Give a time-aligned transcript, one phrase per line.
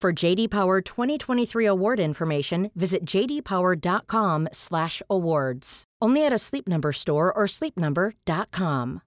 [0.00, 5.84] For JD Power 2023 award information, visit jdpower.com/awards.
[6.00, 9.02] Only at a Sleep Number store or sleepnumber.com.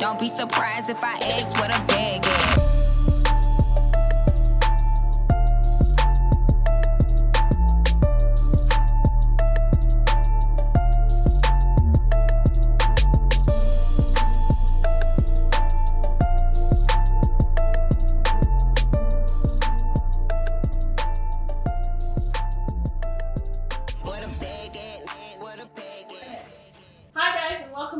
[0.00, 2.11] Don't be surprised if I ask what a bag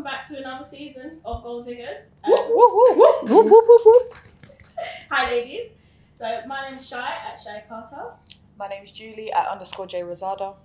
[0.03, 2.07] welcome back to another season of Gold Diggers.
[2.25, 4.15] Um, Whoop, whoop, whoop, whoop.
[5.11, 5.71] hi ladies.
[6.19, 8.11] So my name is Shy at Shy Carter.
[8.59, 10.57] My name is Julie at underscore J Rosada.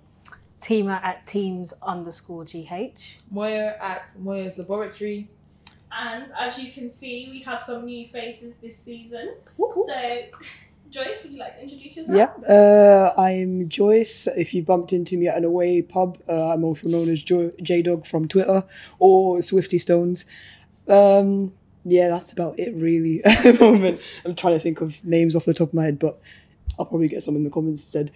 [0.60, 3.18] Teamer at teams underscore GH.
[3.30, 5.30] Moya at Moya's Laboratory.
[5.92, 9.34] And as you can see, we have some new faces this season.
[9.56, 9.88] Whoop, whoop.
[9.88, 10.38] So,
[10.90, 12.16] Joyce, would you like to introduce yourself?
[12.16, 14.26] Yeah, uh, I'm Joyce.
[14.36, 17.82] If you bumped into me at an away pub, uh, I'm also known as J
[17.82, 18.64] Dog from Twitter
[18.98, 20.24] or Swifty Stones.
[20.88, 21.52] Um,
[21.84, 24.00] yeah, that's about it really at the moment.
[24.24, 26.20] I'm trying to think of names off the top of my head, but
[26.78, 28.10] I'll probably get some in the comments instead.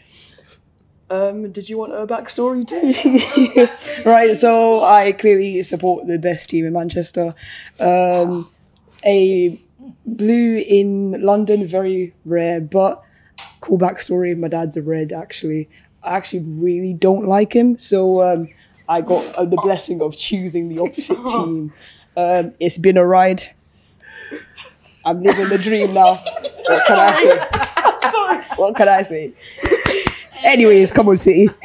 [1.11, 4.05] Um, did you want a backstory too?
[4.09, 7.35] right, so I clearly support the best team in Manchester.
[7.79, 8.51] Um,
[9.05, 9.61] a
[10.07, 13.03] blue in London, very rare, but
[13.61, 14.37] cool backstory.
[14.37, 15.69] My dad's a red, actually.
[16.03, 18.49] I actually really don't like him, so um,
[18.89, 21.73] I got uh, the blessing of choosing the opposite team.
[22.17, 23.43] Um, it's been a ride.
[25.05, 26.15] I'm living the dream now.
[26.15, 28.11] What can I say?
[28.11, 28.43] Sorry.
[28.57, 29.33] What can I say?
[30.45, 31.49] Anyways, come on, City.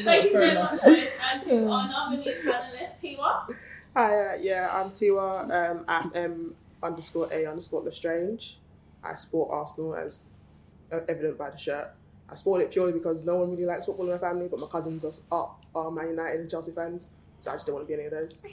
[0.00, 0.72] Thank you Fair so enough.
[0.72, 1.08] much, Joyce.
[1.32, 3.54] And to our other new panelist, Tiwa.
[3.98, 6.54] Hi, uh, yeah, I'm Tiwa um, at M
[6.84, 8.60] underscore A underscore Lestrange.
[9.02, 10.26] I sport Arsenal as
[10.92, 11.88] uh, evident by the shirt.
[12.30, 14.68] I sport it purely because no one really likes football in my family, but my
[14.68, 17.92] cousins are, are, are Man United and Chelsea fans, so I just don't want to
[17.92, 18.40] be any of those.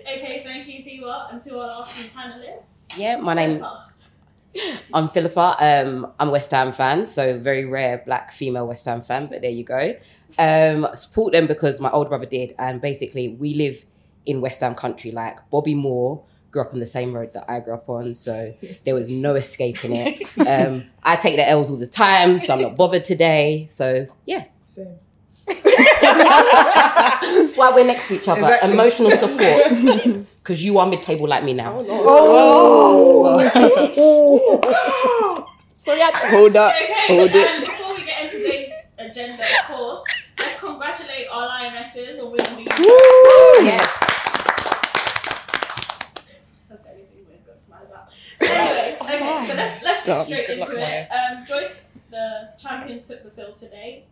[0.00, 1.32] Okay, thank you, Tiwa.
[1.32, 2.62] And to our last new panelist,
[2.96, 3.64] Yeah, my name.
[4.92, 5.56] I'm Philippa.
[5.60, 9.26] Um, I'm a West Ham fan, so very rare black female West Ham fan.
[9.26, 9.94] But there you go.
[10.38, 13.84] Um, support them because my older brother did, and basically we live
[14.26, 15.10] in West Ham country.
[15.10, 18.54] Like Bobby Moore grew up on the same road that I grew up on, so
[18.84, 20.22] there was no escaping it.
[20.46, 23.68] Um, I take the L's all the time, so I'm not bothered today.
[23.70, 24.96] So yeah, Same.
[25.46, 28.40] that's why we're next to each other.
[28.42, 28.72] Exactly.
[28.72, 31.78] Emotional support, because you are mid-table like me now.
[31.80, 33.50] Oh, no.
[33.58, 35.42] Oh!
[35.78, 36.10] So yeah.
[36.30, 36.74] Hold up.
[36.74, 37.64] Okay, Hold it.
[37.66, 40.15] before we get into today's agenda, of course, let's
[40.66, 42.70] congratulate all our lionesses on winning the
[43.62, 43.80] Yes.
[46.68, 48.10] That's the only thing we've got to smile about.
[48.40, 51.08] Anyway, okay, so let's let's get straight Good into it.
[51.08, 54.04] Um, Joyce, the champions took the field today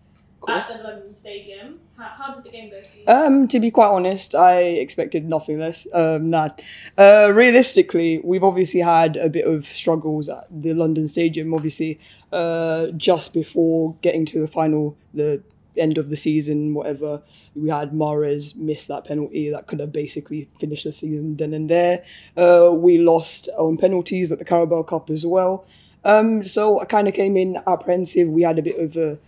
[0.48, 1.80] at the London Stadium.
[1.96, 3.04] How, how did the game go for you?
[3.06, 5.86] Um, to be quite honest, I expected nothing less.
[5.92, 6.50] Um, nah.
[6.98, 11.54] Uh, realistically, we've obviously had a bit of struggles at the London Stadium.
[11.54, 11.98] Obviously,
[12.32, 15.42] uh, just before getting to the final, the
[15.76, 17.22] end of the season, whatever,
[17.54, 21.68] we had Mahrez miss that penalty that could have basically finished the season then and
[21.68, 22.04] there.
[22.36, 25.64] Uh, we lost on penalties at the Carabao Cup as well.
[26.04, 28.28] Um, so I kind of came in apprehensive.
[28.28, 29.18] We had a bit of a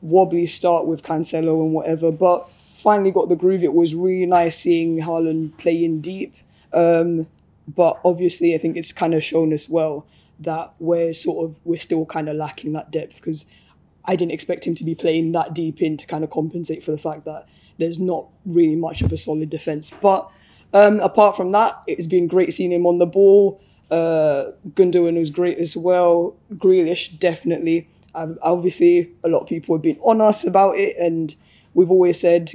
[0.00, 3.64] wobbly start with Cancelo and whatever, but finally got the groove.
[3.64, 6.34] It was really nice seeing Haaland playing deep.
[6.72, 7.26] Um,
[7.66, 10.06] but obviously, I think it's kind of shown as well
[10.40, 13.46] that we're sort of we're still kind of lacking that depth because
[14.06, 16.90] I didn't expect him to be playing that deep in to kind of compensate for
[16.90, 17.46] the fact that
[17.78, 19.90] there's not really much of a solid defense.
[20.00, 20.30] But
[20.74, 23.60] Um, apart from that, it's been great seeing him on the ball.
[23.92, 26.34] Uh, Gundogan was great as well.
[26.52, 27.86] Grealish, definitely.
[28.12, 31.36] Um, obviously, a lot of people have been on us about it, and
[31.74, 32.50] we've always said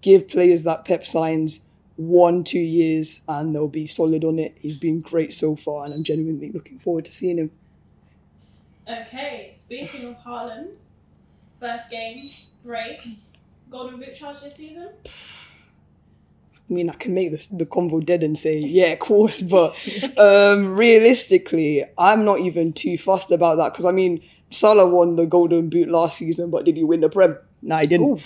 [0.00, 1.60] give players that Pep signs
[1.96, 4.56] one, two years, and they'll be solid on it.
[4.60, 7.50] He's been great so far, and I'm genuinely looking forward to seeing him.
[8.88, 10.70] Okay, speaking of Haaland,
[11.60, 12.30] first game,
[12.64, 13.28] brace,
[13.70, 14.88] golden boot charge this season.
[15.04, 19.76] I mean, I can make this, the convo dead and say, yeah, of course, but
[20.18, 25.26] um, realistically, I'm not even too fussed about that because I mean, Salah won the
[25.26, 27.38] Golden Boot last season, but did he win the Prem?
[27.62, 28.22] No, he didn't.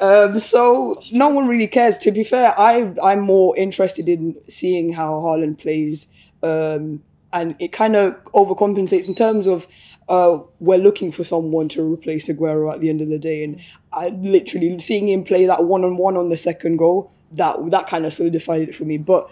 [0.00, 1.98] Um, so no one really cares.
[1.98, 6.06] To be fair, I I'm more interested in seeing how Haaland plays,
[6.42, 9.66] um, and it kind of overcompensates in terms of
[10.10, 13.60] uh, we're looking for someone to replace Aguero at the end of the day, and
[13.92, 17.86] I literally seeing him play that one on one on the second goal that that
[17.88, 18.98] kind of solidified it for me.
[18.98, 19.30] But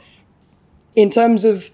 [0.94, 1.70] in terms of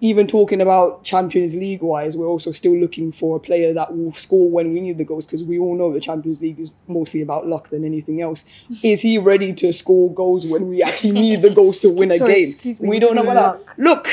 [0.00, 4.12] even talking about Champions League wise, we're also still looking for a player that will
[4.12, 7.20] score when we need the goals because we all know the Champions League is mostly
[7.20, 8.44] about luck than anything else.
[8.82, 12.18] Is he ready to score goals when we actually need the goals to win a
[12.18, 12.78] Sorry, game?
[12.80, 13.78] me, we do don't know you about mean that.
[13.82, 14.04] Look,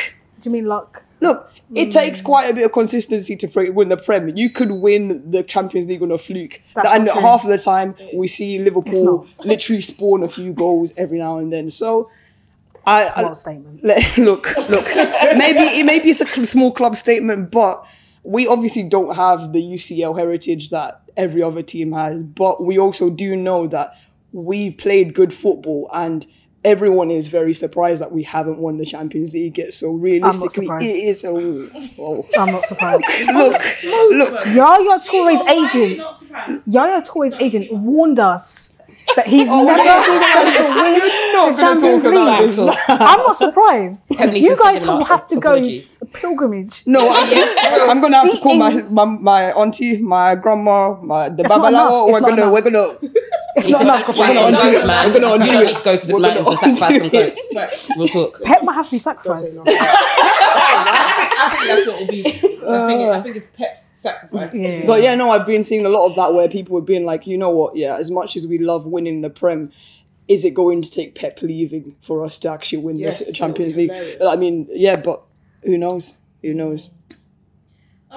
[0.42, 1.04] Do you mean luck?
[1.22, 4.36] Look, it takes quite a bit of consistency to pre- win the Prem.
[4.36, 7.96] You could win the Champions League on a fluke, That's and half of the time
[8.14, 11.72] we see Liverpool literally spawn a few goals every now and then.
[11.72, 12.10] So,
[12.86, 13.84] I, I statement.
[13.84, 14.86] let- look, look.
[15.38, 17.86] maybe maybe it's a small club statement, but
[18.24, 22.22] we obviously don't have the UCL heritage that every other team has.
[22.24, 23.98] But we also do know that
[24.34, 26.26] we've played good football and.
[26.66, 29.74] Everyone is very surprised that we haven't won the Champions League yet.
[29.74, 32.28] So realistically, it is a oh.
[32.38, 33.04] I'm not surprised.
[33.34, 34.46] look, look.
[34.48, 36.64] Yaya Toure's agent, Not surprised.
[36.68, 38.74] Yaya Toure's agent warned us
[39.16, 39.86] that he's Oh, never we're
[40.34, 42.76] going to win the Champions League.
[42.88, 44.02] I'm not surprised.
[44.10, 46.84] You guys will have to go a pilgrimage.
[46.86, 51.44] No, I, I'm gonna have to call my, my my auntie, my grandma, my the
[51.44, 52.08] It's babalawo.
[52.08, 52.98] We're It's not gonna we're gonna
[53.56, 53.98] It's You not enough.
[54.06, 54.88] sacrifice We're gonna undo goats, it.
[54.88, 55.08] man.
[55.14, 55.68] We're gonna You undo don't it.
[55.68, 57.26] need to go to the We're mountains and gonna sacrifice some undo it.
[57.26, 57.50] goats.
[57.54, 58.42] But Real talk.
[58.44, 59.56] Pep might have to be Don't say sacrificed.
[59.56, 59.76] nothing.
[59.80, 62.20] I think that's what will be.
[62.26, 63.50] I think, it, I think it's uh.
[63.58, 64.54] Pep's sacrifice.
[64.54, 64.86] Yeah.
[64.86, 67.26] But yeah, no, I've been seeing a lot of that where people have been like,
[67.28, 67.76] you know what?
[67.76, 69.72] Yeah, as much as we love winning the Prem,
[70.28, 73.76] is it going to take Pep leaving for us to actually win Yes, this Champions
[73.76, 73.92] League?
[74.26, 75.22] I mean, yeah, but
[75.64, 76.14] who knows?
[76.42, 76.90] Who knows?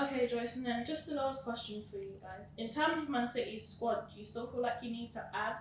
[0.01, 2.47] Okay, Joyce, and then just the last question for you guys.
[2.57, 5.57] In terms of Man City's squad, do you still feel like you need to add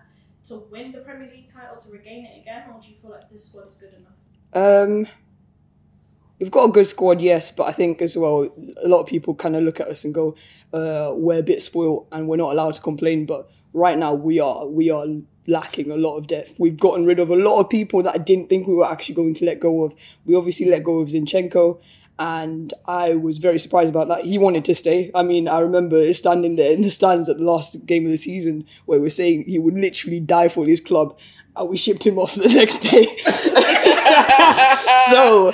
[0.47, 3.29] to win the Premier League title to regain it again, or do you feel like
[3.31, 4.13] this squad is good enough?
[4.53, 5.07] Um,
[6.39, 8.53] we've got a good squad, yes, but I think as well,
[8.83, 10.35] a lot of people kind of look at us and go,
[10.71, 14.39] uh, "We're a bit spoiled and we're not allowed to complain." But right now, we
[14.39, 15.05] are we are
[15.47, 16.53] lacking a lot of depth.
[16.59, 19.15] We've gotten rid of a lot of people that I didn't think we were actually
[19.15, 19.95] going to let go of.
[20.25, 21.79] We obviously let go of Zinchenko.
[22.19, 24.25] And I was very surprised about that.
[24.25, 25.11] He wanted to stay.
[25.13, 28.17] I mean, I remember standing there in the stands at the last game of the
[28.17, 31.17] season where we were saying he would literally die for his club,
[31.55, 33.05] and we shipped him off the next day.
[35.11, 35.53] so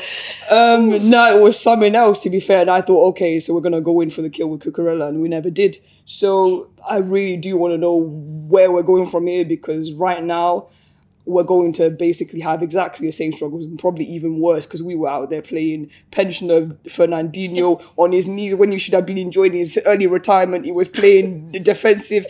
[0.50, 2.20] um, no, it was something else.
[2.20, 4.48] To be fair, and I thought, okay, so we're gonna go in for the kill
[4.48, 5.78] with Cucurella, and we never did.
[6.06, 10.68] So I really do want to know where we're going from here because right now
[11.26, 14.96] we're going to basically have exactly the same struggles and probably even worse because we
[14.96, 19.54] were out there playing pensioner Fernandinho on his knees when you should have been enjoying
[19.54, 20.66] his early retirement.
[20.66, 22.26] He was playing the defensive.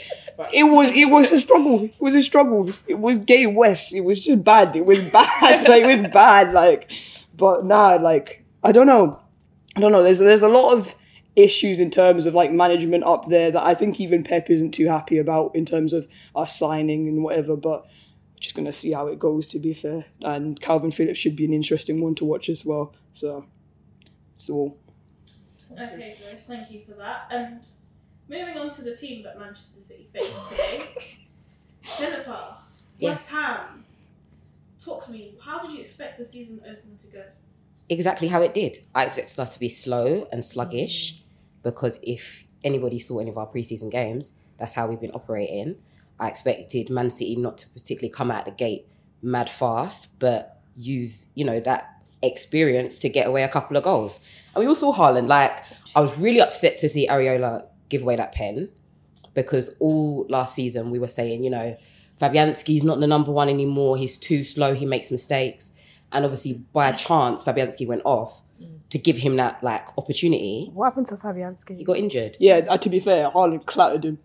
[0.51, 1.84] It was it was a struggle.
[1.86, 2.72] It was a struggle.
[2.88, 3.94] It was gay West.
[3.94, 4.75] It was just bad.
[4.75, 5.67] It was bad.
[5.70, 6.53] like it was bad.
[6.53, 6.91] Like,
[7.36, 9.20] but nah, like I don't know.
[9.75, 10.03] I don't know.
[10.03, 10.96] There's there's a lot of
[11.36, 14.88] issues in terms of like management up there that I think even Pep isn't too
[14.88, 17.56] happy about in terms of us signing and whatever.
[17.56, 17.86] But
[18.43, 19.47] just gonna see how it goes.
[19.47, 22.93] To be fair, and Kalvin Phillips should be an interesting one to watch as well.
[23.13, 23.45] So,
[24.35, 24.75] so
[25.71, 27.27] Okay, Joyce, thank you for that.
[27.31, 27.62] And
[28.29, 30.83] moving on to the team that Manchester City faced today,
[31.81, 32.57] Philippa,
[33.00, 33.17] Yes.
[33.17, 33.85] West Ham.
[34.83, 35.35] Talk to me.
[35.41, 37.23] How did you expect the season opener to go?
[37.89, 38.77] exactly how it did.
[38.95, 41.21] I expected us to be slow and sluggish
[41.63, 45.75] because if anybody saw any of our preseason games, that's how we've been operating.
[46.20, 48.88] I expected Man City not to particularly come out the gate
[49.22, 54.20] mad fast, but use, you know, that experience to get away a couple of goals.
[54.55, 55.27] And we all saw Haaland.
[55.27, 55.60] Like,
[55.96, 58.70] I was really upset to see Areola give away that pen
[59.34, 61.77] because all last season we were saying, you know,
[62.22, 63.98] Fabianski's not the number one anymore.
[63.98, 64.74] He's too slow.
[64.74, 65.72] He makes mistakes.
[66.12, 68.41] And obviously, by a chance, Fabianski went off
[68.91, 70.70] to give him that like opportunity.
[70.74, 71.77] What happened to Fabianski?
[71.77, 72.38] He got injured.
[72.39, 72.62] yeah.
[72.70, 74.20] uh, To be fair, Haaland clattered him.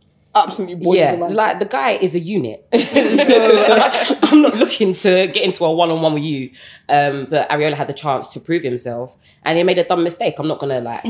[0.46, 2.66] Absolutely boiling yeah, the like the guy is a unit.
[2.72, 6.50] so I'm not looking to get into a one on one with you.
[6.88, 10.34] Um, but Areola had the chance to prove himself and he made a dumb mistake.
[10.38, 11.04] I'm not gonna like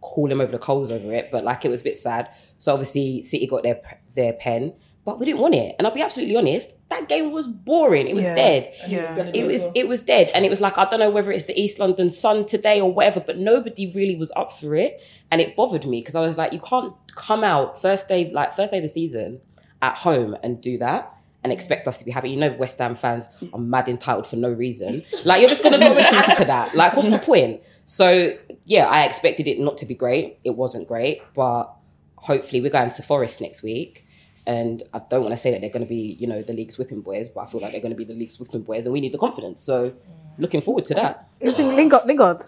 [0.00, 2.30] call him over the coals over it, but like it was a bit sad.
[2.58, 3.80] So obviously City got their
[4.14, 5.74] their pen, but we didn't want it.
[5.78, 8.06] And I'll be absolutely honest, that game was boring.
[8.06, 8.34] It was Yeah.
[8.34, 8.74] dead.
[8.86, 9.30] Yeah.
[9.34, 11.58] It was it was dead, and it was like I don't know whether it's the
[11.58, 15.56] East London Sun today or whatever, but nobody really was up for it, and it
[15.56, 18.78] bothered me because I was like, you can't come out first day like first day
[18.78, 19.40] of the season
[19.82, 22.28] at home and do that and expect us to be happy.
[22.28, 25.02] You know, West Ham fans are mad entitled for no reason.
[25.24, 26.74] Like you're just gonna go and add to that.
[26.74, 27.62] Like what's the point?
[27.86, 28.34] So
[28.66, 30.38] yeah, I expected it not to be great.
[30.44, 31.72] It wasn't great, but
[32.16, 34.04] hopefully we're going to Forest next week.
[34.46, 36.78] And I don't want to say that they're going to be, you know, the league's
[36.78, 38.92] whipping boys, but I feel like they're going to be the league's whipping boys, and
[38.92, 39.62] we need the confidence.
[39.62, 39.92] So,
[40.38, 41.28] looking forward to that.
[41.40, 42.06] You think Lingard?
[42.06, 42.42] Lingard?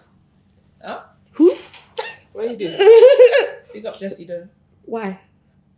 [2.33, 2.73] What are you doing?
[3.73, 4.47] Big up Jesse though.
[4.85, 5.19] Why?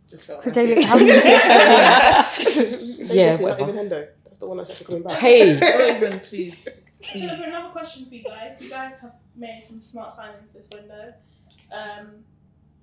[0.08, 0.84] Just felt So like Jay, it.
[0.84, 1.12] how do you
[3.04, 4.08] Say Yeah, Jesse, not even Hendo.
[4.24, 5.18] That's the one that's actually coming back.
[5.18, 6.86] Hey, Not even, please.
[7.02, 8.60] So another question for you guys.
[8.60, 11.12] You guys have made some smart signings this window.
[11.72, 12.24] Um,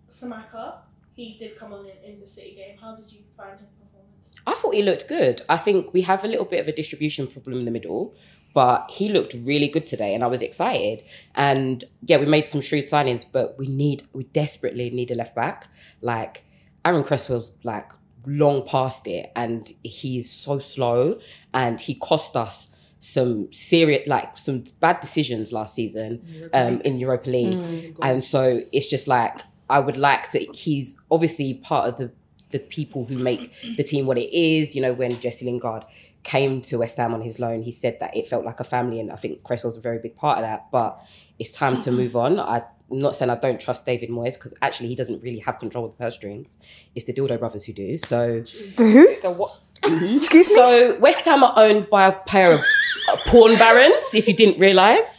[0.09, 0.77] Scamacca,
[1.15, 2.77] he did come on in, in the City game.
[2.79, 4.39] How did you find his performance?
[4.45, 5.41] I thought he looked good.
[5.47, 8.15] I think we have a little bit of a distribution problem in the middle,
[8.53, 11.03] but he looked really good today, and I was excited.
[11.35, 15.35] And yeah, we made some shrewd signings, but we need, we desperately need a left
[15.35, 15.67] back.
[16.01, 16.43] Like
[16.83, 17.91] Aaron Cresswell's like
[18.25, 21.19] long past it, and he's so slow,
[21.53, 22.67] and he cost us
[22.99, 28.87] some serious, like some bad decisions last season um, in Europa League, and so it's
[28.87, 29.41] just like
[29.73, 30.39] I would like to.
[30.53, 32.11] He's obviously part of the
[32.51, 34.75] the people who make the team what it is.
[34.75, 35.83] You know, when Jesse Lingard
[36.21, 38.99] came to West Ham on his loan, he said that it felt like a family,
[38.99, 40.69] and I think Cresswell's a very big part of that.
[40.71, 41.03] But
[41.39, 42.39] it's time to move on.
[42.39, 42.61] I,
[42.91, 45.85] I'm not saying I don't trust David Moyes because actually he doesn't really have control
[45.85, 46.59] of the purse strings.
[46.93, 47.97] It's the Dildo brothers who do.
[47.97, 48.43] So,
[48.77, 49.07] Who?
[49.07, 49.57] So what?
[49.83, 50.55] Excuse me.
[50.55, 54.13] so West Ham are owned by a pair of uh, porn barons.
[54.13, 55.12] If you didn't realise.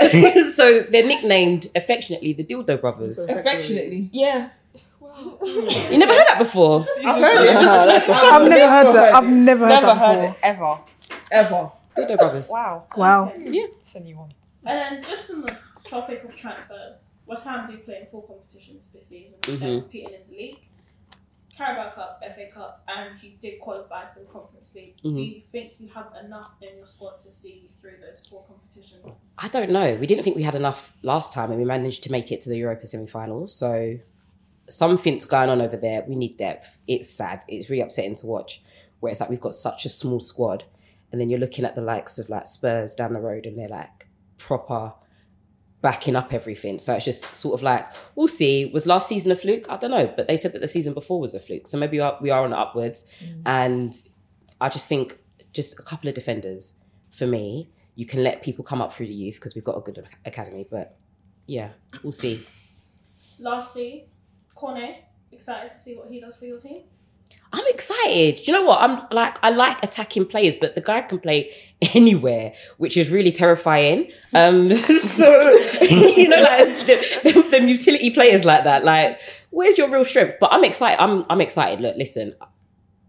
[0.00, 3.18] But wait, so they're nicknamed affectionately the Dildo Brothers.
[3.18, 4.08] Affectionately.
[4.12, 4.50] Yeah.
[5.42, 6.84] You never heard that before?
[7.04, 8.08] I've heard it.
[8.10, 9.14] I've never heard that.
[9.14, 10.30] I've never heard Never that heard before.
[10.30, 10.78] it ever.
[11.32, 11.72] Ever.
[11.96, 12.48] Dildo Brothers.
[12.50, 12.84] Wow.
[12.96, 13.32] Wow.
[13.38, 13.66] Yeah.
[13.80, 14.32] It's a new one.
[14.64, 15.56] And then just on the
[15.88, 19.34] topic of transfers, West Ham do play in four competitions this season.
[19.42, 19.80] They're Mhm.
[19.82, 20.58] competing in the league,
[21.58, 24.94] Carabao Cup, FA Cup, and you did qualify for the Conference League.
[25.02, 25.34] Do Mhm.
[25.34, 29.04] you think you have enough in your squad to see you through those four competitions?
[29.36, 29.96] I don't know.
[29.96, 32.48] We didn't think we had enough last time and we managed to make it to
[32.48, 33.52] the Europa semi finals.
[33.52, 33.98] So
[34.68, 36.04] something's going on over there.
[36.06, 36.78] We need depth.
[36.86, 37.42] It's sad.
[37.48, 38.62] It's really upsetting to watch
[39.00, 40.62] where it's like we've got such a small squad.
[41.10, 43.68] And then you're looking at the likes of like Spurs down the road and they're
[43.68, 44.92] like proper
[45.80, 46.78] backing up everything.
[46.78, 48.66] So it's just sort of like, we'll see.
[48.66, 49.66] Was last season a fluke?
[49.68, 50.12] I don't know.
[50.16, 51.66] But they said that the season before was a fluke.
[51.66, 53.04] So maybe we are, we are on upwards.
[53.22, 53.42] Mm.
[53.46, 54.02] And
[54.60, 55.18] I just think
[55.52, 56.74] just a couple of defenders
[57.10, 57.70] for me.
[57.94, 60.66] You can let people come up through the youth because we've got a good academy.
[60.70, 60.96] But
[61.46, 61.70] yeah,
[62.02, 62.46] we'll see.
[63.40, 64.08] Lastly,
[64.54, 66.82] Cornet, excited to see what he does for your team?
[67.52, 68.36] I'm excited.
[68.36, 68.80] Do you know what?
[68.80, 71.50] I'm like, I like attacking players, but the guy can play
[71.94, 74.10] anywhere, which is really terrifying.
[74.34, 75.50] Um, so,
[75.82, 78.84] you know, like the, the, the utility players like that.
[78.84, 80.36] Like, where's your real strength?
[80.40, 81.00] But I'm excited.
[81.00, 81.80] I'm, I'm excited.
[81.80, 82.34] Look, listen,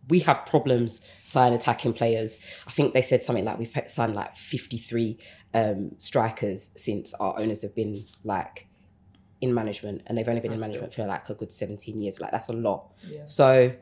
[0.07, 2.39] we have problems signing attacking players.
[2.65, 5.19] I think they said something like we've signed like 53
[5.53, 8.67] um, strikers since our owners have been like
[9.41, 12.19] in management, and they've only been in management for like a good 17 years.
[12.19, 12.91] Like, that's a lot.
[13.07, 13.25] Yeah.
[13.25, 13.73] So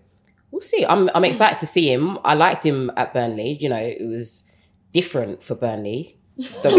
[0.51, 0.85] we'll see.
[0.85, 1.25] I'm I'm hmm.
[1.25, 2.19] excited to see him.
[2.23, 3.57] I liked him at Burnley.
[3.59, 4.43] You know, it was
[4.93, 6.17] different for Burnley.
[6.61, 6.73] Don't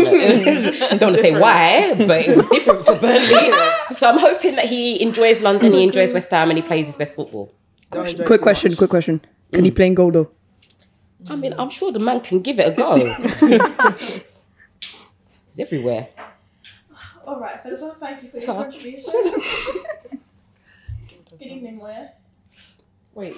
[1.01, 3.53] want to say why, but it was different for Burnley.
[3.91, 6.97] So I'm hoping that he enjoys London, he enjoys West Ham, and he plays his
[6.97, 7.53] best football.
[7.91, 8.79] Don't Quick question, much.
[8.79, 9.21] quick question.
[9.53, 9.77] Can he hmm.
[9.77, 10.31] play in goal though?
[11.29, 12.97] I mean, I'm sure the man can give it a go.
[15.47, 16.09] He's everywhere.
[17.27, 18.63] All right, Philippa, thank you for your Ta.
[18.63, 19.13] contribution.
[21.31, 22.13] Good evening, Moya.
[23.15, 23.37] Wait.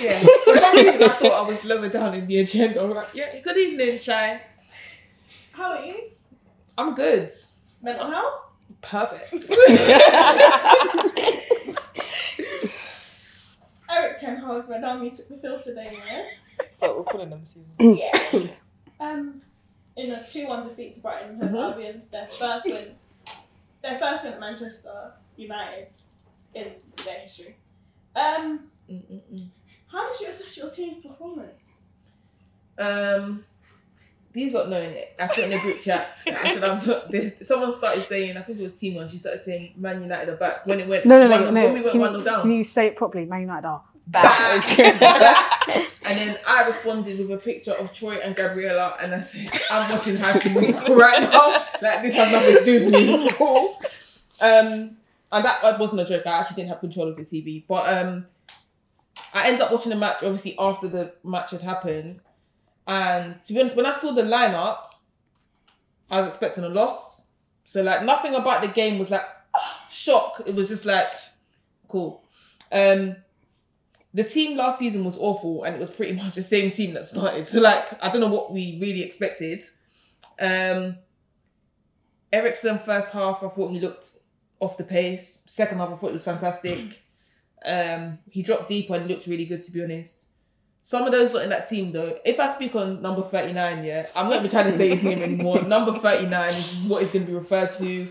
[0.00, 0.18] Yeah.
[0.44, 2.86] For some reason, I thought I was lower down in the agenda.
[2.86, 3.08] Right?
[3.14, 3.38] Yeah.
[3.40, 4.40] Good evening, Shy.
[5.52, 5.96] How are you?
[6.78, 7.32] I'm good.
[7.82, 8.40] Mental health?
[8.80, 9.32] Perfect.
[13.90, 15.00] Erik Ten Hag's went down.
[15.00, 16.24] We took the field today, yeah?
[16.72, 17.66] So we're calling them season.
[17.78, 18.50] yeah.
[19.00, 19.42] Um,
[19.96, 21.72] in a 2 1 defeat to Brighton and Hove Mhm.
[21.72, 22.94] Albion, their first win,
[23.82, 25.88] their first win at Manchester United
[26.54, 26.70] in
[27.04, 27.56] their history.
[28.14, 29.46] Um, Mm-mm-mm.
[29.86, 31.70] how did you assess your team's performance?
[32.78, 33.44] Um,
[34.32, 35.14] these lot knowing it.
[35.18, 36.16] I put in a group chat.
[36.26, 37.10] I said, I'm not.
[37.10, 37.46] This.
[37.46, 39.10] Someone started saying, I think it was Team One.
[39.10, 41.64] She started saying, "Man United are back." When it went, No, no, no, one, no.
[41.64, 43.26] When we went can, one you, down, can you say it properly?
[43.26, 44.78] Man United are back.
[44.78, 49.90] and then I responded with a picture of Troy and Gabriella, and I said, "I'm
[49.90, 51.64] watching High School Musical right now.
[51.82, 53.28] Like this has nothing to do with me."
[54.40, 54.96] Um,
[55.30, 56.26] and that, that wasn't a joke.
[56.26, 58.26] I actually didn't have control of the TV, but um,
[59.34, 62.20] I ended up watching the match obviously after the match had happened.
[62.86, 64.78] And to be honest, when I saw the lineup,
[66.10, 67.26] I was expecting a loss.
[67.64, 69.24] So like nothing about the game was like
[69.90, 70.42] shock.
[70.46, 71.08] It was just like
[71.88, 72.24] cool.
[72.70, 73.16] Um,
[74.14, 77.06] the team last season was awful, and it was pretty much the same team that
[77.06, 77.46] started.
[77.46, 79.62] So like I don't know what we really expected.
[80.40, 80.96] Um,
[82.32, 84.08] Eriksen first half, I thought he looked
[84.58, 85.40] off the pace.
[85.46, 87.01] Second half, I thought it was fantastic.
[87.64, 90.26] Um, he dropped deeper and looked really good, to be honest.
[90.84, 94.06] Some of those lot in that team, though, if I speak on number 39, yeah,
[94.16, 95.62] I'm not even trying to say his name anymore.
[95.66, 98.08] number 39 is what is going to be referred to.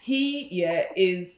[0.00, 1.32] He, yeah, is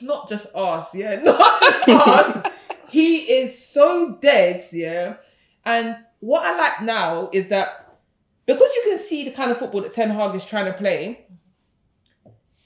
[0.00, 2.52] not just us, yeah, not just us.
[2.88, 5.16] he is so dead, yeah.
[5.64, 7.98] And what I like now is that
[8.46, 11.24] because you can see the kind of football that Ten Hag is trying to play,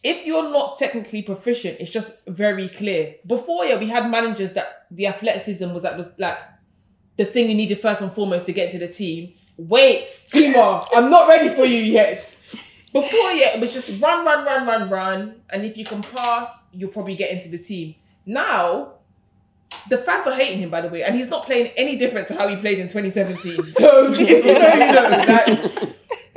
[0.05, 3.17] if you're not technically proficient, it's just very clear.
[3.27, 6.37] Before, yeah, we had managers that the athleticism was at the like
[7.17, 9.33] the thing you needed first and foremost to get into the team.
[9.57, 12.31] Wait, Tima, I'm not ready for you yet.
[12.93, 16.51] Before, yeah, it was just run, run, run, run, run, and if you can pass,
[16.73, 17.95] you'll probably get into the team.
[18.27, 18.95] Now,
[19.89, 22.35] the fans are hating him, by the way, and he's not playing any different to
[22.35, 23.73] how he played in 2017.
[23.73, 25.25] So you know, you know.
[25.27, 25.97] Like,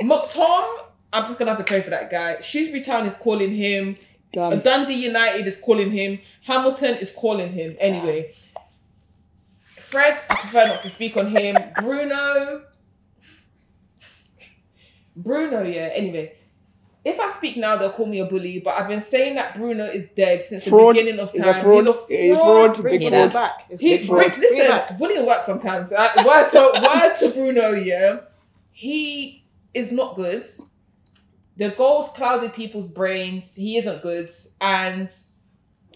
[1.12, 2.40] I'm just gonna have to pray for that guy.
[2.40, 3.96] Shrewsbury Town is calling him.
[4.32, 4.60] Damn.
[4.60, 6.20] Dundee United is calling him.
[6.42, 7.76] Hamilton is calling him.
[7.78, 8.34] Anyway,
[9.80, 11.56] Fred, I prefer not to speak on him.
[11.80, 12.62] Bruno,
[15.16, 15.90] Bruno, yeah.
[15.94, 16.32] Anyway,
[17.04, 18.60] if I speak now, they'll call me a bully.
[18.60, 20.96] But I've been saying that Bruno is dead since Fraud.
[20.96, 21.56] the beginning of He's time.
[21.56, 21.86] a fraud.
[22.08, 22.82] He's a fraud.
[22.82, 23.32] Bring Big football fraud.
[23.32, 23.66] back.
[23.70, 24.26] It's He, big fraud.
[24.26, 24.98] Bru- Bring it listen, back.
[24.98, 25.90] bullying works sometimes.
[25.92, 28.20] Uh, word to word to Bruno, yeah.
[28.72, 30.46] He is not good.
[31.58, 33.54] The goals clouded people's brains.
[33.54, 34.30] He isn't good,
[34.60, 35.10] and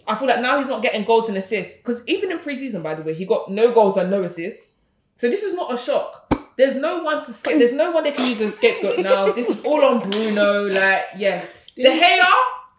[0.05, 1.77] I feel like now he's not getting goals and assists.
[1.77, 4.73] Because even in preseason, by the way, he got no goals and no assists.
[5.17, 6.33] So this is not a shock.
[6.57, 9.31] There's no one to sca- There's no one they can use as a scapegoat now.
[9.31, 10.67] This is all on Bruno.
[10.67, 12.21] Like yes, the hair.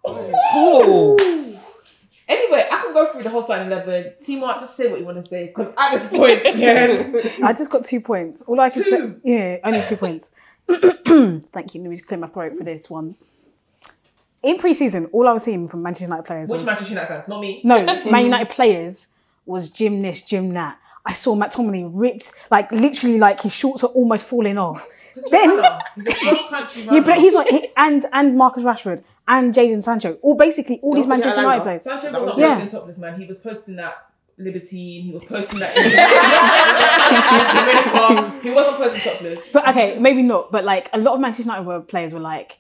[0.05, 1.17] Oh.
[2.27, 4.13] Anyway, I can go through the whole starting eleven.
[4.23, 7.47] Timo, just say what you want to say because at this point, yeah.
[7.47, 8.43] I just got two points.
[8.43, 10.33] All I can say, yeah, only two points.
[11.53, 11.83] Thank you.
[11.83, 13.17] Let me clear my throat for this one.
[14.43, 17.29] In pre-season, all I was seeing from Manchester United players Which was Manchester United fans?
[17.29, 17.61] Not me.
[17.65, 19.07] no Man United players
[19.47, 20.79] was gym this, gym that.
[21.07, 24.87] I saw McTominay ripped, like literally, like his shorts are almost falling off.
[25.31, 25.51] Then,
[25.95, 27.03] He's a cross-country yeah, runner.
[27.05, 31.07] but he's like, he, and and Marcus Rashford and Jadon Sancho, all basically all these
[31.07, 31.83] Manchester United players.
[31.85, 32.55] Sancho That was was not Yeah.
[32.55, 33.21] posting topless, man.
[33.21, 33.95] He was posting that
[34.39, 35.03] Libertine.
[35.03, 35.73] He was posting that.
[38.43, 39.49] he wasn't posting topless.
[39.53, 40.51] But okay, maybe not.
[40.51, 42.59] But like a lot of Manchester United were, players were like,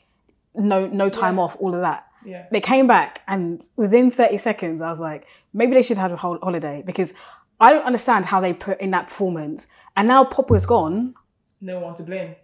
[0.55, 2.07] no, no time off, all of that.
[2.25, 2.47] Yeah.
[2.51, 6.17] They came back, and within thirty seconds, I was like, maybe they should have a
[6.17, 7.13] whole holiday because
[7.61, 9.67] I don't understand how they put in that performance.
[9.97, 11.15] And now Pogba's gone.
[11.61, 12.35] No one to blame,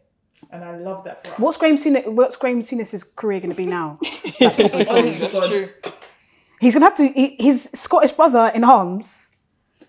[0.50, 1.38] and I love that for us.
[1.38, 3.98] What's Graham Souness, what's Graham Souness's career going to be now?
[4.40, 5.68] Honestly, That's true.
[6.60, 7.08] He's going to have to.
[7.08, 9.26] He, his Scottish brother in arms.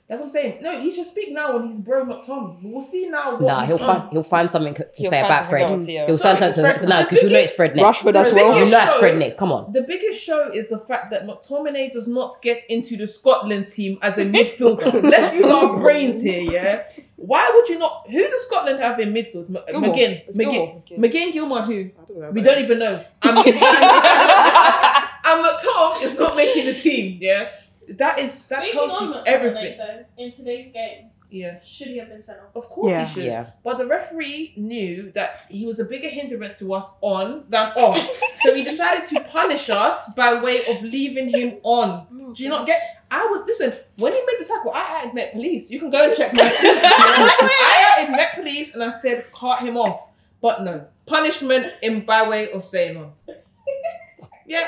[0.07, 0.61] That's what I'm saying.
[0.61, 2.59] No, he should speak now when he's bro, not Tom.
[2.63, 3.31] We'll see now.
[3.31, 4.01] What Nah, he'll done.
[4.01, 5.71] find he'll find something to He'll say about Fred.
[5.71, 6.05] else, yeah.
[6.05, 6.75] He'll Sorry, find something.
[6.79, 6.89] Fred.
[6.89, 7.99] No, because you know it's Fred next.
[7.99, 8.47] Rashford as The well.
[8.47, 9.37] You biggest know it's show- Fred next.
[9.37, 9.71] Come on.
[9.71, 13.99] The biggest show is the fact that McTominay does not get into the Scotland team
[14.01, 15.01] as a midfielder.
[15.09, 16.83] Let's use our brains here, yeah?
[17.15, 18.05] Why would you not?
[18.09, 19.47] Who does Scotland have in midfield?
[19.55, 19.95] M- Gilmour.
[19.95, 20.27] McGinn.
[20.35, 20.83] McGinn.
[20.87, 21.09] Gilmour.
[21.09, 21.83] McGinn, Gilmour, who?
[22.19, 22.33] Don't.
[22.33, 23.01] We don't even know.
[25.37, 27.49] And, and McTom is not making the team, yeah?
[27.89, 29.77] That is, that Speaking tells you McTominay, everything.
[29.77, 31.59] though, in today's game, Yeah.
[31.65, 32.55] should he have been sent off?
[32.55, 33.05] Of course Yeah.
[33.05, 33.23] he should.
[33.25, 33.45] Yeah.
[33.63, 37.97] But the referee knew that he was a bigger hindrance to us on than off.
[38.41, 42.05] so he decided to punish us by way of leaving him on.
[42.07, 42.35] Mm.
[42.35, 45.33] Do you not get I was listen, when he made the tackle, I added Met
[45.33, 45.69] Police.
[45.69, 49.75] You can go and check my I added Met Police and I said cut him
[49.75, 50.07] off.
[50.41, 50.85] But no.
[51.07, 53.11] Punishment in by way of staying on.
[54.45, 54.65] Yeah.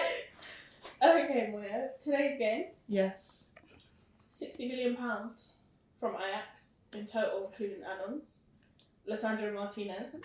[1.04, 1.90] Okay, Moya.
[2.02, 3.46] Today's game, Yes.
[4.30, 5.56] sixty million pounds
[6.00, 8.38] from Ajax in total, including add-ons.
[9.10, 10.16] Lisandro Martinez,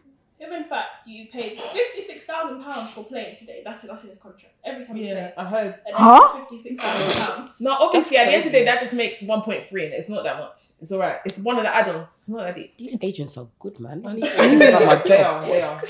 [0.41, 4.11] If in fact you paid fifty six thousand pounds for playing today, that's that's in
[4.11, 4.55] his contract.
[4.65, 5.35] Every time he Yeah, plays.
[5.37, 5.75] I heard.
[5.95, 6.39] Huh?
[6.39, 7.61] Fifty six thousand pounds.
[7.61, 8.65] No, obviously at the end of the crazy.
[8.65, 10.63] day, that just makes 1.3 and it's not that much.
[10.81, 11.17] It's all right.
[11.25, 12.07] It's one of the add-ons.
[12.09, 12.77] It's not that deep.
[12.79, 14.07] These agents are good, man.
[14.07, 15.05] I need to they think about my are.
[15.05, 15.47] job.
[15.49, 15.83] They are.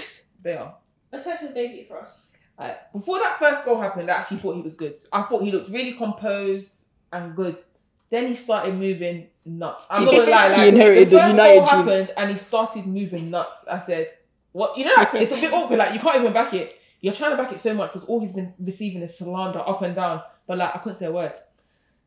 [0.42, 0.74] They are.
[1.12, 2.22] Assess his debut for us.
[2.58, 4.98] Uh, before that first goal happened, I actually thought he was good.
[5.12, 6.70] I thought he looked really composed
[7.12, 7.56] and good.
[8.10, 9.86] Then he started moving nuts.
[9.90, 10.48] I'm not gonna lie.
[10.48, 13.64] Like, He inherited the first United goal happened and he started moving nuts.
[13.70, 14.10] I said,
[14.52, 14.76] "What?
[14.76, 15.78] You know, like, it's a bit awkward.
[15.78, 16.80] Like you can't even back it.
[17.00, 19.82] You're trying to back it so much because all he's been receiving is slander up
[19.82, 20.22] and down.
[20.46, 21.34] But like I couldn't say a word.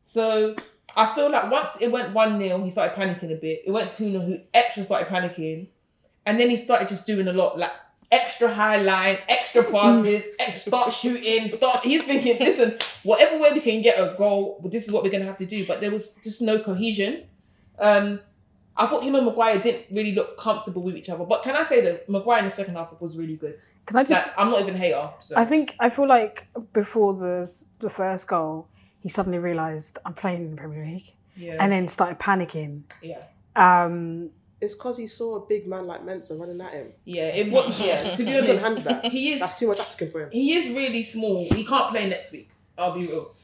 [0.02, 0.54] So
[0.96, 3.62] I feel like once it went one 0 he started panicking a bit.
[3.66, 5.68] It went two 0 he extra started panicking,
[6.26, 7.70] and then he started just doing a lot like
[8.12, 11.84] extra high line, extra passes, ex- start shooting, start.
[11.84, 15.24] He's thinking, listen, whatever way we can get a goal, this is what we're gonna
[15.24, 15.66] have to do.
[15.66, 17.24] But there was just no cohesion.
[17.78, 18.20] Um,
[18.76, 21.24] I thought him and Maguire didn't really look comfortable with each other.
[21.24, 23.58] But can I say that Maguire in the second half was really good?
[23.86, 24.26] Can I just?
[24.28, 25.10] Like, I'm not even a hater.
[25.20, 25.36] So.
[25.36, 28.68] I think I feel like before the the first goal,
[29.00, 32.82] he suddenly realised I'm playing in the Premier League, yeah, and then started panicking.
[33.02, 33.22] yeah,
[33.56, 34.30] Um,
[34.62, 36.92] It's because he saw a big man like Mensah running at him.
[37.04, 37.24] yeah.
[37.28, 38.10] It was yeah.
[38.14, 39.04] To be He couldn't honest, handle that.
[39.06, 40.30] he is That's too much African for him.
[40.30, 41.44] He is really small.
[41.52, 42.48] He can't play next week.
[42.78, 43.34] I'll be real.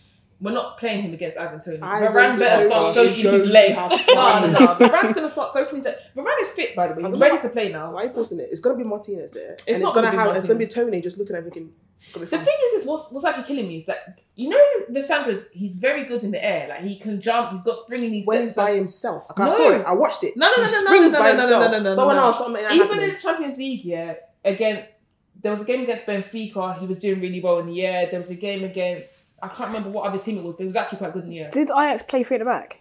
[0.40, 1.78] We're not playing him against Ivan Toney.
[1.82, 3.74] Ivan Varane better Toney start soaking is his going to legs.
[3.74, 4.52] have No, fun.
[4.52, 4.66] no, no.
[4.76, 5.98] Varane's gonna start soaking his legs.
[6.16, 7.10] Varane is fit, by the way.
[7.10, 7.92] He's ready to play now.
[7.92, 8.46] Why are you forcing it?
[8.52, 10.36] It's gonna be Martinez there, It's and not it's gonna gonna be have.
[10.36, 11.72] It's gonna be Tony just looking at everything.
[12.00, 14.48] It's gonna be The thing is, is what's, what's actually killing me is that you
[14.48, 16.68] know Lisandro's he's very good in the air.
[16.68, 17.50] Like he can jump.
[17.52, 19.24] He's got spring in his when he's by himself.
[19.30, 19.56] Like, I No.
[19.56, 19.84] saw it.
[19.84, 20.36] I watched it.
[20.36, 21.72] No, no, He no, no, no, springs no, by no, no, himself.
[21.72, 22.22] no, no, no, Someone no.
[22.22, 23.08] else, something like even happening.
[23.08, 24.94] in the Champions League, yeah, against
[25.42, 26.78] there was a game against Benfica.
[26.78, 28.06] He was doing really well in the air.
[28.10, 30.66] There was a game against I can't remember what other team it was, but he
[30.66, 31.50] was actually quite good in the air.
[31.50, 32.80] did Ajax play three at the back?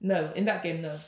[0.00, 0.98] No, in that game, no.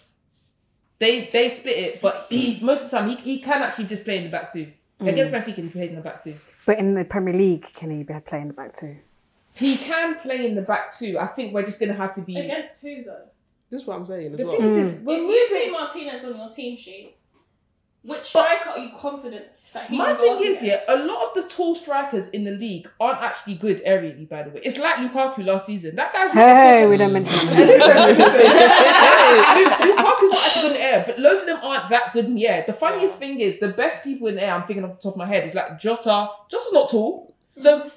[0.99, 4.05] They they split it, but he most of the time he, he can actually just
[4.05, 4.73] play in the back two.
[5.01, 5.09] Mm.
[5.09, 6.35] Against Benfica, he played in the back two.
[6.67, 8.97] But in the Premier League, can he be playing the back too?
[9.59, 11.19] He can play in the back two.
[11.19, 12.37] I think we're just gonna have to be.
[12.39, 13.23] Against who though?
[13.71, 14.57] This is what I'm saying as The well.
[14.57, 14.99] thing is, hmm.
[15.01, 15.71] If we're you see.
[15.71, 17.17] Martinez on your team sheet,
[18.03, 19.45] which striker are you confident
[19.75, 22.45] that he My will thing up is, yeah, a lot of the tall strikers in
[22.45, 24.27] the league aren't actually good aerially.
[24.27, 25.97] By the way, it's like Lukaku last season.
[25.97, 26.91] That guy's not Hey, good.
[26.91, 27.79] we don't mention Hey, him.
[27.79, 29.89] listen, listen.
[29.89, 32.35] Lukaku's not actually good in the air, but loads of them aren't that good in
[32.37, 32.65] the air.
[32.67, 35.15] The funniest thing is, the best people in the air, I'm thinking off the top
[35.15, 36.31] of my head, is like Jota.
[36.49, 37.91] Jota's not tall, so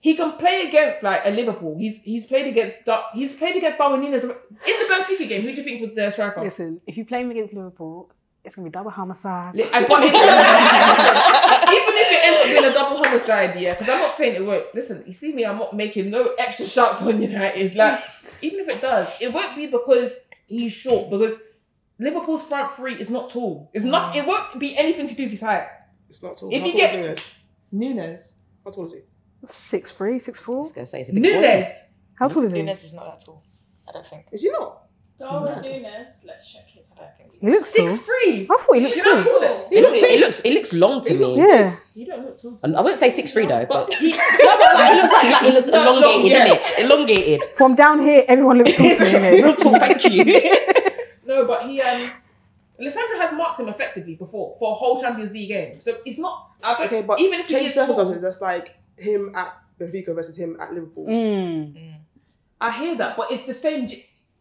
[0.00, 1.76] he can play against like a Liverpool.
[1.78, 5.42] He's he's played against Dar- he's played against Darwin Nunez in the Benfica game.
[5.42, 6.42] Who do you think was the striker?
[6.42, 8.10] Listen, if you play him against Liverpool,
[8.44, 9.54] it's gonna be double homicide.
[9.54, 10.02] Li- I- but-
[11.70, 14.44] even if it ends up being a double homicide, yeah, because I'm not saying it
[14.46, 14.74] won't.
[14.74, 17.74] Listen, you see me, I'm not making no extra shots on United.
[17.74, 18.00] Like,
[18.42, 21.40] even if it does, it won't be because he's short, because
[21.98, 23.70] Liverpool's front three is not tall.
[23.74, 24.16] It's not.
[24.16, 25.66] It won't be anything to do with his height.
[26.08, 26.48] It's not tall.
[26.50, 27.30] If How he tall is gets-
[27.70, 28.34] Nunez,
[28.64, 29.00] How tall is he?
[29.46, 31.68] Six three, six I was gonna say it's a bit Nunez.
[32.14, 32.58] How tall is he?
[32.58, 33.42] Nunez is not that tall.
[33.88, 34.26] I don't think.
[34.32, 34.82] Is he not?
[35.18, 37.38] Darwin Nunez, let's check his I don't think so.
[37.40, 37.90] He looks tall.
[37.90, 38.42] Six three.
[38.50, 39.42] I thought he looked You know tall.
[39.42, 41.36] how tall It, look, it looks it looks long to me.
[41.36, 41.76] Yeah.
[41.94, 42.58] You don't look tall.
[42.62, 45.42] And I wouldn't say six three though, But but he, like, it looks like, like
[45.48, 46.44] it looks Not long, elongated, yeah.
[46.44, 46.90] isn't it?
[46.90, 47.42] Elongated.
[47.56, 49.42] From down here, everyone looks tall to me.
[49.42, 50.24] Real tall, thank you.
[51.26, 52.10] No, but he um
[52.80, 55.80] Alessandro has marked him effectively before for a whole Champions League game.
[55.80, 58.22] So it's not I don't, Okay, but even if he change is tall, circumstances.
[58.22, 61.06] That's like him at Benfica versus him at Liverpool.
[61.06, 61.94] Mm.
[62.60, 63.88] I hear that, but it's the same.
[63.88, 63.98] You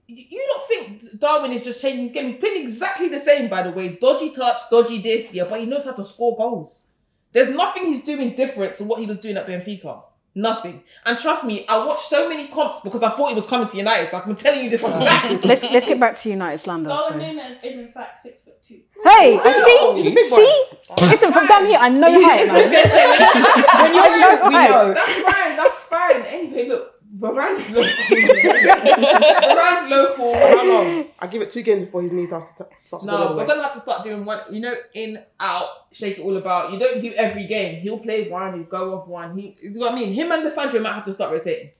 [0.08, 2.26] you don't think Darwin is just changing his game?
[2.26, 3.98] He's playing exactly the same, by the way.
[4.02, 6.84] Dodgy touch, dodgy this, yeah, but he knows how to score goals.
[7.32, 10.02] There's nothing he's doing different to what he was doing at Benfica.
[10.36, 10.84] Nothing.
[11.06, 13.76] And trust me, I watched so many comps because I thought he was coming to
[13.78, 14.10] United.
[14.12, 15.44] So I'm telling you this as fact.
[15.46, 16.89] Let's let's get back to United slander.
[16.89, 17.26] Darwin So.
[17.26, 18.80] Nunez is in fact six foot two.
[19.04, 20.36] Hey, He's a see, big boy.
[20.38, 20.65] see.
[21.08, 22.82] Listen, from down here, I know your height, when you're
[23.70, 24.94] I know we know.
[24.94, 25.56] That's fine.
[25.58, 26.22] That's fine.
[26.24, 27.84] Anyway, look, Varane's local.
[28.10, 30.34] Varane's local.
[30.34, 31.05] How long?
[31.19, 33.36] I give it two games before his knee starts to starts to go No, other
[33.36, 34.41] we're gonna have to start doing one.
[34.51, 36.71] You know, in out, shake it all about.
[36.71, 37.82] You don't do every game.
[37.82, 38.53] He'll play one.
[38.53, 39.38] He'll go off one.
[39.38, 40.13] He, you know what I mean?
[40.13, 41.71] Him and Lisandro might have to start rotating.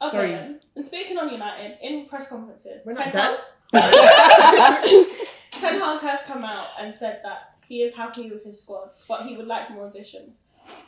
[0.00, 0.30] Okay, Sorry.
[0.30, 0.60] then.
[0.76, 3.12] And speaking on United, in press conferences, We're not Ten.
[3.12, 3.38] Hag-
[5.50, 9.22] Ten Hag has come out and said that he is happy with his squad, but
[9.26, 10.32] he would like more additions.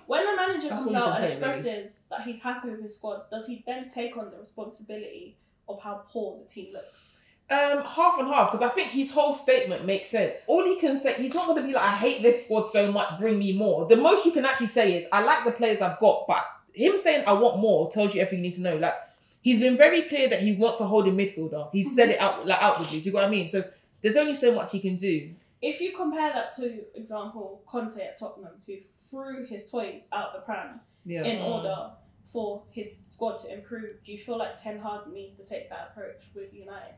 [0.06, 1.58] When the manager That's comes out and say, really.
[1.58, 5.36] expresses that he's happy with his squad, does he then take on the responsibility
[5.68, 7.10] of how poor the team looks?
[7.48, 10.42] Um, half and half because I think his whole statement makes sense.
[10.48, 12.90] All he can say, he's not going to be like, "I hate this squad so
[12.90, 15.80] much, bring me more." The most you can actually say is, "I like the players
[15.80, 18.76] I've got," but him saying, "I want more" tells you everything you need to know.
[18.76, 18.94] Like
[19.42, 21.70] he's been very clear that he wants a holding midfielder.
[21.72, 22.98] He's said it out like outwardly.
[22.98, 23.48] Do you know what I mean?
[23.48, 23.62] So
[24.02, 25.32] there's only so much he can do.
[25.62, 28.74] If you compare that to example Conte at Tottenham, who
[29.10, 31.24] threw his toys out the pram Yeah.
[31.24, 31.90] in order
[32.32, 35.90] for his squad to improve, do you feel like Ten Hag needs to take that
[35.92, 36.94] approach with United?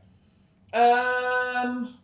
[0.73, 1.97] Um,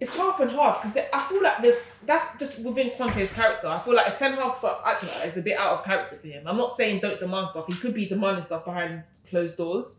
[0.00, 3.66] it's half and half because I feel like this that's just within Conte's character.
[3.66, 6.16] I feel like if Ten Hag starts acting like it's a bit out of character
[6.16, 6.46] for him.
[6.46, 7.66] I'm not saying don't demand stuff.
[7.66, 9.98] He could be demanding stuff behind closed doors,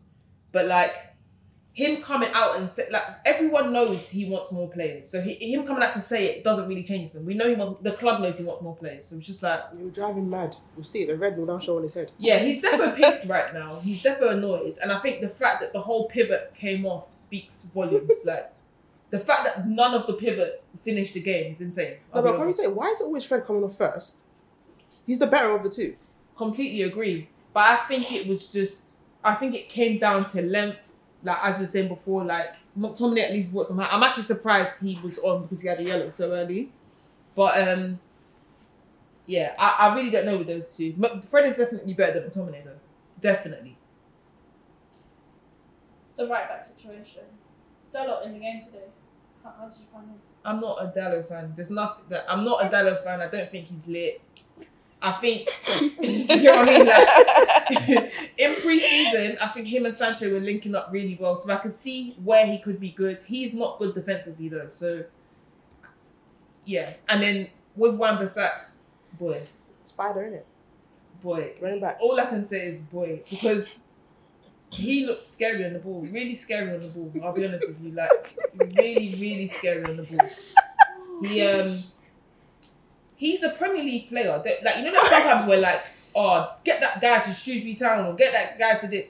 [0.52, 0.94] but like
[1.80, 5.10] him coming out and say, like everyone knows he wants more players.
[5.10, 7.24] So he, him coming out to say it doesn't really change anything.
[7.24, 9.06] We know he wants the club knows he wants more players.
[9.08, 10.56] So it's just like You're driving mad.
[10.76, 11.06] You'll see it.
[11.06, 12.12] The red will now show on his head.
[12.18, 13.74] yeah, he's definitely pissed right now.
[13.76, 17.68] He's definitely annoyed, and I think the fact that the whole pivot came off speaks
[17.74, 18.10] volumes.
[18.24, 18.52] like
[19.10, 21.94] the fact that none of the pivot finished the game is insane.
[22.14, 24.24] No, I'll but can we say why is it always Fred coming off first?
[25.06, 25.96] He's the better of the two.
[26.36, 28.80] completely agree, but I think it was just.
[29.22, 30.89] I think it came down to length.
[31.22, 33.80] Like as we were saying before, like McTominay at least brought some.
[33.80, 36.72] I'm actually surprised he was on because he had a yellow so early,
[37.34, 38.00] but um.
[39.26, 40.92] Yeah, I, I really don't know with those two.
[41.30, 42.80] Fred is definitely better than McTominay though.
[43.20, 43.76] Definitely.
[46.16, 47.22] The right back situation.
[47.94, 48.86] Dalot in the game today.
[49.44, 50.16] How, how did you find him?
[50.44, 51.52] I'm not a Dalot fan.
[51.54, 53.20] There's nothing that I'm not a Dalot fan.
[53.20, 54.20] I don't think he's lit.
[55.02, 55.48] I think
[56.00, 56.86] you know what I mean?
[56.86, 61.36] Like in pre-season, I think him and Sancho were linking up really well.
[61.38, 63.18] So I could see where he could be good.
[63.26, 64.68] He's not good defensively though.
[64.72, 65.04] So
[66.64, 66.94] yeah.
[67.08, 68.78] And then with Wan Bissak's
[69.18, 69.42] boy,
[69.84, 70.44] Spider, innit?
[71.22, 71.52] boy.
[71.60, 71.98] Running back.
[72.00, 73.70] All I can say is boy because
[74.70, 76.02] he looks scary on the ball.
[76.02, 77.12] Really scary on the ball.
[77.24, 77.92] I'll be honest with you.
[77.92, 78.36] Like
[78.76, 80.28] really, really scary on the ball.
[81.22, 81.78] He um
[83.20, 84.40] he's a Premier League player.
[84.44, 85.82] That, like you know, that sometimes we're like,
[86.14, 89.06] oh, get that guy to Shrewsbury Town or get that guy to this.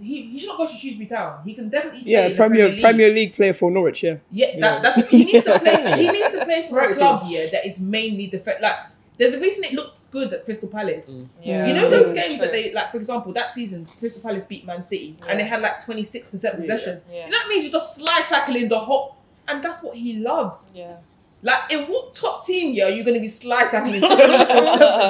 [0.00, 1.42] He, he should not go to Shrewsbury Town.
[1.44, 2.80] He can definitely play Yeah, in the Premier League.
[2.82, 4.02] Premier League player for Norwich.
[4.02, 4.16] Yeah.
[4.30, 5.96] Yeah, that, that's he needs to play.
[6.02, 7.30] He needs to play for a club team.
[7.30, 8.60] here that is mainly defense.
[8.62, 8.76] Like
[9.18, 11.14] there's a reason it looked good at Crystal Palace.
[11.42, 11.66] Yeah.
[11.66, 12.38] You know those Mm, games true.
[12.38, 15.60] that they like, for example, that season Crystal Palace beat Man City and they had
[15.60, 17.00] like twenty six percent possession.
[17.10, 17.26] Yeah.
[17.26, 17.62] You know what I mean?
[17.64, 19.16] You just slide tackling the whole,
[19.48, 20.74] and that's what he loves.
[20.76, 20.96] Yeah.
[21.42, 24.08] Like in what top team yeah are you're gonna be slide tackling 24/7?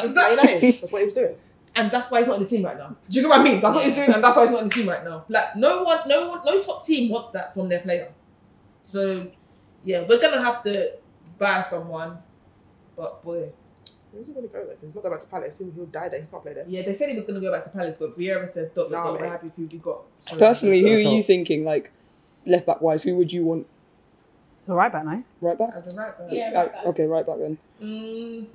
[0.02, 0.80] Does that- United.
[0.80, 1.34] That's what he was doing.
[1.76, 2.96] and that's why he's not in the team right now.
[3.08, 3.60] Do you get what I mean?
[3.60, 5.24] That's what he's doing, and that's why he's not in the team right now.
[5.28, 8.12] Like no one, no one, no top team wants that from their player.
[8.82, 9.30] So
[9.84, 10.92] yeah, we're gonna have to
[11.38, 12.18] buy someone.
[12.96, 13.50] But boy,
[14.12, 14.74] Where's he going to go there?
[14.74, 15.58] 'Cause he's not going back to Palace.
[15.58, 16.20] He'll, he'll die there.
[16.20, 16.64] He can't play there.
[16.66, 19.04] yeah, they said he was gonna go back to Palace, but Vieira said, "Don't, Nah,
[19.04, 21.92] nah, we're happy with who we got." So, Personally, who are you thinking like
[22.44, 23.04] left back wise?
[23.04, 23.68] Who would you want
[24.60, 25.22] It's a right back, no?
[25.40, 25.70] right back?
[25.74, 26.86] as a right back, Yeah, Uh, right back.
[26.86, 27.58] okay, right back then.
[27.82, 28.46] Mm,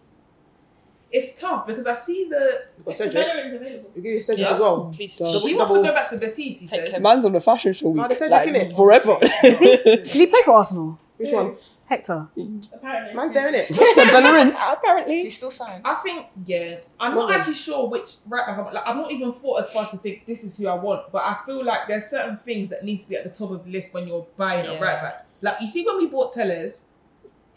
[1.11, 2.61] it's tough because I see the.
[2.77, 3.25] You've got If Cedric.
[3.25, 3.89] Bellerin's available.
[3.95, 4.53] You give Cedric Yeah.
[4.53, 4.91] as well.
[4.95, 5.17] Please.
[5.17, 5.43] Does.
[5.43, 6.37] He wants Double- to go back to Betis.
[6.59, 6.89] He Take says.
[6.95, 7.01] him.
[7.01, 7.97] Man's on the fashion show week.
[7.97, 8.75] No, they said like, Jack, innit?
[8.75, 9.17] forever.
[9.41, 10.99] Did he play for Arsenal?
[11.17, 11.55] Which one?
[11.87, 12.27] Hector.
[12.73, 13.13] Apparently.
[13.13, 13.65] Man's there, innit?
[13.93, 14.55] Said Bellerin.
[14.71, 15.21] Apparently.
[15.23, 15.83] He's still signed.
[15.85, 17.39] I think, yeah, I'm Well not then.
[17.41, 18.57] actually sure which right back.
[18.57, 20.73] I'm, like, I've not even thought as far as to think this is who I
[20.73, 23.51] want, but I feel like there's certain things that need to be at the top
[23.51, 25.24] of the list when you're buying a right back.
[25.41, 26.85] Like you see when we bought Telles,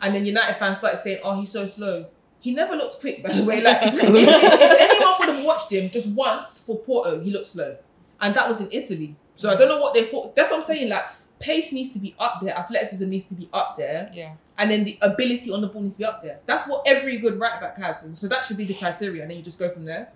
[0.01, 2.07] and then United fans started saying, "Oh, he's so slow."
[2.41, 3.61] He never looked quick, by the way.
[3.61, 7.49] Like if, if, if anyone would have watched him just once for Porto, he looked
[7.49, 7.77] slow,
[8.21, 9.17] and that was in Italy.
[9.35, 10.37] So I don't know what they thought.
[10.37, 10.89] That's what I'm saying.
[10.89, 11.05] Like
[11.41, 14.33] pace needs to be up there, athleticism needs to be up there Yeah.
[14.59, 16.41] and then the ability on the ball needs to be up there.
[16.47, 19.31] That's what every good right back has, and so that should be the criteria, and
[19.31, 20.11] then you just go from there.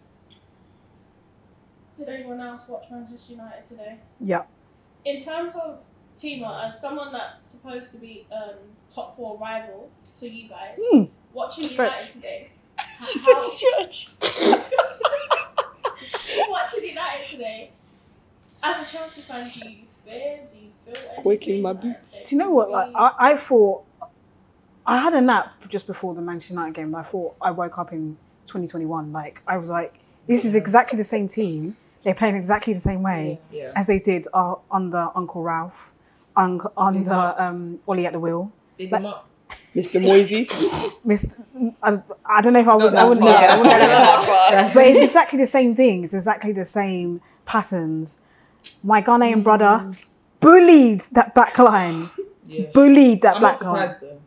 [1.96, 3.98] Did anyone else watch Manchester United today?
[4.20, 4.42] Yeah.
[5.05, 5.79] In terms of
[6.18, 8.55] Tima, as someone that's supposed to be um,
[8.94, 11.05] top four rival to you guys, Hmm.
[11.33, 11.92] watching Stretch.
[11.92, 12.48] United today,
[13.11, 14.11] She how, said stretch.
[16.48, 17.70] watching United today,
[18.62, 20.40] as a Chelsea fan, do you fear?
[20.53, 21.22] Do you feel anything?
[21.22, 22.29] Quaking my boots.
[22.29, 22.70] Do you know what?
[22.70, 23.85] Like, I, I thought
[24.87, 26.94] I had a nap just before the Manchester United game.
[26.94, 29.12] I thought I woke up in 2021.
[29.12, 29.94] Like I was like,
[30.27, 31.77] this is exactly the same team.
[32.05, 33.70] They're playing exactly the same way Yeah.
[33.77, 35.91] as they did uh, under Uncle Ralph,
[36.37, 37.40] un- under Mhm.
[37.40, 38.51] um, Ollie at the wheel.
[38.79, 39.05] Big Like-
[39.77, 40.03] Mr.
[40.03, 40.49] Moisey.
[41.05, 41.35] Missed.
[41.83, 42.92] I, I don't know if I would.
[42.95, 43.27] I that wouldn't.
[43.27, 43.42] far.
[43.42, 46.05] Yeah, I wouldn't Not that that but it's exactly the same thing.
[46.05, 48.18] It's exactly the same patterns.
[48.83, 49.90] My Ghanaian brother
[50.40, 52.09] bullied that back line.
[52.47, 52.66] Yeah.
[52.75, 53.97] Bullied that I'm back line.
[54.01, 54.18] though.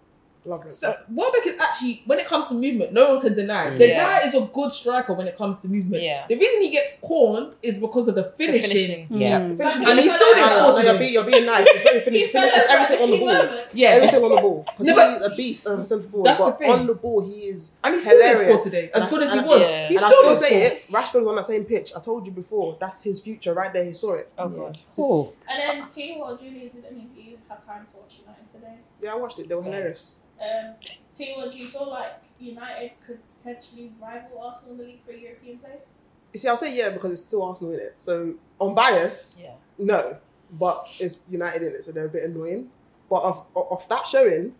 [0.48, 0.74] Love it.
[0.74, 3.70] So Welbeck is actually, when it comes to movement, no one can deny.
[3.70, 3.80] it.
[3.80, 4.20] The Yeah.
[4.22, 6.04] guy is a good striker when it comes to movement.
[6.04, 6.26] Yeah.
[6.30, 8.70] The reason he gets corned is because of the The finishing.
[8.70, 9.08] finishing.
[9.10, 9.40] Yeah.
[9.40, 9.58] Mm.
[9.58, 11.66] Finishing- And he No, still didn't score no, you're, being, you're being nice.
[11.68, 12.36] It's not even finished.
[12.36, 13.28] It's everything on the ball.
[13.34, 13.66] murmured.
[13.74, 14.64] Yeah, Everything on the ball.
[14.72, 16.28] Because No, he's a beast as a centre forward.
[16.28, 16.70] That's the but thing.
[16.72, 17.72] on the ball, he is.
[17.84, 18.62] and he still didn't Hilarious.
[18.62, 18.92] score today.
[18.94, 19.88] As And good as he and I- was, Yeah.
[19.90, 20.78] he and I still still didn't say score.
[20.78, 20.92] it.
[21.04, 21.92] Rashford was on that same pitch.
[21.96, 22.78] I told you before.
[22.80, 23.84] That's his future right there.
[23.84, 24.30] He saw it.
[24.38, 24.78] Oh god.
[24.96, 25.34] Cool.
[25.50, 27.38] And then T, what Julie did it mean you?
[27.50, 28.76] have time to watch United today?
[29.02, 29.48] Yeah, I watched it.
[29.50, 30.16] They were hilarious.
[30.42, 30.76] Um,
[31.18, 35.18] T1, do you feel like United could potentially rival Arsenal in the league for a
[35.18, 35.88] European place?
[36.34, 37.96] You see, I'll say yeah because it's still Arsenal in it.
[38.00, 39.54] So on bias, Yeah.
[39.78, 40.18] no,
[40.52, 42.70] but it's United in it, so they're a bit annoying.
[43.10, 44.54] But off off that showing,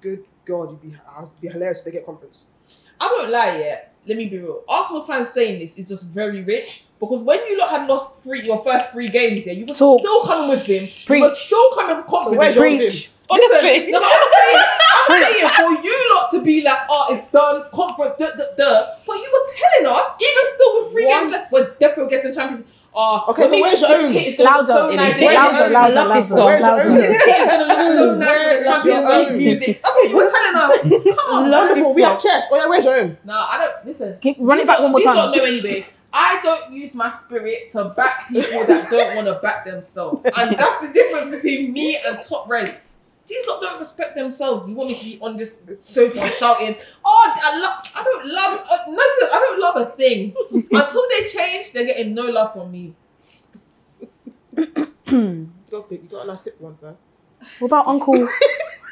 [0.00, 2.48] good God, you'd be I'd be hilarious if they get conference.
[3.00, 3.80] I won't lie, yeah.
[4.06, 4.62] Let me be real.
[4.68, 8.42] Arsenal fans saying this is just very rich because when you lot had lost three
[8.42, 10.00] your first three games, yeah, you were Talk.
[10.00, 10.86] still coming with him.
[11.14, 12.38] You were still coming with confidence.
[12.38, 13.10] where's your Preach.
[13.28, 14.64] Listen, no, but I'm saying,
[15.08, 18.86] I'm for you lot to be like, oh, it's done, conference, duh, duh, duh.
[19.06, 22.64] But you were telling us, even still with three games left, we're definitely getting Champions.
[22.98, 24.10] Oh, Okay, so where's your own?
[24.12, 24.80] kit is gonna look Louder.
[24.80, 25.12] so It nice.
[25.20, 25.72] Where's your Louder, own?
[25.72, 26.46] louder, I love this louder, song.
[26.46, 26.94] Where's your own?
[26.94, 29.38] This kit is gonna look so nice Where's with the Champions your own?
[29.38, 29.82] music.
[29.82, 31.14] That's what you were telling us.
[31.26, 31.50] Come on.
[31.50, 32.48] Wonderful, we have chest.
[32.50, 33.18] Oh yeah, where's your own?
[33.24, 34.18] No, I don't listen.
[34.22, 35.16] Keep- run it These back lot- one more these time.
[35.16, 35.86] lot know anyway.
[36.18, 40.56] I don't use my spirit to back people that don't want to back themselves, and
[40.58, 42.85] that's the difference between me and top reds.
[43.28, 44.68] These lot don't respect themselves.
[44.68, 47.84] You want me to be on this sofa shouting, "Oh, I love!
[47.94, 49.28] I don't love uh, nothing.
[49.32, 50.34] I don't love a thing."
[50.72, 52.94] Until they change, they're getting no love from me.
[54.56, 56.96] You got you got a nice clip once though.
[57.58, 58.28] What about Uncle?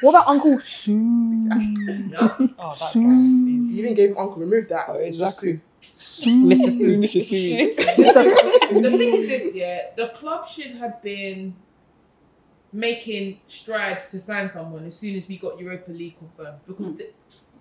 [0.01, 0.93] what about Uncle Sue?
[0.93, 2.35] No.
[2.59, 3.01] Oh, Sue.
[3.03, 3.09] guy.
[3.09, 4.37] You even gave him uncle.
[4.37, 4.85] Remove that.
[4.87, 5.61] Oh, It's just exactly.
[5.81, 6.45] Sue.
[6.45, 6.67] Mr.
[6.67, 6.97] Sue.
[6.99, 7.21] Mr.
[7.21, 7.75] C.
[7.75, 11.55] the thing is this, yeah, the club should have been
[12.75, 17.09] making strides to sign someone as soon as we got Europa League confirmed because the,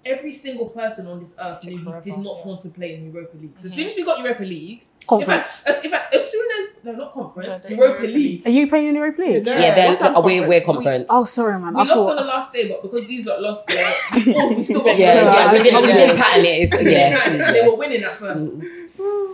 [0.05, 2.47] every single person on this earth knew he did not yeah.
[2.47, 3.57] want to play in Europa League.
[3.57, 6.49] So as soon as we got Europa League, in fact, as, in fact, as soon
[6.61, 8.47] as no, not conference, No, Europa Europa League.
[8.47, 9.47] Are you playing in Europa League?
[9.47, 10.65] Yeah, Yeah, What's they're that we're, we're conference?
[10.65, 11.07] conference.
[11.11, 11.75] Oh, sorry, man.
[11.75, 14.57] We I lost on the last day, but because these lot lost, yeah, oh, we,
[14.57, 16.49] we still got yeah, So, yeah, we didn't, we didn't- didn't pattern it.
[16.49, 17.53] It's, yeah.
[17.53, 18.53] They were winning at first.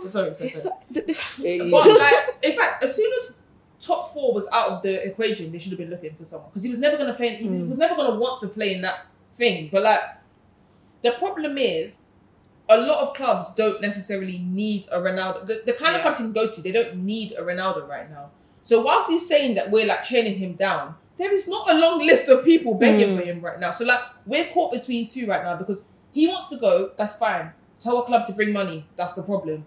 [0.09, 1.71] Sorry, sorry, sorry.
[1.71, 3.30] But like, in fact, as soon as
[3.81, 6.63] top four was out of the equation, they should have been looking for someone because
[6.63, 7.35] he was never going to play.
[7.35, 7.67] He Mm.
[7.67, 9.05] was never going to want to play in that
[9.37, 9.69] thing.
[9.71, 10.01] But like,
[11.03, 11.99] the problem is,
[12.69, 15.45] a lot of clubs don't necessarily need a Ronaldo.
[15.45, 18.09] The, the kind of clubs he can go to, they don't need a Ronaldo right
[18.09, 18.29] now.
[18.63, 21.99] So whilst he's saying that we're like training him down, there is not a long
[22.05, 23.19] list of people begging Mm.
[23.19, 23.71] for him right now.
[23.71, 26.91] So like, we're caught between two right now because he wants to go.
[26.97, 27.51] That's fine.
[27.79, 28.85] Tell a club to bring money.
[28.95, 29.65] That's the problem.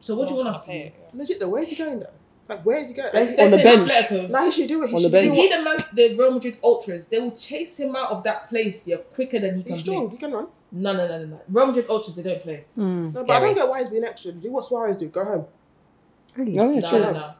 [0.00, 0.90] So what do you want us to do?
[1.12, 2.06] Legit though, where's he going though?
[2.50, 3.10] Like where's he going?
[3.14, 4.30] Like, On the bench.
[4.30, 4.88] Now he should do it.
[4.90, 5.24] He On the should bench.
[5.26, 8.24] You do see the man, the Real Madrid ultras, they will chase him out of
[8.24, 10.08] that place yeah quicker than he can He's strong.
[10.08, 10.12] blink.
[10.12, 10.48] He can run.
[10.72, 11.40] No, no, no, no, no.
[11.48, 12.64] Real Madrid ultras, they don't play.
[12.76, 13.14] Mm.
[13.14, 14.32] No, but I don't get why he's being extra.
[14.32, 15.06] Do what Suarez do.
[15.08, 15.46] Go home.
[16.34, 16.52] Really?
[16.52, 17.34] No, No, no, no.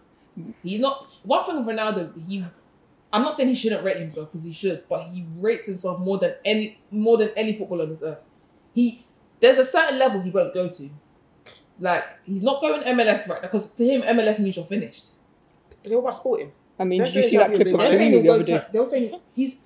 [0.63, 1.07] He's not.
[1.25, 2.45] One thing with Ronaldo, he.
[3.13, 6.19] I'm not saying he shouldn't rate himself because he should, but he rates himself more
[6.19, 8.21] than any more than any footballer on this earth.
[8.73, 9.05] He
[9.41, 10.91] there's a certain level he won't go to.
[11.81, 15.11] Like he's not going MLS right now because to him MLS means you're finished.
[15.83, 16.53] They what about sporting?
[16.79, 17.79] I mean, did you see that clip of League.
[17.79, 18.67] They're saying Firmino the other day?
[18.73, 19.57] They were saying he's.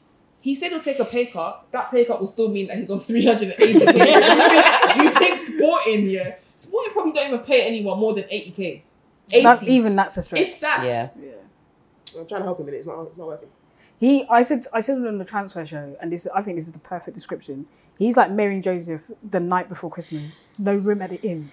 [0.41, 1.67] He said he'll take a pay cut.
[1.73, 3.59] That pay cut will still mean that he's on 380k.
[5.03, 6.35] you think Sporting, yeah?
[6.55, 8.83] Sporting probably don't even pay anyone more than 80k.
[9.33, 9.43] 80.
[9.43, 10.41] That's even that's a stretch.
[10.43, 10.85] if that.
[10.85, 11.09] Yeah.
[12.19, 12.79] I'm trying to help him in it.
[12.79, 13.07] It's not.
[13.07, 13.49] It's not working.
[13.99, 16.73] He, I said, I said on the transfer show, and this, I think this is
[16.73, 17.67] the perfect description.
[17.99, 20.49] He's like Mary and Joseph the night before Christmas.
[20.59, 21.53] No room at the inn.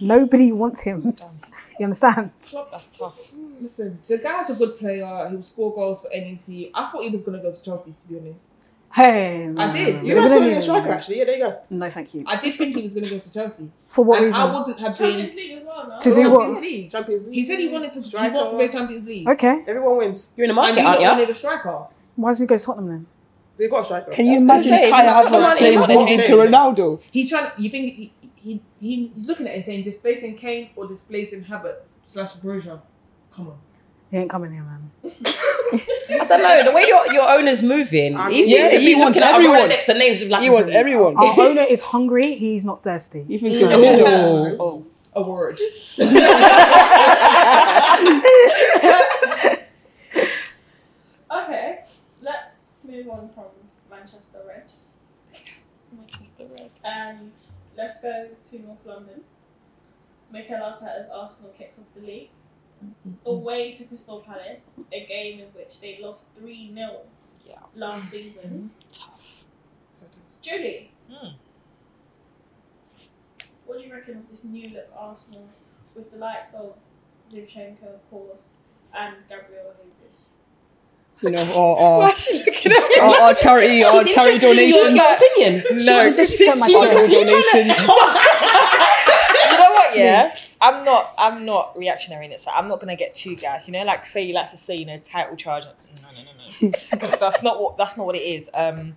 [0.00, 1.14] Nobody wants him.
[1.78, 2.30] you understand?
[2.42, 3.32] Club, that's tough.
[3.60, 5.26] Listen, the guy's a good player.
[5.28, 6.70] He will score goals for NEC.
[6.74, 8.48] I thought he was going to go to Chelsea, to be honest.
[8.94, 10.06] Hey, no, I did.
[10.06, 11.18] You guys no, don't no, a striker actually.
[11.18, 11.60] Yeah, there you go.
[11.68, 12.24] No, thank you.
[12.26, 13.70] I did think he was going to go to Chelsea.
[13.88, 14.40] For what and reason?
[14.40, 15.36] I wouldn't have Champions been.
[15.36, 15.98] League as well, no?
[15.98, 16.62] To do Champions what?
[16.62, 16.90] League.
[16.90, 17.34] Champions League.
[17.34, 18.00] He said he wanted to.
[18.00, 18.34] He Striker.
[18.34, 19.28] wants to play Champions League.
[19.28, 19.62] Okay.
[19.66, 20.32] Everyone wins.
[20.36, 21.18] You're in the And market, you aren't lot you?
[21.18, 21.86] wanted a striker.
[22.16, 23.06] Why doesn't he go to Tottenham then?
[23.58, 24.10] They've got a striker.
[24.12, 27.02] Can you I imagine gonna say, Kai that's Havertz playing I with to Ronaldo?
[27.10, 27.50] He's trying.
[27.58, 31.98] You think he, he, he he's looking at it saying displacing Kane or displacing Havertz
[32.04, 32.80] slash Broja?
[33.34, 33.58] Come on.
[34.10, 34.90] He ain't coming here, man.
[35.04, 36.64] I don't know.
[36.64, 39.16] The way your, your owner's moving, I he mean, seems yeah, to he be wants
[39.18, 39.56] looking at everyone.
[39.56, 39.78] everyone.
[39.78, 41.16] Rolodex and names just like He wants everyone.
[41.18, 42.34] Our owner is hungry.
[42.34, 43.24] He's not thirsty.
[43.24, 44.56] He thinks it's middle.
[44.62, 45.58] Oh, a word.
[51.30, 51.84] Okay,
[52.22, 53.44] let's move on from
[53.90, 54.64] Manchester Red
[55.96, 56.70] Manchester Red.
[56.84, 57.32] and
[57.78, 59.22] let's go to North London.
[60.30, 62.30] Mikel Arteta's Arsenal kicked off the league
[63.24, 67.00] away to Crystal Palace, a game in which they lost 3 0
[67.48, 67.60] Yeah.
[67.74, 68.70] last season.
[68.92, 69.44] Tough.
[70.42, 71.30] Julie, Hmm.
[73.66, 75.48] what do you reckon of this new look Arsenal
[75.94, 76.76] with the likes of
[77.32, 78.54] Zinchenko, of course,
[78.94, 80.28] and Gabriel Jesus?
[81.20, 83.00] You know, or, or, Why is she looking at me?
[83.00, 84.94] or, or charity, or She's charity interested in your, donations.
[84.94, 85.84] your opinion.
[85.84, 87.78] No, She's just so much charity donations.
[87.80, 87.86] you
[89.58, 89.96] know what?
[89.96, 91.14] Yeah, I'm not.
[91.18, 93.66] I'm not reactionary in it, so I'm not gonna get too gassed.
[93.68, 95.64] You know, like Faye likes to say, you know, title charge.
[95.64, 96.72] No, no, no, no.
[96.90, 98.48] because that's not what that's not what it is.
[98.54, 98.94] Um,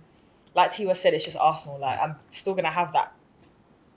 [0.54, 1.78] like Tiwa said, it's just Arsenal.
[1.78, 3.12] Like I'm still gonna have that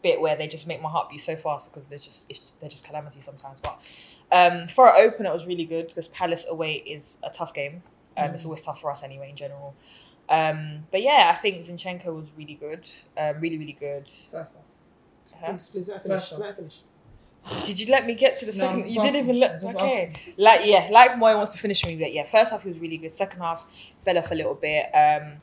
[0.02, 2.70] bit where they just make my heart beat so fast because they're just it's, they're
[2.70, 3.60] just calamity sometimes.
[3.60, 3.80] But
[4.32, 7.82] um, for our opener, it was really good because Palace away is a tough game.
[8.18, 8.46] Um, It's Mm.
[8.48, 9.76] always tough for us anyway in general.
[10.30, 12.88] Um, but yeah, I think Zinchenko was really good.
[13.18, 14.10] Um, really, really good.
[14.32, 14.62] First off.
[15.40, 15.52] Huh?
[15.52, 16.30] Please, please, let finish.
[16.30, 16.56] First off.
[16.56, 16.82] Finish.
[17.64, 18.82] Did you let me get to the No, second?
[18.84, 19.52] I'm you didn't even look.
[19.52, 20.14] asking, just Okay.
[20.38, 22.98] Like yeah, like Moy wants to finish me, but yeah, first half he was really
[22.98, 23.12] good.
[23.12, 23.68] Second half
[24.02, 24.86] fell off a little bit.
[24.96, 25.42] Um,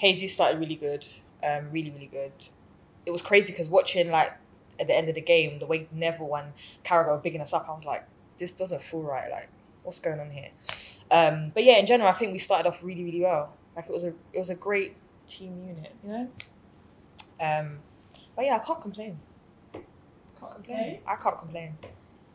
[0.00, 1.06] Jesus started really good.
[1.42, 2.32] Um, really really good.
[3.06, 4.32] It was crazy because watching like
[4.80, 6.52] at the end of the game, the way Neville and
[6.84, 8.04] Carragher were bigging us up, I was like,
[8.38, 9.28] this doesn't feel right.
[9.30, 9.48] Like,
[9.88, 10.50] what's going on here?
[11.10, 13.54] Um, but yeah, in general, I think we started off really really well.
[13.74, 14.94] Like it was a it was a great
[15.26, 16.28] team unit, you know.
[17.40, 17.78] Um,
[18.36, 19.18] but yeah, I can't complain.
[19.72, 20.78] Can't complain.
[20.78, 21.00] Okay.
[21.06, 21.78] I can't complain.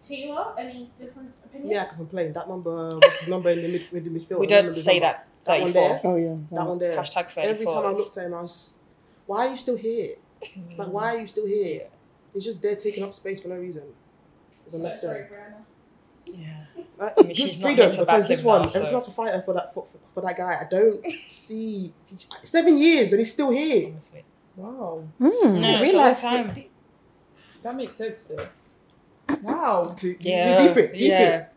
[0.03, 1.71] Tiwa, any different opinions?
[1.73, 2.33] Yeah, I can complain.
[2.33, 4.39] That number, what's his number in the mid, in the midfield?
[4.39, 5.05] We don't remember say number.
[5.05, 5.27] that.
[5.45, 6.01] That one there.
[6.03, 6.35] Oh yeah.
[6.51, 6.97] That one there.
[6.97, 7.43] Hashtag 34.
[7.43, 8.75] Every time I looked at him, I was just,
[9.27, 10.15] why are you still here?
[10.77, 11.87] Like, why are you still here?
[12.33, 13.83] He's just there taking up space for no reason.
[14.65, 15.27] It's unnecessary.
[15.29, 15.53] sorry,
[16.25, 16.65] Yeah.
[16.97, 18.95] Like, I mean, good she's freedom here because this one, now, every time I so-
[18.95, 20.57] have to fight her for that for, for, for that guy.
[20.61, 21.93] I don't see
[22.43, 23.89] seven years and he's still here.
[23.91, 24.23] Honestly.
[24.55, 25.03] Wow.
[25.19, 26.63] Mm, No, I it's realised all the it- time.
[27.63, 28.47] That makes sense though.
[29.43, 29.95] Wow.
[30.01, 30.67] You- you Yeah.
[30.67, 31.19] deep it, deep yeah.
[31.37, 31.49] it.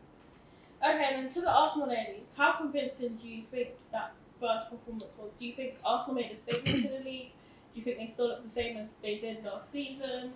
[0.82, 5.30] Okay, then to the Arsenal ladies, how convincing do you think that first performance was?
[5.38, 7.32] Do you think Arsenal made a statement to the league?
[7.74, 10.32] Do you think they still look the same as they did last season?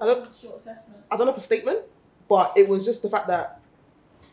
[0.00, 1.02] I don't- was your assessment?
[1.10, 1.80] I don't know if a statement,
[2.28, 3.59] but it was just the fact that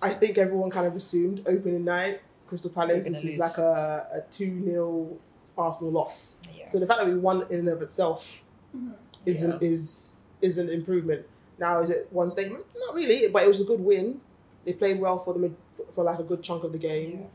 [0.01, 4.07] I think everyone kind of assumed opening night, Crystal Palace, this gonna is like a,
[4.13, 5.17] a 2 0
[5.57, 6.41] Arsenal loss.
[6.55, 6.67] Yeah.
[6.67, 8.43] So the fact that we won in and of itself
[8.75, 8.93] Mhm.
[9.25, 11.25] isn't is is an improvement.
[11.57, 12.63] Now is it one statement?
[12.75, 14.21] Not really, but it was a good win.
[14.65, 17.25] They played well for the mid, for, for like a good chunk of the game.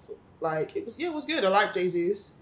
[0.40, 1.44] Like it was yeah, it was good.
[1.44, 2.34] I like Jesus.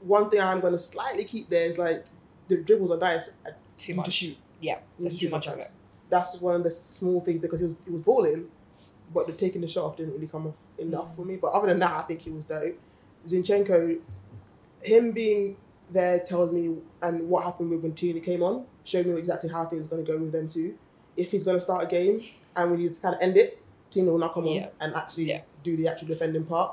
[0.00, 2.04] One thing I'm gonna slightly keep there is like
[2.48, 3.30] the dribbles are nice.
[3.76, 4.06] Too much.
[4.06, 4.36] to shoot.
[4.60, 4.78] Yeah.
[4.98, 5.70] Need too much of it.
[6.10, 8.48] That's one of the small things because he was he was balling,
[9.14, 11.16] but the taking the shot off didn't really come off enough Mm.
[11.16, 11.36] for me.
[11.36, 12.76] But other than that, I think he was dope.
[13.24, 14.00] Zinchenko,
[14.82, 15.56] him being
[15.90, 19.64] there tells me and what happened with when Tierney came on showed me exactly how
[19.66, 20.76] things are going to go with them too.
[21.16, 22.20] If he's going to start a game
[22.56, 24.64] and we need to kind of end it, Tierney will not come Yeah.
[24.64, 25.42] on and actually Yeah.
[25.62, 26.72] do the actual defending part.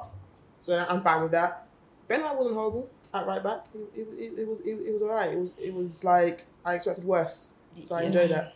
[0.59, 1.67] So I'm fine with that.
[2.07, 3.65] Ben White wasn't horrible at right back.
[3.73, 5.31] It, it, it, it was it, it was alright.
[5.31, 7.53] It was it was like I expected worse.
[7.83, 8.07] So I Yeah.
[8.07, 8.53] enjoyed that.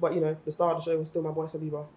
[0.00, 1.86] But you know, the star of the show was still my boy Saliba.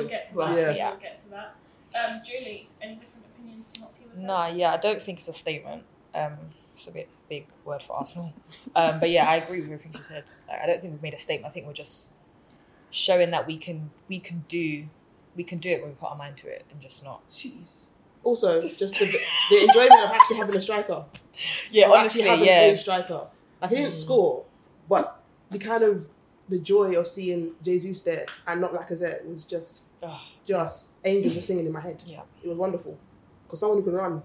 [0.00, 0.76] We'll get to that.
[0.76, 0.90] yeah.
[0.90, 1.54] We'll get to that.
[1.94, 5.28] Um, Julie, any different opinions from what Tia was Nah, yeah, I don't think it's
[5.28, 5.82] a statement.
[6.14, 6.34] Um,
[6.74, 8.32] it's a bit big word for Arsenal.
[8.74, 10.24] Um, but yeah, I agree with everything she said.
[10.48, 11.50] Like, I don't think we've made a statement.
[11.50, 12.10] I think we're just
[12.90, 14.86] showing that we can we can do
[15.36, 17.26] we can do it when we put our mind to it and just not.
[17.28, 17.88] Jeez.
[18.22, 19.18] Also, just the,
[19.50, 21.04] the enjoyment of actually having a striker.
[21.70, 22.60] Yeah, Of honestly, actually having yeah.
[22.72, 23.26] a striker.
[23.62, 24.44] Like he didn't score,
[24.88, 26.08] but the kind of
[26.50, 29.88] the joy of seeing Jesus there and not Lacazette was just
[30.46, 32.02] just angels are singing in my head.
[32.06, 32.98] Yeah, it was wonderful
[33.46, 34.22] because someone who can run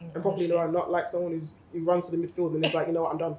[0.00, 2.86] and properly run, not like someone who's who runs to the midfield and is like,
[2.88, 3.36] you know what, I'm done.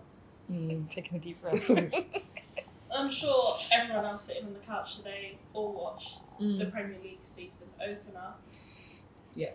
[0.51, 1.69] Mm, taking a deep breath.
[2.95, 6.59] I'm sure everyone else sitting on the couch today all watched Mm.
[6.59, 8.33] the Premier League season opener.
[9.33, 9.53] Yeah.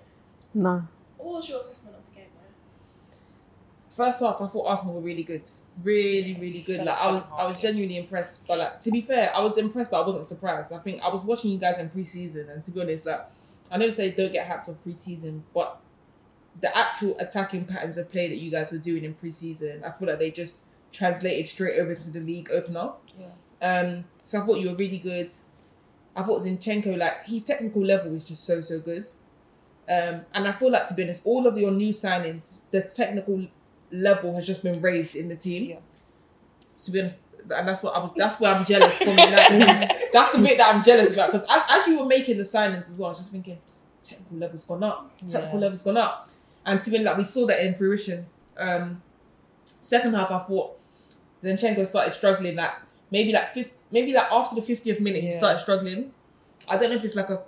[0.52, 0.82] No.
[1.16, 2.11] What was your assessment of the game, though?
[3.96, 5.48] First half, I thought Arsenal were really good,
[5.82, 6.82] really, really good.
[6.84, 8.46] Like I was, I was genuinely impressed.
[8.46, 10.72] But like to be fair, I was impressed, but I wasn't surprised.
[10.72, 13.20] I think I was watching you guys in preseason, and to be honest, like
[13.70, 15.78] I know they say don't get hyped on preseason, but
[16.60, 20.08] the actual attacking patterns of play that you guys were doing in preseason, I feel
[20.08, 22.92] like they just translated straight over to the league opener.
[23.18, 23.30] Yeah.
[23.66, 25.34] Um, so I thought you were really good.
[26.14, 29.10] I thought Zinchenko, like his technical level is just so so good.
[29.88, 33.46] Um, and I feel like to be honest, all of your new signings, the technical
[33.92, 35.78] level has just been raised in the team.
[36.84, 38.10] To be honest, and that's what I was.
[38.16, 39.14] That's where I'm jealous from.
[39.16, 42.90] That's the bit that I'm jealous about because as, as you were making the signings
[42.90, 43.58] as well, I was just thinking
[44.02, 45.16] technical level's gone up.
[45.18, 45.56] Technical Yeah.
[45.60, 46.28] level's gone up,
[46.66, 48.26] and to be honest, like we saw that in fruition.
[48.58, 49.02] Um,
[49.64, 50.78] second half, I thought
[51.44, 52.56] Zinchenko started struggling.
[52.56, 52.70] Like
[53.10, 56.12] maybe like fifth, maybe like after the fiftieth minute, he started struggling.
[56.68, 57.42] I don't know if it's like a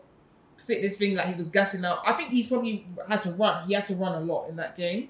[0.67, 1.99] fitness thing, like he was gassing out.
[2.07, 3.67] I think he's probably had to run.
[3.69, 5.09] He had to run a lot in that game.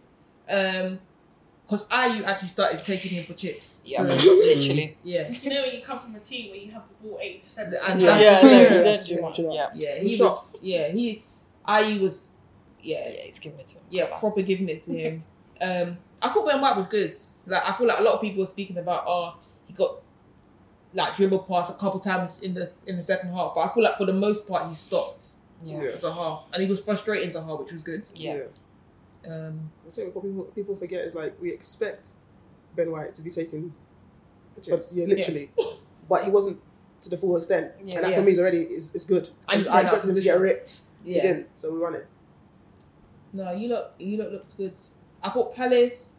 [0.48, 1.00] Um,
[1.66, 3.80] because Ayew actually started taking him for chips.
[3.84, 4.96] Yeah, So- literally.
[5.02, 5.30] Yeah.
[5.30, 7.70] You know when you come from a team where you have the ball 80% of
[7.72, 8.00] the time.
[8.00, 9.38] Yeah, no, yeah, he didn't much.
[9.38, 9.70] Yeah.
[9.74, 10.30] yeah, He he shot.
[10.32, 10.56] was.
[10.62, 11.24] Yeah, he.
[11.66, 12.28] Ayew was.
[12.82, 13.82] Yeah, Yeah, he's giving it to him.
[13.90, 15.24] yeah, proper giving it to him.
[15.62, 17.14] um, I thought Ben White was good.
[17.46, 19.36] Like I feel like a lot of people were speaking about, oh,
[19.66, 19.96] he got
[20.92, 23.82] like dribble pass a couple times in the in the second half, but I feel
[23.82, 25.26] like for the most part he stopped.
[25.62, 25.78] Yeah.
[25.94, 28.08] Zaha, and he was frustrating Zaha, which was good.
[28.14, 28.40] Yeah.
[29.28, 32.12] Um, I think what people people forget is like we expect
[32.76, 33.72] Ben White to be taken,
[34.54, 34.96] for, Chips.
[34.96, 35.50] yeah, literally,
[36.08, 36.60] but he wasn't
[37.02, 37.96] to the full extent, Yeah.
[37.96, 38.16] and that Yeah.
[38.18, 39.28] for me is already is, is good.
[39.48, 40.42] And he's I expected him to get position.
[40.42, 40.80] ripped.
[41.04, 42.06] He didn't, so we run it.
[43.32, 44.74] No, you look you look looked good.
[45.22, 46.14] I thought Palace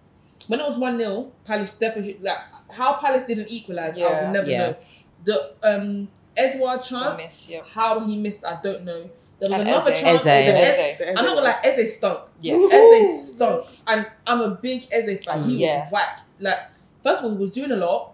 [0.47, 2.37] when it was one 0 Palace definitely like
[2.71, 3.95] how Palace didn't equalize.
[3.97, 4.25] I Yeah.
[4.25, 4.59] will never Yeah.
[4.71, 4.75] know.
[5.23, 7.61] The um Edouard chance, miss, yeah.
[7.65, 9.09] how he missed, I don't know.
[9.39, 9.99] There was And another Eze.
[9.99, 10.21] chance.
[10.21, 10.27] Eze.
[10.47, 10.97] Eze- Eze.
[10.99, 12.19] The I'm not gonna lie, Eze stunk.
[12.41, 12.55] Yeah.
[12.71, 15.43] Eze stunk, and I'm a big Eze fan.
[15.49, 15.83] He Yeah.
[15.85, 16.19] was whack.
[16.39, 16.59] Like
[17.03, 18.13] first of all, he was doing a lot,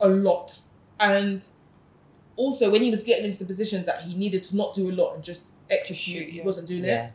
[0.00, 0.58] a lot,
[1.00, 1.44] and
[2.36, 4.92] also when he was getting into the positions that he needed to not do a
[4.92, 6.44] lot and just execute, he yeah.
[6.44, 7.06] wasn't doing Yeah.
[7.06, 7.12] it.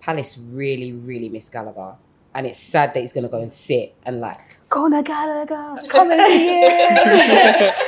[0.00, 1.94] Palace really, really miss Gallagher.
[2.32, 5.76] And it's sad that he's gonna go and sit and like Gonna gotta go.
[5.88, 6.60] Coming to you.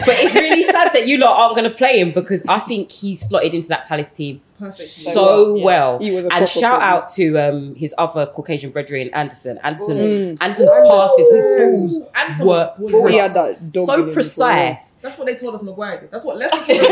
[0.05, 3.15] But it's really sad that you lot aren't gonna play him because I think he
[3.15, 4.89] slotted into that Palace team Perfect.
[4.91, 5.65] so Yeah.
[5.65, 5.99] well.
[6.01, 6.89] He was a and shout pro.
[6.89, 9.59] out to um, his other Caucasian brethren, Andersen.
[9.63, 10.43] Andersen Mm.
[10.43, 10.91] Andersen's Andersen.
[10.91, 14.13] passes with balls Andersen were was had that so him before.
[14.15, 14.95] precise.
[15.03, 16.11] That's what they told us Maguire did.
[16.11, 16.87] That's what Leicester told us.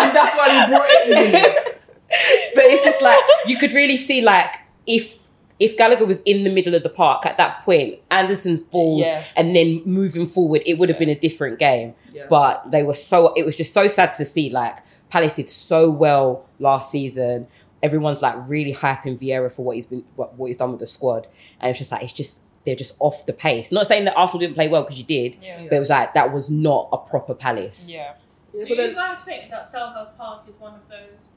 [0.00, 1.32] and that's why we brought it in.
[2.54, 4.54] but it's just like you could really see like
[4.86, 5.18] if
[5.58, 9.24] if Gallagher was in the middle of the park at that point, Andersen's balls Yeah.
[9.36, 11.94] and then moving forward, it would have been a different game.
[12.12, 12.26] Yeah.
[12.28, 14.78] But they were so it was just so sad to see like
[15.10, 17.46] Palace did so well last season.
[17.82, 20.86] Everyone's like really hyping Vieira for what he's been what, what he's done with the
[20.86, 21.26] squad.
[21.60, 23.70] And it's just like it's just they're just off the pace.
[23.70, 25.62] Not saying that Arsenal didn't play well because you did, Yeah.
[25.68, 27.88] but it was like that was not a proper Palace.
[27.88, 28.14] Yeah.
[28.52, 31.28] Yeah, Do but you then guys think that Selhurst Park is one of those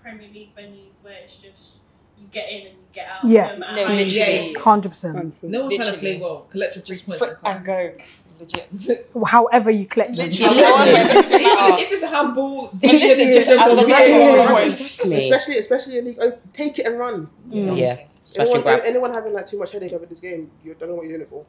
[0.00, 1.76] Premier League venues where it's just
[2.18, 3.24] you get in and you get out?
[3.24, 3.52] Yeah.
[3.52, 4.52] no matter No, how you literally.
[4.54, 4.60] do?
[4.60, 5.42] Hundred percent.
[5.42, 6.46] No one's trying to play well.
[6.50, 7.22] Collect your three points.
[7.22, 7.92] and and go.
[8.38, 9.10] Legit.
[9.26, 10.26] However you collect them.
[10.28, 10.58] Literally.
[10.58, 13.88] if, if- if it's a handball, do you listen, get just the as long as
[13.88, 14.52] yeah, you yeah, get yeah.
[14.52, 14.80] points.
[14.80, 15.18] Exactly.
[15.18, 17.28] especially especially in league, oh, take it and run.
[17.48, 17.78] Mm.
[17.78, 17.96] Yeah.
[18.24, 21.04] Smash Anyone, anyone having like too much headache over this game, you don't know what
[21.06, 21.46] you're doing it for.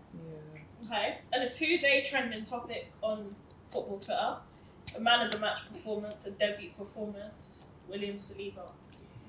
[0.85, 1.17] Okay.
[1.33, 3.35] And a two-day trending topic on
[3.71, 4.37] football Twitter:
[4.95, 7.59] a man of the match performance, a debut performance.
[7.89, 8.69] William Saliba.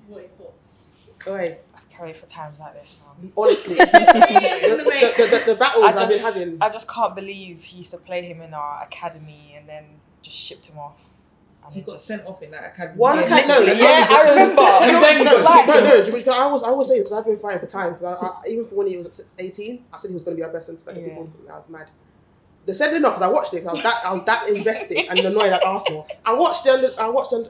[0.07, 0.87] What are your thoughts?
[1.27, 3.31] Okay, I've carried for times like this, man.
[3.35, 6.57] honestly, the, the the, the, the, the battles I I've been just, having.
[6.61, 9.85] I just can't believe he used to play him in our academy and then
[10.21, 11.01] just shipped him off.
[11.71, 12.97] He got just- sent off in that academy.
[12.97, 13.25] One game.
[13.25, 14.55] academy, no, Literally, yeah, I remember.
[14.61, 15.67] No, no, Then no, no, no, off.
[15.67, 17.95] no, because I was, I always say it because I've been fighting for time.
[17.95, 20.23] 'cause I, I, even for when he was at six- 18, I said he was
[20.23, 20.95] going to be our best centre back.
[20.95, 21.03] Yeah.
[21.09, 21.89] People, I was mad.
[22.65, 23.59] They said enough because I watched it.
[23.63, 26.07] 'cause I was that, I was that invested and annoyed at Arsenal.
[26.25, 26.85] I watched them.
[26.99, 27.43] I watched them.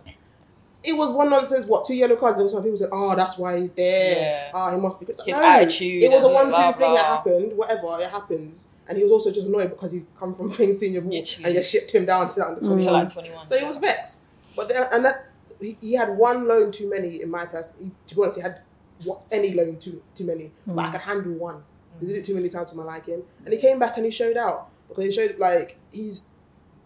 [0.84, 1.66] It was one nonsense.
[1.66, 2.38] What two yellow cards?
[2.38, 4.16] There was some people said, "Oh, that's why he's there.
[4.18, 4.52] Yeah.
[4.54, 7.58] Oh, he must be." His His attitude It was a one-two blah, thing that happened.
[7.58, 8.70] Whatever, it happens.
[8.88, 11.46] And he was also just annoyed because he's come from playing senior ball Literally.
[11.46, 12.94] and just shipped him down to the under 21.
[12.94, 13.48] like 21.
[13.48, 14.24] So he was vexed.
[14.56, 15.26] But there, and that
[15.62, 17.72] he, he had one loan too many in my past.
[17.80, 18.62] He, to be honest, he had
[19.04, 20.52] what, any loan too too many.
[20.66, 20.92] But I mm.
[20.94, 21.64] could handle one.
[22.00, 22.26] He did it mm.
[22.28, 23.22] too many times for my liking.
[23.44, 26.22] And he came back and he showed out because he showed like he's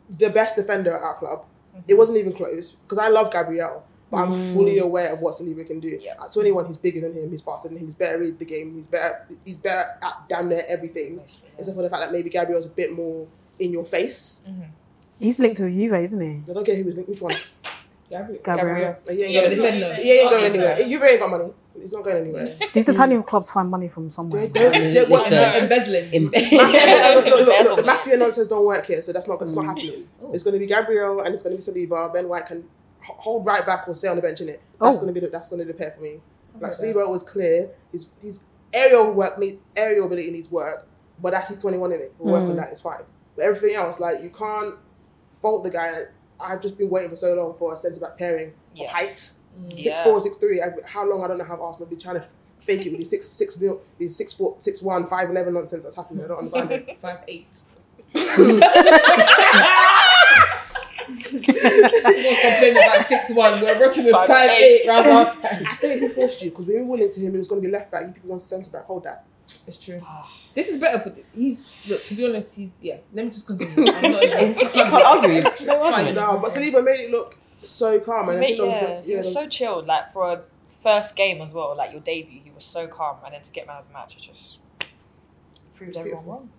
[0.10, 1.46] the best defender at our club.
[1.74, 1.86] Mm-hmm.
[1.88, 3.86] It wasn't even close because I love Gabriel.
[4.12, 4.54] But I'm mm.
[4.54, 5.98] fully aware of what Saliba can do.
[6.00, 6.14] Yeah.
[6.22, 7.32] Uh, at 21, he's bigger than him.
[7.32, 7.86] He's faster than him.
[7.86, 8.76] He's better at the game.
[8.76, 9.26] He's better.
[9.44, 11.56] He's better at damn near everything Basically, yeah.
[11.58, 13.26] except for the fact that maybe Gabriel's a bit more
[13.58, 14.44] in your face.
[14.48, 14.70] Mm-hmm.
[15.20, 16.44] He's linked with Juve, isn't he?
[16.48, 17.10] I don't care who was linked.
[17.10, 17.34] Which one?
[18.10, 18.42] Gabriel.
[18.44, 18.96] Gabriel.
[19.10, 19.94] He ain't Yeah, going, they said no.
[20.02, 20.74] he ain't going Oh, anywhere.
[20.74, 20.90] okay.
[20.90, 21.54] Juve ain't got money.
[21.76, 22.46] It's not going anywhere.
[22.74, 24.48] These Italian clubs find money from somewhere.
[24.54, 26.26] Yeah, what- Em- embezzling.
[26.26, 26.52] Mafia,
[27.16, 29.66] look, look, look, look, the mafia nonsense don't work here, so that's not it's not
[29.66, 30.08] happening.
[30.32, 32.14] It's going to be Gabriel and it's going to be Saliba.
[32.14, 32.64] Ben White can
[33.02, 34.62] hold right back or stay on the bench in it.
[34.80, 35.02] That's Oh.
[35.02, 36.22] going to be the, that's going to be the pair for me.
[36.60, 36.94] Like Okay.
[36.94, 37.72] Saliba was clear.
[37.92, 38.40] His his
[38.74, 40.88] aerial work need aerial ability needs work,
[41.20, 42.14] but that's he's 21 in it.
[42.20, 42.58] We'll work on Mm.
[42.58, 42.70] that.
[42.70, 43.02] It's fine.
[43.36, 44.76] But everything else, like you can't
[45.42, 46.04] fault the guy.
[46.44, 49.32] I've just been waiting for so long for a centre back pairing of height.
[49.60, 49.72] Mm.
[49.72, 50.04] Six Yeah.
[50.04, 50.62] four, six three.
[50.62, 52.26] I, how long I don't know how Arsenal been trying to
[52.60, 55.84] fake it with these six six nil, these six four, six one, five eleven nonsense
[55.84, 56.24] that's happening.
[56.26, 56.98] I don't understand it.
[57.02, 57.48] Five eight.
[61.06, 63.62] Everyone's complaining about six one.
[63.62, 64.82] We're working with Five, five, eight.
[64.84, 65.66] eight round outside.
[65.70, 67.32] I say who forced you because we were willing to him.
[67.34, 68.08] He was going to be left back.
[68.08, 68.86] You people want centre back.
[68.86, 69.26] Hold that.
[69.68, 70.00] It's true.
[70.04, 70.30] Ah.
[70.56, 72.98] This is better for he's look to be honest, he's yeah.
[73.14, 73.92] Let me just continue.
[73.94, 75.42] I'm not even- You can't argue.
[75.42, 76.16] No Fine, argument.
[76.16, 79.02] no, but Saliba made it look so calm, and I Mate, think there was yeah,
[79.02, 79.86] he was there so chilled.
[79.88, 80.42] Like for a
[80.82, 83.68] first game as well, like your debut, he was so calm, and then to get
[83.68, 84.58] man of the match, it just
[85.76, 86.50] proved everyone wrong.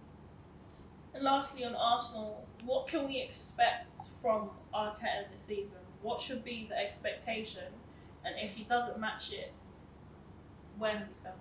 [1.15, 5.71] And lastly, on Arsenal, what can we expect from Arteta this season?
[6.03, 7.63] What should be the expectation?
[8.25, 9.53] And if he doesn't match it,
[10.79, 11.37] where has he failed?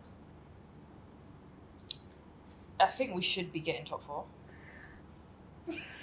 [2.79, 4.25] I think we should be getting top four.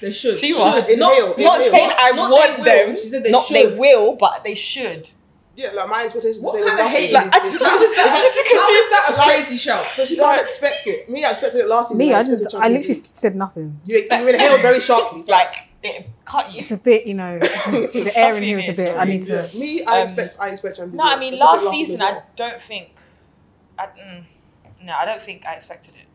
[0.00, 0.38] They should.
[0.38, 0.86] See what?
[0.88, 0.98] Should.
[0.98, 1.70] Not, Inhale, not inhale.
[1.70, 2.96] saying I Not want they them.
[2.96, 3.54] She said they not should.
[3.56, 5.10] they will, but they should.
[5.56, 6.42] Yeah, like my expectation.
[6.42, 7.12] What to say kind of was hate?
[7.12, 8.08] last Like, season how is that?
[8.08, 9.84] How is that a crazy shout?
[9.94, 11.10] So she can't expect it.
[11.10, 11.98] Me, I expected it last season.
[11.98, 13.10] Me, I, expected didn't, I Champions literally League.
[13.12, 13.80] said nothing.
[13.84, 15.22] You, you inhaled very sharply.
[15.26, 16.60] Like it cut you.
[16.60, 18.96] It's a bit, you know, the air in here is a bit.
[18.96, 19.46] I need to.
[19.58, 20.36] Me, I Um, expect.
[20.40, 22.98] I expect Champions No, I mean last season season I don't think.
[23.78, 24.22] I, mm,
[24.82, 26.06] no, I don't think I expected it.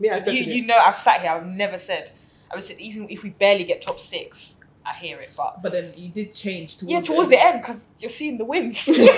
[0.00, 0.66] Me, I You, expected you it.
[0.66, 1.30] know, I've sat here.
[1.30, 2.10] I've never said.
[2.50, 5.30] I was even if we barely get top six, I hear it.
[5.36, 8.44] But But then you did change towards yeah, towards the end because you're seeing the
[8.44, 8.86] wins.
[8.88, 9.12] you're seeing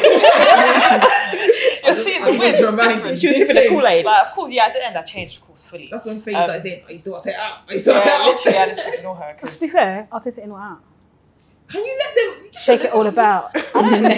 [2.25, 2.61] the I wins.
[2.61, 3.07] was reminded.
[3.13, 3.21] It's.
[3.21, 3.69] She was sipping the.
[3.69, 4.05] Kool Aid.
[4.05, 4.67] Like, of course, yeah.
[4.67, 5.89] At the end, I changed, of course, fully.
[5.91, 7.59] That's when Faye Um, started saying, "I used to want to take it out.
[7.69, 9.35] I used to want to take it out." literally, I just ignore her.
[9.39, 10.81] To be fair, Arteta in or out.
[11.69, 13.51] Can you let them Shake it all about.
[13.57, 13.59] I
[13.91, 14.09] don't know.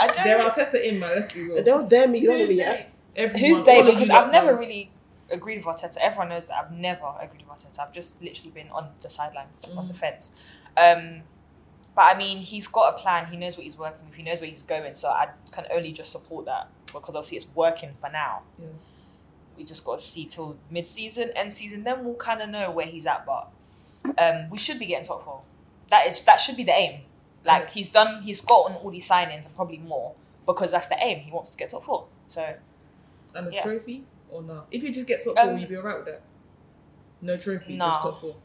[0.00, 0.24] I don't.
[0.24, 1.10] They're Arteta in, man.
[1.14, 1.54] Let's be real.
[1.56, 2.18] They don't dare me.
[2.18, 2.60] You don't Who's really.
[2.64, 2.86] they?
[3.16, 3.22] Yeah.
[3.24, 3.82] Everyone, Who's they?
[3.82, 4.58] Because I've never know.
[4.58, 4.90] really
[5.30, 5.96] agreed with Arteta.
[5.98, 7.80] Everyone knows that I've never agreed with Arteta.
[7.80, 9.96] I've just literally been on the sidelines, on the Mm.
[9.96, 10.30] fence.
[10.76, 11.22] Um,
[11.94, 13.26] but I mean, he's got a plan.
[13.26, 14.14] He knows what he's working with.
[14.14, 14.94] He knows where he's going.
[14.94, 18.42] So I can only just support that because obviously it's working for now.
[18.58, 18.66] Yeah.
[19.56, 21.82] We just got to see till mid-season, end season.
[21.84, 23.24] Then we'll kind of know where he's at.
[23.24, 23.48] But
[24.18, 25.40] um, we should be getting top four.
[25.88, 27.00] That is that should be the aim.
[27.44, 30.14] Like he's done, he's gotten all these signings and probably more
[30.46, 31.20] because that's the aim.
[31.20, 32.06] He wants to get top four.
[32.28, 32.54] So
[33.36, 33.62] And a Yeah.
[33.62, 34.66] trophy or not?
[34.70, 36.22] If you just get top four, Um, will you be alright with that?
[37.22, 37.86] No trophy, Nah.
[37.90, 38.36] just top four.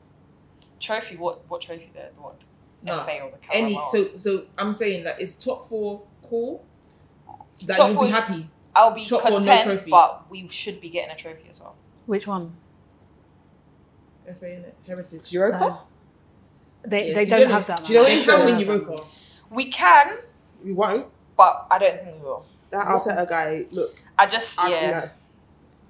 [0.80, 1.92] trophy, what what trophy?
[1.94, 2.36] The what?
[2.84, 2.98] No.
[3.04, 6.64] FA or the Any so so I'm saying that is top four cool.
[7.66, 8.50] That Top you'll four be is- happy.
[8.76, 9.92] I'll be Top four, no content, trophy.
[9.92, 11.76] but we should be getting a trophy as well.
[12.08, 12.56] Which one?
[14.39, 14.76] FA in it.
[14.88, 15.32] Heritage.
[15.32, 15.58] Europa?
[15.66, 15.78] Uh,
[16.86, 17.84] they Yeah, they don't be have that.
[17.84, 18.18] do you know man.
[18.18, 19.04] what They you can win Europa.
[19.50, 20.18] We can,
[20.64, 21.08] We won't.
[21.38, 22.46] but I don't think we will.
[22.72, 23.66] That Arteta guy.
[23.72, 24.89] Look, I just I, yeah.
[24.91, 25.09] know,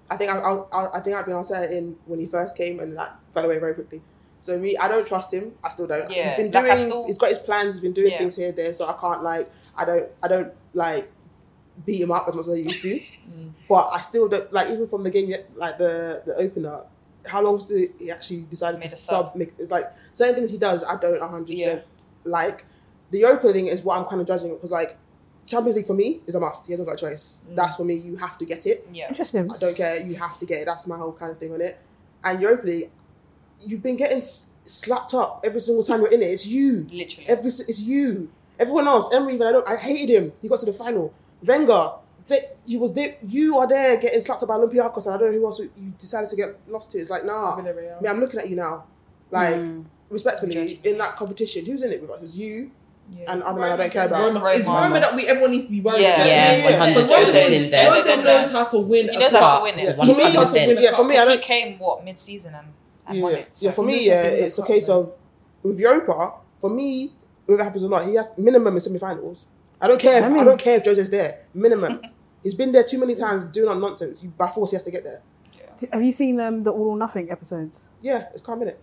[0.09, 2.95] I think I, I, I, think I've been Arteta in when he first came and
[2.95, 4.01] that fell away very quickly.
[4.39, 5.53] So me, I don't trust him.
[5.61, 6.09] I still don't.
[6.09, 6.71] Yeah, he's been doing.
[6.71, 7.73] I still- He's got his plans.
[7.75, 8.19] He's been doing Yeah.
[8.19, 8.73] things here, there.
[8.73, 9.51] So I can't like.
[9.75, 10.09] I don't.
[10.23, 11.11] I don't like
[11.85, 13.01] beat him up as much as I used to.
[13.31, 13.53] Mm.
[13.69, 16.81] But I still don't like even from the game yet, like the the opener.
[17.25, 19.27] How long did he actually decided to sub.
[19.27, 19.35] sub?
[19.37, 20.83] Make, it's like certain things he does.
[20.83, 21.65] I don't hundred Yeah.
[21.67, 21.85] percent
[22.25, 22.65] like.
[23.11, 23.21] The
[23.53, 24.97] thing is what I'm kind of judging because like
[25.51, 26.65] Champions League for me is a must.
[26.65, 27.43] He hasn't got a choice.
[27.49, 27.55] Mm.
[27.55, 27.95] That's for me.
[27.95, 28.87] You have to get it.
[28.91, 29.07] Yeah.
[29.09, 29.51] Interesting.
[29.51, 29.99] I don't care.
[30.05, 30.65] You have to get it.
[30.65, 31.79] That's my whole kind of thing on it.
[32.23, 32.89] And Europa League,
[33.59, 34.21] you've been getting
[34.63, 36.25] slapped up every single time you're in it.
[36.25, 36.85] It's you.
[36.91, 37.27] Literally.
[37.29, 38.29] Every it's you.
[38.59, 39.67] Everyone else, Emery, even I don't.
[39.67, 40.33] I hated him.
[40.41, 41.13] He got to the final.
[41.43, 41.93] Wenger,
[42.67, 43.15] he was there.
[43.27, 45.71] You are there getting slapped up by Olympiacos, and I don't know who else you
[45.97, 46.99] decided to get lost to.
[46.99, 47.55] It's like nah.
[47.57, 47.97] Villarreal.
[47.97, 48.83] I mean, I'm looking at you now.
[49.31, 49.85] Like Mm.
[50.09, 52.21] respectfully, in that competition, who's in it with us?
[52.21, 52.69] It's you
[53.13, 53.33] Yeah.
[53.33, 54.33] and other man I don't care about.
[54.33, 54.45] Roma.
[54.51, 54.81] It's Roma.
[54.83, 56.15] Roma that we everyone needs to be worried Yeah.
[56.15, 56.27] about.
[56.27, 56.79] Yeah, yeah.
[56.79, 58.23] 100 Because Jose's Jose in there.
[58.23, 59.09] Knows how to win.
[59.09, 59.95] He knows how to win it.
[59.97, 60.81] For me, 100%.
[60.81, 61.41] yeah, for me, I Because he don't.
[61.41, 62.67] came what mid-season and,
[63.07, 63.51] and yeah, won it.
[63.57, 63.71] yeah.
[63.71, 65.13] For me, yeah, it's a case of
[65.61, 66.33] with Europa.
[66.59, 67.11] For me,
[67.45, 69.45] whether it happens or not, he has minimum in semi-finals.
[69.81, 70.19] I don't care.
[70.19, 71.41] If, I I, don't care if Jose's there.
[71.53, 72.01] Minimum.
[72.43, 74.23] He's been there too many times doing on nonsense.
[74.23, 75.21] You, by force, he has to get there.
[75.91, 77.89] Have you seen um, the All or Nothing episodes?
[78.01, 78.79] Yeah, it's calm in it.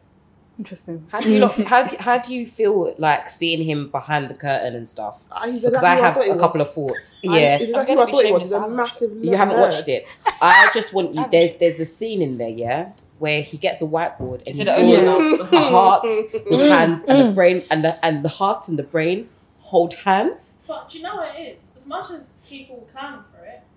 [0.58, 1.06] Interesting.
[1.12, 4.34] How do you not, how do, how do you feel like seeing him behind the
[4.34, 5.24] curtain and stuff?
[5.30, 6.68] Ah, he's Because I have thought he a couple was.
[6.68, 7.20] of thoughts.
[7.26, 8.42] I- Yeah, he's exactly gonna who I thought he was.
[8.42, 8.76] He's a I haven't.
[8.76, 9.10] massive.
[9.24, 10.06] you haven't watched it.
[10.42, 11.24] I just want you.
[11.30, 12.90] There's there's a scene in there, yeah,
[13.20, 16.68] where he gets a whiteboard and he draws of a heart with Mm.
[16.68, 17.34] hands and the Mm.
[17.36, 19.28] brain and the and the heart and the brain
[19.60, 20.56] hold hands.
[20.66, 21.58] But do you know what it is?
[21.76, 23.67] As much as people clown for it, they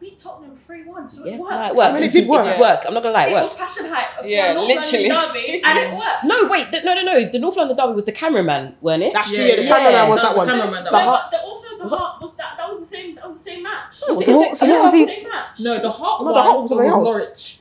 [0.00, 1.50] beat Tottenham 3 1, so Yeah, it worked.
[1.52, 1.90] no, it worked.
[1.90, 2.46] I mean, it did work.
[2.46, 2.84] It worked.
[2.86, 3.56] I'm not gonna lie, it It was worked.
[3.58, 4.20] passion hype.
[4.20, 5.08] for Yeah, North London.
[5.08, 6.24] Derby, and it worked.
[6.24, 7.24] No, wait, th- no, no, no.
[7.28, 9.12] The North London Derby was the cameraman, weren't it?
[9.12, 9.38] That's true.
[9.42, 9.68] Yeah, Yeah, the yeah.
[9.76, 10.46] cameraman was That that one.
[10.46, 12.96] the cameraman that The heart- but the, also the heart was that that was the
[12.96, 13.94] same that was the same match.
[14.08, 15.60] Oh, no, So is it- what- so what was the same match.
[15.60, 16.78] No, the hot No, one the hot was was.
[16.80, 17.58] Norwich.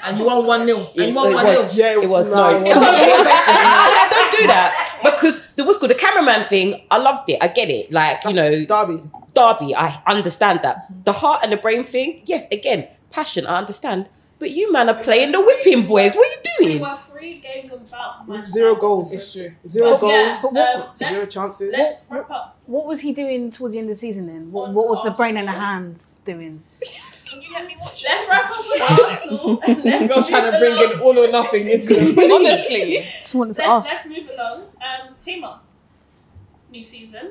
[0.00, 0.78] And you won 1 0.
[0.96, 1.68] And you won 1 was, 0.
[1.74, 2.48] Yeah, it was no, no.
[2.56, 2.82] it wasn't.
[4.10, 6.82] Don't do that because the what's called the cameraman thing.
[6.90, 7.38] I loved it.
[7.42, 7.92] I get it.
[7.92, 8.98] Like you know, Derby.
[9.34, 9.74] Derby.
[9.74, 10.78] I understand that.
[11.04, 12.22] The heart and the brain thing.
[12.24, 13.46] Yes, again, passion.
[13.46, 14.08] I understand.
[14.38, 16.14] But you man are playing the whipping boys.
[16.14, 16.80] What are you We doing?
[16.80, 18.28] were three games on bounce.
[18.28, 19.12] With zero goals.
[19.12, 19.48] It's true.
[19.66, 20.56] Zero But yeah, goals.
[20.56, 21.70] um, Zero chances.
[21.72, 22.56] Let's wrap up.
[22.66, 24.52] What was he doing towards the end of the season then?
[24.52, 26.62] What, what was the brain and the hands doing?
[27.28, 28.04] Can you let me watch?
[28.08, 29.60] Let's wrap up with Arsenal.
[29.66, 30.92] and let's trying to bring along.
[30.92, 32.32] in all or nothing into it.
[32.32, 33.06] Honestly.
[33.20, 34.06] Just wanted to Let's, ask.
[35.28, 35.58] Let's move along.
[35.60, 37.30] Tima, new season.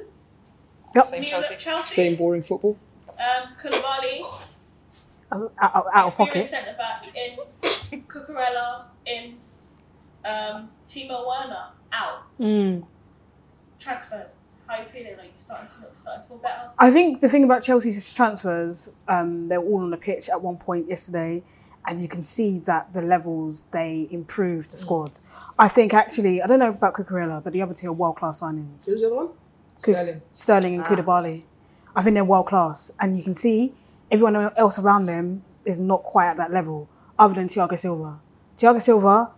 [0.95, 1.05] Yep.
[1.05, 1.55] Same New Chelsea.
[1.57, 1.93] Chelsea.
[1.93, 2.77] Same boring football.
[3.09, 4.23] Um, Koulibaly,
[5.31, 6.45] Out, out, out of pocket.
[6.45, 8.01] experienced centre back in.
[8.07, 9.37] Cucurella in.
[10.25, 12.35] Um, Timo Werner out.
[12.37, 12.85] Mm.
[13.79, 14.31] Transfers.
[14.67, 15.15] How you feeling?
[15.17, 16.69] Like you starting to look, starting to feel better.
[16.77, 20.57] I think the thing about Chelsea's transfers, um, they're all on the pitch at one
[20.57, 21.43] point yesterday,
[21.87, 25.19] and you can see that the levels they improved the squad.
[25.57, 28.41] I think actually, I don't know about Cucurella, but the other two are world class
[28.41, 28.85] signings.
[28.85, 29.27] Who's the other one?
[29.81, 30.21] Ku- Sterling.
[30.31, 31.43] Sterling and Ah, Koulibaly.
[31.95, 33.73] I think they're world class, and you can see
[34.11, 38.19] everyone else around them is not quite at that level, other than Thiago Silva.
[38.57, 39.31] Thiago Silva,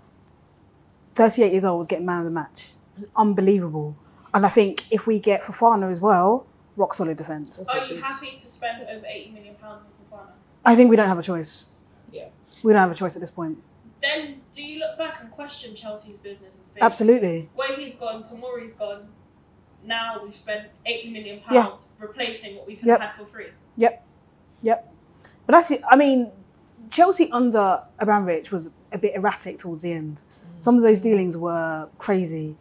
[1.16, 2.72] 38 years old, was getting man of the match.
[2.96, 3.96] It was unbelievable.
[4.34, 6.46] And I think if we get Fofana as well,
[6.76, 7.66] rock solid defence.
[7.68, 10.32] Are you happy to spend over eighty million pounds on Fofana?
[10.66, 11.66] I think we don't have a choice.
[12.12, 12.28] Yeah.
[12.64, 13.58] We don't have a choice at this point.
[14.02, 17.50] Then do you look back and question Chelsea's business and think Absolutely.
[17.56, 19.08] where he's gone, Tomori's gone.
[19.84, 21.66] Now we've spent eighty million Yeah.
[21.68, 23.00] pounds replacing what we could Yep.
[23.02, 23.48] have had for free.
[23.78, 24.06] Yep.
[24.62, 24.94] Yep.
[25.46, 25.82] But that's it.
[25.90, 26.32] I mean,
[26.90, 30.18] Chelsea under Abramovich was a bit erratic towards the end.
[30.58, 30.64] Mm.
[30.64, 32.58] Some of those dealings were crazy.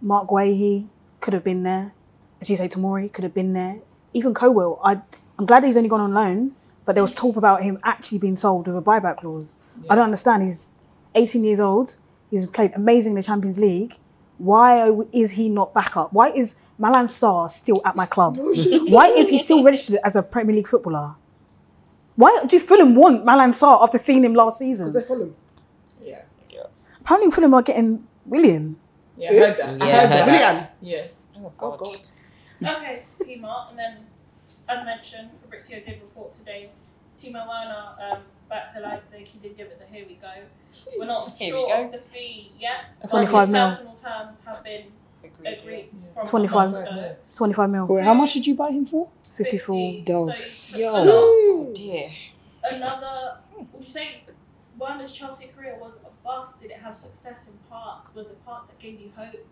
[0.00, 0.86] Marc Guehi
[1.20, 1.92] could have been there.
[2.40, 3.78] As you say, Tomori could have been there.
[4.12, 4.78] Even Colwill.
[4.84, 5.00] I,
[5.38, 6.54] I'm glad he's only gone on loan,
[6.88, 9.58] but there was talk about him actually being sold with a buyback clause.
[9.90, 10.42] I don't understand.
[10.44, 10.70] He's
[11.14, 11.98] 18 years old.
[12.30, 13.98] He's played amazing in the Champions League.
[14.38, 16.14] Why is he not back up?
[16.14, 18.36] Why is Malang Sarr still at my club?
[18.40, 21.16] Why is he still registered as a Premier League footballer?
[22.16, 24.86] Why do Fulham want Malang Sarr after seeing him last season?
[24.86, 25.36] Because they're Fulham.
[26.00, 26.22] Yeah.
[26.48, 26.62] yeah.
[27.02, 28.76] Apparently, Fulham are getting Willian.
[29.18, 29.82] Yeah, I heard that.
[29.82, 30.26] I Yeah, I heard heard that.
[30.26, 30.66] Willian.
[30.80, 31.06] Yeah.
[31.36, 31.78] Oh, Oh, God.
[31.80, 32.08] God.
[32.78, 33.98] Okay, Timo, and then
[34.68, 36.70] as mentioned, Fabrizio did report today.
[37.18, 39.26] Timo Werner um, back to Leipzig.
[39.26, 40.30] He did give it the here we go.
[40.98, 41.84] We're not Here we sure go.
[41.86, 42.84] of the fee yet.
[43.00, 43.68] but 25 his mil.
[43.70, 44.84] Personal terms have been
[45.24, 45.58] Agreed.
[45.58, 45.90] agreed.
[46.14, 46.74] From 25.
[46.74, 47.86] Uh, 25 mil.
[47.86, 49.08] Wait, how much did you buy him for?
[49.32, 50.00] 54 50.
[50.02, 50.50] dollars.
[50.52, 50.94] So Yo.
[50.94, 52.08] another, Oh, dear.
[52.70, 53.38] another,
[53.72, 54.22] would you say
[54.78, 56.60] Werner's Chelsea career was a bust?
[56.60, 58.14] Did it have success in parts?
[58.14, 59.44] Was the part that gave you hope?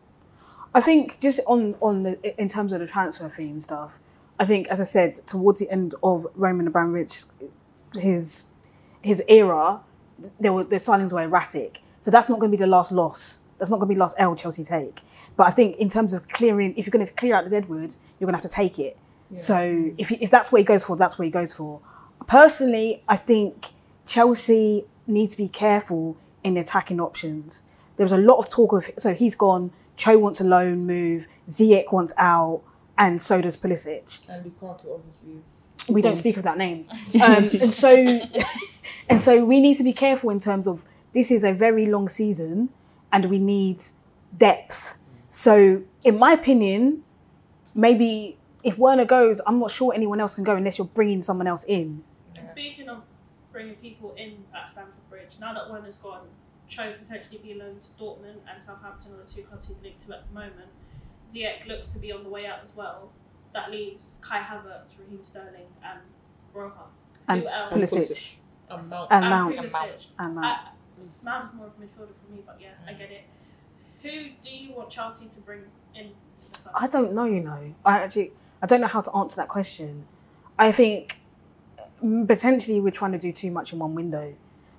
[0.74, 3.98] I think just on on the in terms of the transfer fee and stuff.
[4.38, 7.22] I think, as I said, towards the end of Roman Abramovich,
[7.94, 8.44] his
[9.02, 9.80] his era,
[10.40, 11.80] there were the signings were erratic.
[12.00, 13.40] So that's not going to be the last loss.
[13.58, 15.00] That's not going to be the last L Chelsea take.
[15.36, 17.94] But I think in terms of clearing, if you're going to clear out the deadwood,
[18.18, 18.96] you're going to have to take it.
[19.36, 21.80] So if if that's what he goes for, that's what he goes for.
[22.26, 23.72] Personally, I think
[24.06, 27.62] Chelsea needs to be careful in attacking options.
[27.96, 29.72] There was a lot of talk of so he's gone.
[29.96, 31.26] Cho wants a loan move.
[31.48, 32.62] Ziyech wants out,
[32.98, 34.18] and so does Pulisic.
[34.28, 35.60] And Lukaku obviously is.
[35.88, 36.86] We don't speak of that name,
[37.22, 37.94] um, and so
[39.08, 42.08] and so we need to be careful in terms of this is a very long
[42.08, 42.70] season,
[43.12, 43.84] and we need
[44.36, 44.94] depth.
[45.30, 47.04] So, in my opinion,
[47.74, 51.46] maybe if Werner goes, I'm not sure anyone else can go unless you're bringing someone
[51.46, 52.02] else in.
[52.36, 53.02] And speaking of
[53.52, 56.26] bringing people in at Stamford Bridge, now that Werner's gone,
[56.68, 60.14] Cho potentially be loaned to Dortmund and Southampton are the two clubs he's linked to
[60.14, 60.68] at the moment.
[61.32, 63.12] Ziyech looks to be on the way out as well.
[63.54, 66.00] That leaves Kai Havertz, Raheem Sterling, and
[66.54, 66.86] Broja.
[67.28, 68.36] And Pulisic.
[68.70, 69.08] And Mount.
[69.10, 70.06] And And Mount.
[70.18, 70.46] And Mount.
[70.46, 70.70] Uh,
[71.22, 73.24] Mount's more of a midfielder for me, but yeah, I get it.
[74.02, 75.62] Who do you want Chelsea to bring
[75.94, 76.70] in to?
[76.74, 77.74] I don't know, you know.
[77.84, 80.06] I actually I don't know how to answer that question.
[80.58, 81.18] I think
[82.02, 84.34] mm, potentially we're trying to do too much in one window.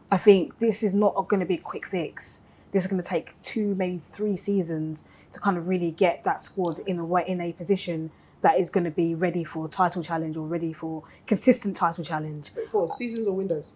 [0.10, 2.42] I think this is not going to be a quick fix.
[2.72, 5.04] This is going to take two, maybe three seasons
[5.34, 8.12] to kind of really get that squad in a way in a position
[8.42, 12.52] that is going to be ready for title challenge or ready for consistent title challenge.
[12.56, 12.98] Wait, pause.
[12.98, 13.74] Seasons or windows?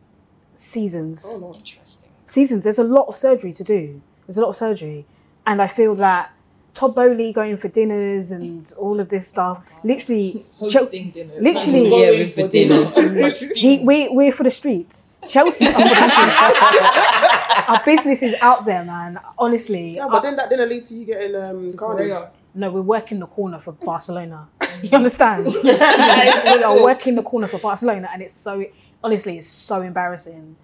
[0.56, 1.24] seasons.
[1.26, 1.56] Oh no.
[1.56, 2.10] Interesting.
[2.24, 2.64] Seasons.
[2.64, 4.02] There's a lot of surgery to do.
[4.28, 5.06] There's a lot of surgery,
[5.46, 6.32] and I feel that
[6.74, 9.62] Todd Boehly going for dinners and all of this stuff.
[9.62, 11.42] Oh literally, Chel- Hosting dinners.
[11.42, 13.52] literally, Not going for dinners.
[13.56, 15.08] he, we we're for the streets.
[15.28, 17.28] Chelsea are for the streets.
[17.68, 19.20] Our business is out there, man.
[19.38, 22.14] Honestly, Yeah, but then that didn't lead to you getting um, Cardi.
[22.54, 24.48] no, we're working the corner for Barcelona.
[24.82, 25.46] You understand?
[25.64, 28.66] we are working the corner for Barcelona, and it's so
[29.04, 30.56] honestly, it's so embarrassing.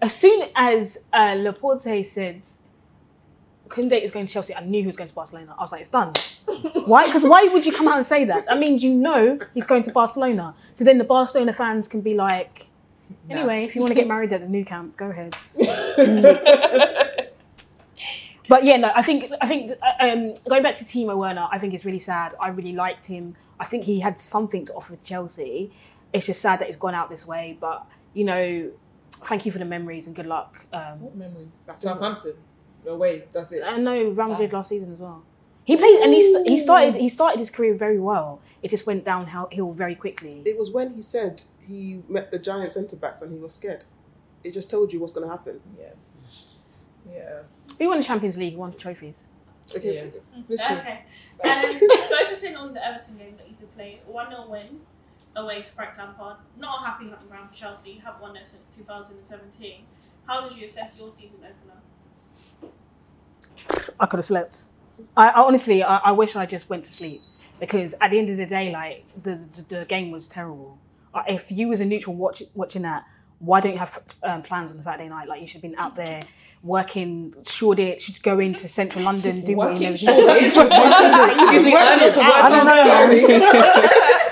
[0.00, 2.42] As soon as uh, Laporta said
[3.68, 5.54] Kounde is going to Chelsea, I knew he was going to Barcelona.
[5.58, 6.12] I was like, it's done.
[6.86, 7.06] Why?
[7.06, 8.46] Because why would you come out and say that?
[8.46, 10.54] That means you know he's going to Barcelona.
[10.74, 12.66] So then the Barcelona fans can be like,
[13.30, 15.34] anyway, if you want to get married at the Nou Camp, go ahead.
[18.48, 21.58] But yeah, no, I think I think uh, um, going back to Timo Werner, I
[21.58, 22.34] think it's really sad.
[22.40, 23.34] I really liked him.
[23.58, 25.72] I think he had something to offer Chelsea.
[26.12, 27.56] It's just sad that it's gone out this way.
[27.60, 28.70] But you know,
[29.24, 30.64] thank you for the memories and good luck.
[30.72, 31.48] Um, What memories?
[31.74, 32.34] Southampton.
[32.86, 33.24] Away.
[33.32, 33.64] That's it.
[33.64, 35.24] I know Real Madrid last season as well.
[35.66, 38.40] He played and he, he started he started his career very well.
[38.62, 40.42] It just went downhill very quickly.
[40.46, 43.84] It was when he said he met the giant centre backs and he was scared.
[44.44, 45.60] It just told you what's going to happen.
[45.76, 45.88] Yeah.
[47.12, 47.42] Yeah.
[47.78, 49.26] He won the Champions League, he won trophies.
[49.74, 50.12] Okay.
[50.48, 51.04] Okay.
[51.44, 54.80] Um, focusing on the Everton game that you did play, 1 0 win
[55.34, 56.36] away to Frank Lampard.
[56.56, 57.90] Not a happy hunting ground for Chelsea.
[57.90, 59.82] You haven't won there since 2017.
[60.26, 62.70] How did you assess your season opener?
[63.98, 64.58] I could have slept.
[65.16, 67.20] I, I honestly, I, I wish I just went to sleep
[67.60, 70.78] because at the end of the day, like the the, the game was terrible.
[71.14, 73.04] Uh, If you was a neutral watch, watching that,
[73.38, 75.28] why don't you have um, plans on a Saturday night?
[75.28, 76.22] Like you should have been out there
[76.62, 79.92] working Shoreditch, go into central London, do what you know.
[79.92, 80.56] Excuse
[81.64, 82.66] me, I'm not a Working- I don't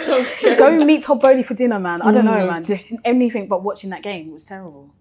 [0.08, 0.56] know.
[0.58, 2.02] Go meet Todd Boehly for dinner, man.
[2.02, 2.50] I don't know, Mm.
[2.50, 2.64] man.
[2.64, 4.94] Just anything but watching that game was terrible.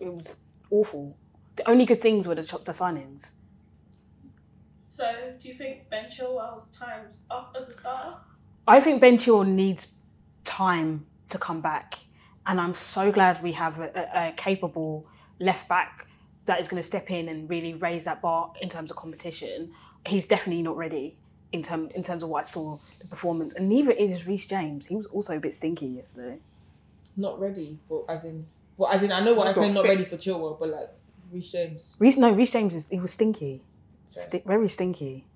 [0.00, 0.36] It was
[0.70, 1.16] awful.
[1.56, 3.32] The only good things were the, the signings.
[5.02, 8.14] So, do you think Ben Chilwell's time's up as a starter?
[8.68, 9.88] I think Ben Chilwell needs
[10.44, 11.98] time to come back,
[12.46, 15.04] and I'm so glad we have a, a, a capable
[15.40, 16.06] left back
[16.44, 19.72] that is going to step in and really raise that bar in terms of competition.
[20.06, 21.16] He's definitely not ready
[21.50, 24.86] in term in terms of what I saw the performance, and neither is Reece James.
[24.86, 26.38] He was also a bit stinky yesterday.
[27.16, 28.46] Not ready but as in
[28.76, 29.88] well as in I know what I Just not said not fit.
[29.88, 30.90] ready for Chilwell, but like
[31.32, 31.96] Reece James.
[31.98, 33.62] Reece, no, Reece James is he was stinky,
[34.12, 35.26] Sti- very stinky.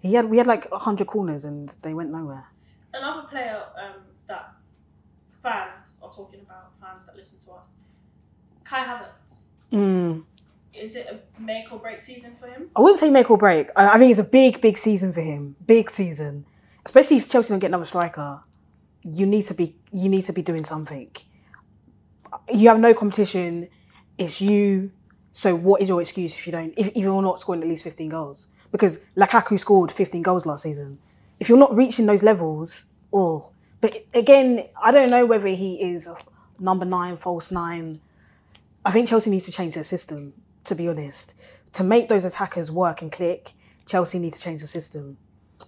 [0.00, 2.46] He had we had like hundred corners and they went nowhere.
[2.92, 4.54] Another player um, that
[5.42, 7.66] fans are talking about, fans that listen to us,
[8.64, 9.36] Kai Havertz.
[9.72, 10.24] Mm.
[10.72, 12.70] Is it a make or break season for him?
[12.76, 13.68] I wouldn't say make or break.
[13.76, 15.56] I, I think it's a big, big season for him.
[15.66, 16.46] Big season,
[16.84, 18.40] especially if Chelsea don't get another striker.
[19.02, 21.10] You need to be, you need to be doing something.
[22.52, 23.68] You have no competition.
[24.18, 24.92] It's you.
[25.32, 26.74] So what is your excuse if you don't?
[26.76, 30.62] If, if you're not scoring at least fifteen goals, because Lukaku scored fifteen goals last
[30.62, 30.98] season.
[31.38, 33.52] If you're not reaching those levels, oh.
[33.80, 36.06] But again, I don't know whether he is
[36.58, 38.00] number nine, false nine.
[38.84, 41.34] I think Chelsea needs to change their system, to be honest.
[41.74, 43.52] To make those attackers work and click,
[43.86, 45.16] Chelsea need to change the system.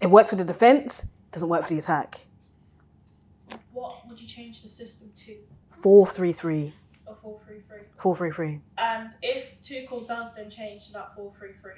[0.01, 2.21] It works for the defence, doesn't work for the attack.
[3.73, 5.37] What would you change the system to?
[5.71, 6.75] 4 3 3.
[7.07, 7.63] A 4 3
[8.03, 8.15] 3.
[8.15, 8.61] 4 3 3.
[8.79, 11.73] And if Tuchel does then change to that 4 3 3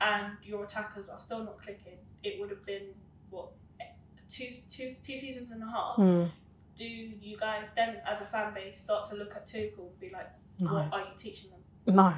[0.00, 2.88] and your attackers are still not clicking, it would have been,
[3.30, 3.48] what,
[4.30, 5.96] two, two, two seasons and a half?
[5.96, 6.24] Hmm.
[6.76, 10.10] Do you guys then, as a fan base, start to look at Tuchel and be
[10.10, 10.72] like, No.
[10.74, 11.94] what are you teaching them?
[11.94, 12.14] No.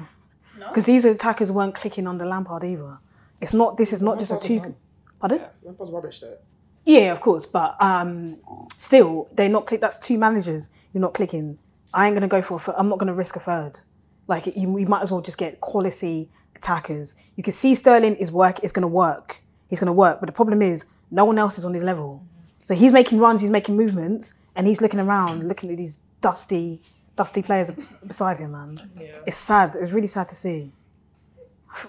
[0.57, 0.67] No?
[0.69, 2.99] Because these attackers weren't clicking under Lampard either.
[3.41, 4.59] It's not, this is not just a Lampard's two.
[4.61, 4.75] bum.
[5.19, 5.41] Pardon?
[5.63, 6.37] Lampard's rubbish though.
[6.85, 8.37] Yeah, of course, but um,
[8.77, 9.81] still, they're not click.
[9.81, 10.69] That's two managers.
[10.93, 11.57] You're not clicking.
[11.93, 12.55] I ain't gonna go for.
[12.55, 12.75] a third.
[12.77, 13.79] I'm not gonna risk a third.
[14.27, 17.13] Like you, you might as well just get quality attackers.
[17.35, 18.59] You can see Sterling is work.
[18.63, 19.43] It's gonna work.
[19.69, 20.19] He's gonna work.
[20.19, 22.25] But the problem is, no one else is on his level.
[22.63, 23.41] So he's making runs.
[23.41, 26.81] He's making movements, and he's looking around, looking at these dusty,
[27.15, 27.69] dusty players
[28.07, 28.53] beside him.
[28.53, 29.17] Man, yeah.
[29.27, 29.75] it's sad.
[29.75, 30.73] It's really sad to see.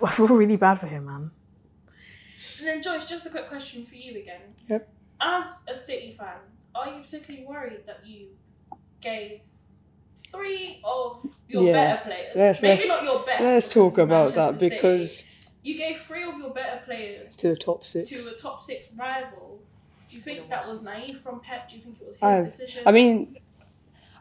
[0.03, 1.31] I feel really bad for him, man.
[2.59, 4.41] And then, Joyce, just a quick question for you again.
[4.69, 4.89] Yep.
[5.21, 6.37] As a City fan,
[6.75, 8.29] are you particularly worried that you
[9.01, 9.41] gave
[10.35, 11.73] three of your Yeah.
[11.73, 12.33] better players?
[12.37, 13.43] Let's- Maybe let's- not your best.
[13.43, 14.75] let's talk about that City.
[14.75, 15.25] because-
[15.63, 18.09] you gave three of your better players To the top six.
[18.11, 19.59] to a top six rival.
[20.11, 21.69] Do you think that was naive from Pep?
[21.69, 22.83] Do you think it was his I, decision?
[22.87, 23.37] I mean,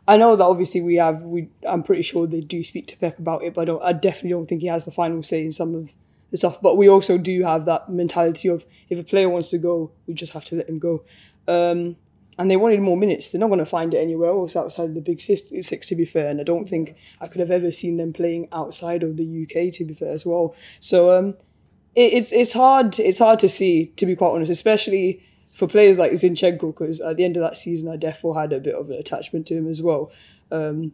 [0.08, 1.24] I know that obviously we have.
[1.24, 3.82] We I'm pretty sure they do speak to Pep about it, but I don't.
[3.84, 5.94] I definitely don't think he has the final say in some of
[6.32, 6.62] the stuff.
[6.62, 10.14] But we also do have that mentality of if a player wants to go, we
[10.14, 11.04] just have to let him go.
[11.48, 11.98] Um,
[12.38, 13.32] and they wanted more minutes.
[13.32, 16.06] They're not going to find it anywhere else outside the big six, six, to be
[16.06, 16.30] fair.
[16.30, 19.74] And I don't think I could have ever seen them playing outside of the UK,
[19.74, 20.56] to be fair, as well.
[20.80, 21.30] So um,
[21.96, 26.00] it, it's it's hard it's hard to see, to be quite honest, especially for players
[26.00, 28.90] like Zinchenko, because at the end of that season, I definitely had a bit of
[28.90, 30.12] an attachment to him as well.
[30.52, 30.94] Um,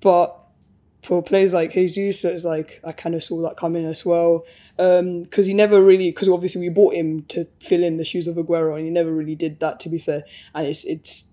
[0.00, 0.43] but
[1.04, 4.46] for players like Jesus, it's like I kind of saw that coming as well.
[4.78, 8.26] Um, because he never really, because obviously we bought him to fill in the shoes
[8.26, 9.78] of Aguero, and he never really did that.
[9.80, 10.24] To be fair,
[10.54, 11.24] and it's it's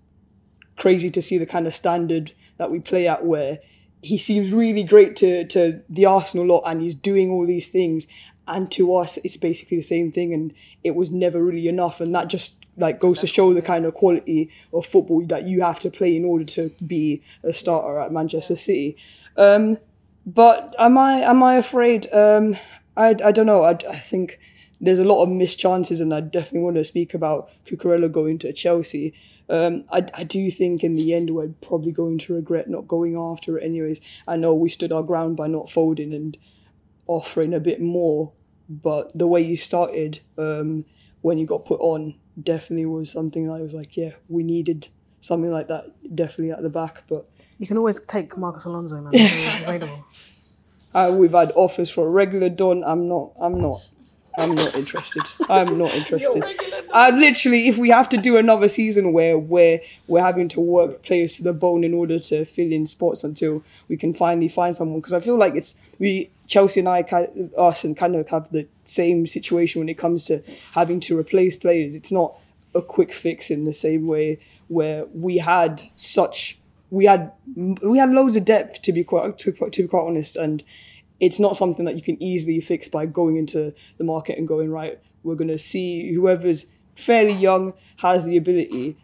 [0.78, 3.60] crazy to see the kind of standard that we play at, where
[4.02, 8.06] he seems really great to to the Arsenal lot, and he's doing all these things,
[8.46, 10.52] and to us, it's basically the same thing, and
[10.84, 13.94] it was never really enough, and that just like goes to show the kind of
[13.94, 18.12] quality of football that you have to play in order to be a starter at
[18.12, 18.96] Manchester City.
[19.36, 19.78] Um,
[20.24, 22.12] but am I am I afraid?
[22.12, 22.56] Um,
[22.96, 23.62] I, I don't know.
[23.64, 24.38] I, I think
[24.80, 28.38] there's a lot of missed chances, and I definitely want to speak about Cucurella going
[28.40, 29.14] to Chelsea.
[29.48, 33.16] Um, I, I do think in the end we're probably going to regret not going
[33.16, 33.64] after it.
[33.64, 36.38] Anyways, I know we stood our ground by not folding and
[37.06, 38.32] offering a bit more,
[38.68, 40.84] but the way you started um,
[41.20, 44.88] when you got put on definitely was something I was like, yeah, we needed
[45.20, 47.28] something like that definitely at the back, but.
[47.62, 49.14] You can always take Marcos Alonso, man.
[49.62, 50.04] Available.
[50.92, 52.82] Uh, we've had offers for a regular Don.
[52.82, 53.30] I'm not.
[53.40, 53.88] I'm not.
[54.36, 55.22] I'm not interested.
[55.48, 56.42] I'm not interested.
[56.92, 61.04] I literally, if we have to do another season where where we're having to work
[61.04, 64.74] players to the bone in order to fill in spots until we can finally find
[64.74, 67.02] someone, because I feel like it's we Chelsea and I,
[67.56, 70.42] us, and kind of have the same situation when it comes to
[70.72, 71.94] having to replace players.
[71.94, 72.34] It's not
[72.74, 76.58] a quick fix in the same way where we had such
[76.92, 77.32] we had
[77.82, 80.62] we had loads of depth to be quite to, to be quite honest, and
[81.20, 84.70] it's not something that you can easily fix by going into the market and going
[84.70, 85.00] right.
[85.22, 88.96] We're gonna see whoever's fairly young has the ability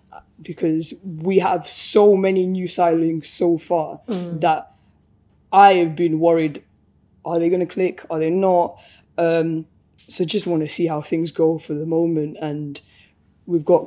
[0.42, 4.40] because we have so many new signings so far Mm.
[4.40, 4.74] that
[5.50, 6.62] I have been worried.
[7.24, 8.04] Are they gonna click?
[8.10, 8.78] Are they not?
[9.16, 9.66] Um,
[10.08, 12.80] so just want to see how things go for the moment, and
[13.46, 13.86] we've got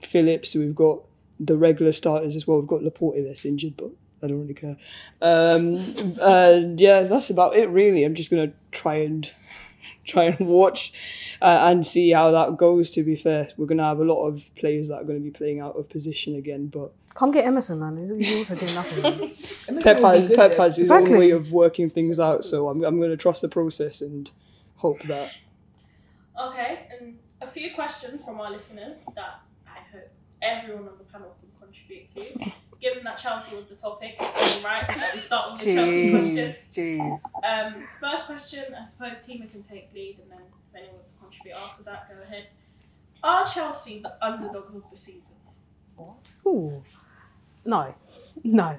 [0.00, 1.02] Phillips, we've got
[1.40, 2.58] the regular starters as well.
[2.58, 3.90] We've got Laporte that's injured, but
[4.22, 4.76] I don't really care.
[5.20, 5.76] Um,
[6.20, 8.04] and yeah, that's about it really.
[8.04, 9.30] I'm just gonna try and
[10.06, 10.92] try and watch
[11.40, 12.90] uh, and see how that goes.
[12.90, 15.60] To be fair, we're gonna have a lot of players that are gonna be playing
[15.60, 16.92] out of position again, but.
[17.14, 18.16] Come get Emerson, man.
[18.18, 19.36] He's he's also doing nothing.
[19.82, 21.18] Pep has, Pep has his own Exactly.
[21.18, 24.30] way of working things out, so I'm, I'm going to trust the process and
[24.76, 25.30] hope that
[26.40, 29.51] Okay, and a few questions from our listeners that I hope
[30.42, 32.52] everyone on the panel can contribute to.
[32.80, 36.68] Given that Chelsea was the topic, right that we start with the Chelsea questions.
[36.74, 37.20] Jeez.
[37.44, 41.18] Um, first question, I suppose Tima can take lead, and then if anyone wants to
[41.20, 42.48] contribute after that, go ahead.
[43.22, 45.36] Are Chelsea the underdogs of the season?
[46.44, 46.82] Ooh.
[47.64, 47.94] No.
[48.42, 48.76] No.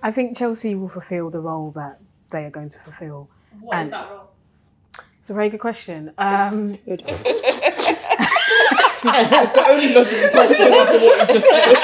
[0.00, 2.00] I think Chelsea will fulfil the role that
[2.30, 3.28] they are going to fulfil.
[3.60, 4.28] What is And- that role?
[5.20, 6.12] It's a very good question.
[6.18, 6.78] Um,
[9.02, 11.74] It's the only logical question after what you just said.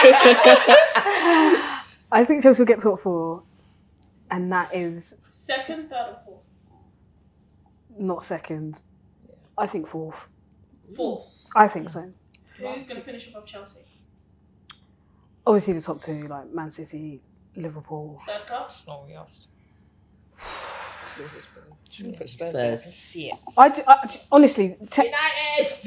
[2.13, 3.43] I think Chelsea will get top four,
[4.31, 6.43] and that is Second, third, or fourth?
[7.99, 8.81] not second.
[9.57, 10.29] I think fourth.
[10.95, 11.47] Fourth.
[11.55, 12.13] I think so.
[12.59, 13.81] Who's going to finish above Chelsea?
[15.47, 17.23] Obviously, the top two, like Man City,
[17.55, 18.21] Liverpool.
[18.27, 18.87] Third class?
[18.87, 19.47] Not what we asked.
[21.89, 22.53] Just put Spurs.
[22.53, 23.35] there, I can see it.
[23.57, 25.11] I, ju- I ju- honestly, te-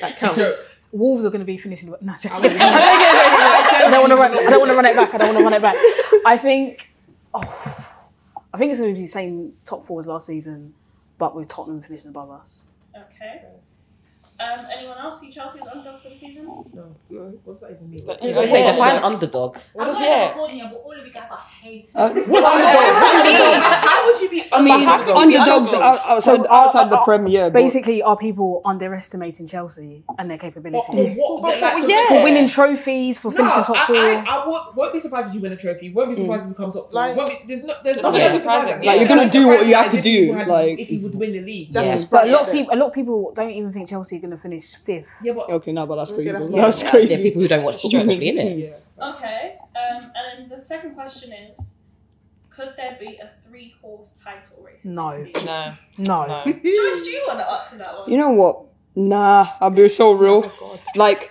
[0.00, 0.68] That counts.
[0.92, 1.88] Wolves are going to be finishing.
[1.88, 2.10] No, I'm
[2.44, 4.32] I don't want to run.
[4.34, 5.14] I don't want to run it back.
[5.14, 5.76] I don't want to run it back.
[6.26, 6.90] I think.
[7.32, 7.40] Oh,
[8.52, 10.74] I think it's going to be the same top four as last season,
[11.16, 12.62] but with Tottenham finishing above us.
[12.94, 13.42] Okay.
[14.40, 16.46] Um, anyone else see Chelsea as underdogs for the season?
[16.46, 16.64] No.
[17.10, 17.20] no.
[17.44, 18.02] What's that even mean?
[18.10, 19.56] I was gonna say define underdog.
[19.72, 21.86] What does I'm not recording here, but all of you guys are hating.
[21.94, 22.22] Uh, me.
[22.22, 23.86] what's underdogs?
[23.86, 25.20] How would you be I mean, underdogs?
[25.20, 27.50] underdogs out- outside, outside the Premier.
[27.50, 32.08] but- Basically, are people underestimating Chelsea and their capabilities What- what- like- Yeah.
[32.08, 33.96] for winning trophies, for finishing no, top I, four?
[33.96, 35.92] I, I won't, won't be surprised if you win a trophy.
[35.92, 37.00] Won't be surprised if you come top four.
[37.00, 38.72] Like- won't be, there's no, there's nothing not to be surprised surprising.
[38.72, 38.84] at.
[38.84, 41.40] Like, you're gonna do what you have to do, like- if you would win the
[41.42, 41.72] league.
[41.72, 41.96] That's Yeah.
[41.96, 44.20] the but a lot of people, a lot of people don't even think Chelsea are
[44.20, 45.10] going to finish fifth.
[45.22, 46.32] Yeah, but Okay, no, but that's Okay, crazy.
[46.32, 47.08] that's That's, crazy.
[47.08, 48.70] There are people who don't watch football properly, innit?
[48.98, 49.08] yeah.
[49.14, 49.56] Okay.
[49.74, 51.58] Um, and then the second question is,
[52.50, 54.84] could there be a three-horse title race?
[54.84, 55.10] No.
[55.44, 55.74] No.
[55.98, 56.26] No.
[56.26, 56.42] No.
[56.46, 58.10] Joyce, do you want to answer that one?
[58.10, 58.64] You know what?
[58.94, 60.52] Nah, I'll be so real.
[60.94, 61.30] Like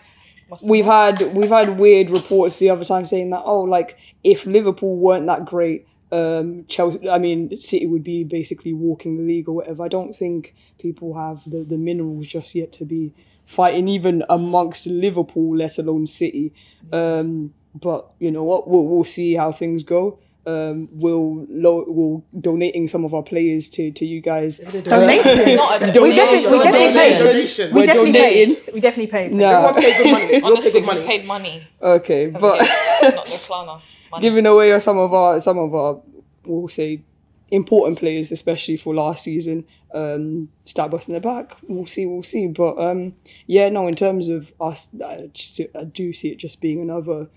[0.50, 4.48] Must we've had we've had weird reports the other time saying that oh like if
[4.48, 7.10] Liverpool weren't that great um, Chelsea.
[7.10, 9.84] I mean, City would be basically walking the league or whatever.
[9.84, 13.14] I don't think people have the the minerals just yet to be
[13.46, 16.54] fighting even amongst Liverpool, let alone City.
[16.92, 18.68] Um, but you know what?
[18.68, 20.20] We'll, we'll see how things go.
[20.44, 24.58] Um, we'll lo- we'll donating some of our players to, to you guys.
[24.58, 24.84] Donation?
[24.86, 26.02] Donation.
[26.02, 27.18] We definitely- we definitely paid.
[27.20, 27.74] Donation.
[27.76, 28.56] We definitely donating.
[28.56, 28.74] paid.
[28.74, 29.34] We definitely paid.
[29.36, 29.46] Nah.
[29.68, 30.34] Everyone paid good money.
[30.36, 31.06] You'll Honestly, good we money.
[31.06, 31.68] paid money.
[31.82, 32.58] Okay, but
[33.04, 33.82] not no Klarna.
[34.12, 34.22] Money.
[34.22, 36.02] giving away some of our some of our
[36.46, 37.04] we'll say
[37.50, 39.66] important players, especially for last season.
[39.94, 41.56] Um, stab us in the back.
[41.68, 42.06] We'll see.
[42.06, 42.48] We'll see.
[42.48, 43.88] But um, yeah, no.
[43.88, 47.28] In terms of us, I, just, I do see it just being another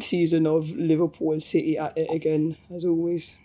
[0.00, 3.36] season of Liverpool and City at it again, as always.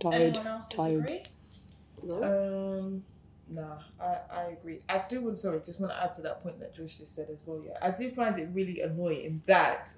[0.00, 1.06] Tired, Anyone else tired.
[1.06, 2.22] disagree?
[2.22, 3.02] Um,
[3.48, 4.80] nah, I, I agree.
[4.88, 7.28] I do want sorry, just want to add to that point that Josh just said
[7.32, 7.62] as well.
[7.64, 9.90] Yeah, I do find it really annoying that,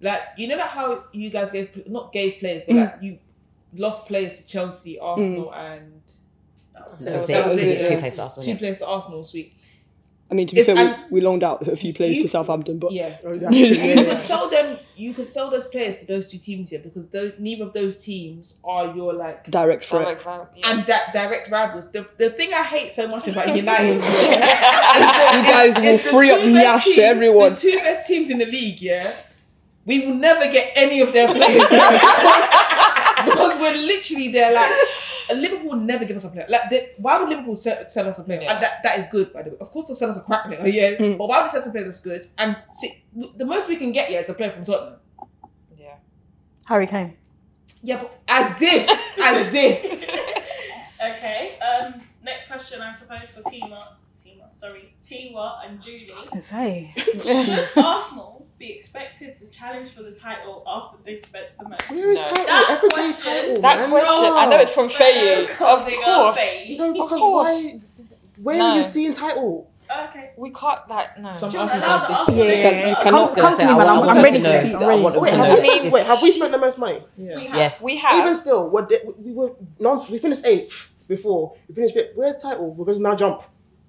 [0.00, 2.80] like, you know, like how you guys gave not gave players, but mm.
[2.80, 3.18] like you
[3.74, 5.02] lost players to Chelsea, mm.
[5.04, 6.02] Arsenal, and
[7.00, 7.48] That's that it.
[7.48, 7.88] was It's yeah.
[7.88, 8.58] two players to Arsenal, Two yeah.
[8.58, 9.54] players to Arsenal this week.
[10.30, 12.28] I mean, to be It's- fair, we, we loaned out a few players You- to
[12.28, 13.94] Southampton, but Yeah, Oh, you yeah.
[14.04, 14.76] could sell them.
[14.94, 17.96] You could sell those players to those two teams here because those, neither of those
[17.96, 20.22] teams are your like direct threat.
[20.22, 20.70] Direct yeah.
[20.70, 21.90] and that direct rivals.
[21.90, 26.84] The the thing I hate so much about United, You guys will free up Nyash
[26.94, 27.54] to everyone.
[27.54, 29.14] The two best teams in the league, yeah.
[29.88, 31.70] We will never get any of their players because,
[33.24, 34.52] because we're literally there.
[34.52, 34.70] Like
[35.34, 36.44] Liverpool will never give us a player.
[36.46, 38.40] Like they, why would Liverpool sell, sell us a player?
[38.40, 39.56] And that, that is good, by the way.
[39.62, 40.90] Of course, they'll sell us a crap player, yeah.
[40.96, 41.16] Mm.
[41.16, 42.28] But why would they sell us a player that's good?
[42.36, 43.02] And see,
[43.36, 45.00] the most we can get yeah is a player from Tottenham.
[45.80, 45.94] Yeah.
[46.66, 47.16] Harry Kane.
[47.82, 48.90] Yeah, but as if,
[49.22, 49.84] as if.
[51.00, 51.58] Okay.
[51.60, 52.02] Um.
[52.22, 53.92] Next question, I suppose, for Tima.
[54.22, 56.12] Tima, sorry, Tiwa and Julie.
[56.14, 56.92] I was gonna say.
[56.94, 61.90] Should Arsenal be expected to challenge for the title after they've spent the most?
[61.90, 62.26] Where is No.
[62.26, 62.44] title?
[62.46, 63.60] That Every day question- title.
[63.62, 63.90] That man.
[63.90, 65.44] question, I know it's from Faye.
[65.44, 66.68] Of course.
[66.70, 67.46] No, because course.
[67.46, 67.80] why?
[68.42, 68.64] Where No.
[68.66, 69.70] are you seeing title?
[69.90, 70.30] Okay.
[70.36, 71.32] We can't like no.
[71.32, 72.76] Some Do you want Arsenal another fans Arsenal Yeah, yeah, first?
[72.78, 72.90] yeah.
[72.90, 73.76] I Come- gonna come to me, I man.
[73.76, 74.52] want- I'm- I I'm want ready for know.
[74.62, 74.74] this.
[74.74, 75.00] I'm ready.
[75.02, 77.02] want Wait, to have we, spent, wait, have we spent the most money?
[77.16, 77.36] Yeah.
[77.36, 77.56] We have.
[77.56, 77.82] Yes.
[77.82, 78.14] We have.
[78.20, 81.54] Even still, what did, we were non, we finished eighth before.
[81.68, 82.10] We finished fifth.
[82.16, 82.70] Where's title?
[82.74, 83.42] We're going to now jump.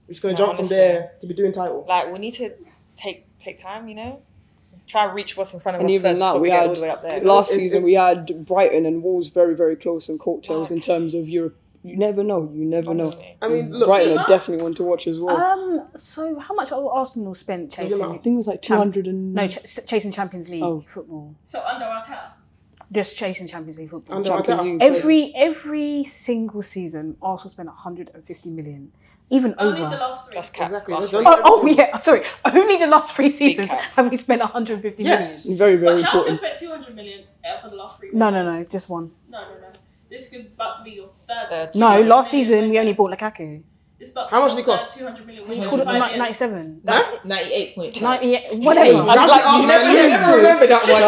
[0.07, 1.85] We're just going No, to jump from there to be doing title.
[1.87, 2.51] like we need to
[2.95, 4.21] take take time, you know.
[4.89, 6.67] Try and reach what's in front of And us even first that, we get all
[6.69, 7.21] had the way up there.
[7.21, 10.81] last It's- season it's- we had Brighton and Wolves very, very close and coattails in
[10.81, 11.55] terms of Europe.
[11.83, 12.51] You never know.
[12.53, 13.13] You never know.
[13.41, 15.37] I mean, look, Brighton are definitely one to watch as well.
[15.37, 15.87] Um.
[15.95, 17.99] So, how much Arsenal spent chasing?
[17.99, 20.81] like- I think it was like two hundred and No, ch- chasing Champions League Oh.
[20.81, 21.35] football.
[21.45, 22.31] So under Arteta.
[22.91, 24.15] Just chasing Champions League football.
[24.17, 24.81] Under Champions League.
[24.81, 28.91] Every every single season, Arsenal spent 150 million,
[29.31, 29.89] even Only over.
[29.95, 30.35] the last three.
[30.35, 30.67] That's cap.
[30.67, 30.93] Exactly.
[30.93, 31.27] Last That's week.
[31.27, 32.23] only- Oh, oh yeah, sorry.
[32.45, 33.81] Only the last three seasons cap.
[33.95, 35.19] have we spent 150 million.
[35.19, 35.45] Yes.
[35.53, 36.37] very, very But Chelsea important.
[36.39, 38.09] spent 200 million uh, for the last three.
[38.13, 39.11] No, no, no, just one.
[39.29, 39.67] No, no, no.
[40.09, 41.49] This is about to be your third.
[41.49, 41.69] Third.
[41.75, 43.61] No, 200 last season we only bought Lukaku.
[43.99, 44.97] This about How much did it cost?
[44.97, 46.81] 200 million We called Called it Five ni- 97.
[46.87, 47.17] Huh?
[47.25, 48.01] 98 points.
[48.01, 48.93] 98, whatever.
[48.93, 51.01] That- Like, that- you never, you that- never remember that one.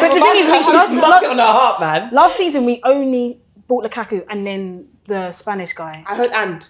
[0.00, 2.10] But the thing is, we, last, last, it on her heart, man.
[2.12, 6.04] last season we only bought Lukaku and then the Spanish guy.
[6.06, 6.68] I heard and.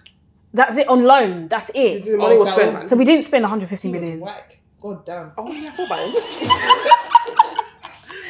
[0.51, 1.47] That's it on loan.
[1.47, 2.03] That's it.
[2.05, 2.17] The it.
[2.17, 2.87] money was so- spent, man.
[2.87, 4.59] So we didn't spend 150 He was whack.
[4.81, 5.31] God damn.
[5.37, 6.95] Oh, yeah, I thought about him.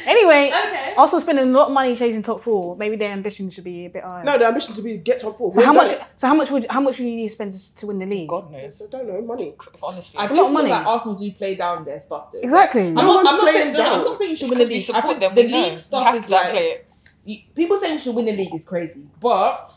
[0.06, 0.94] Anyway, Okay.
[0.96, 2.74] also spending a lot of money chasing top four.
[2.74, 4.24] Maybe their ambition should be a bit higher.
[4.24, 5.52] No, the ambition to be get top four.
[5.52, 5.92] So We've how much?
[5.92, 6.02] it.
[6.16, 8.06] So how much would how much would you need to spend to, to win the
[8.06, 8.28] league?
[8.28, 8.80] God knows.
[8.82, 9.54] I don't know, money.
[9.82, 10.18] Honestly.
[10.18, 10.70] I It's do a lot of money.
[10.70, 12.40] like Arsenal do play down their stuff though.
[12.40, 12.88] Exactly.
[12.88, 14.58] I'm No not, I'm not playing saying, no, I'm not saying you should It's win
[14.58, 14.90] the 'cause we league.
[14.96, 15.34] I think them.
[15.34, 15.68] the we know.
[15.68, 16.86] league stuff is like, like play it.
[17.26, 19.70] you, people saying you should win the league is crazy, but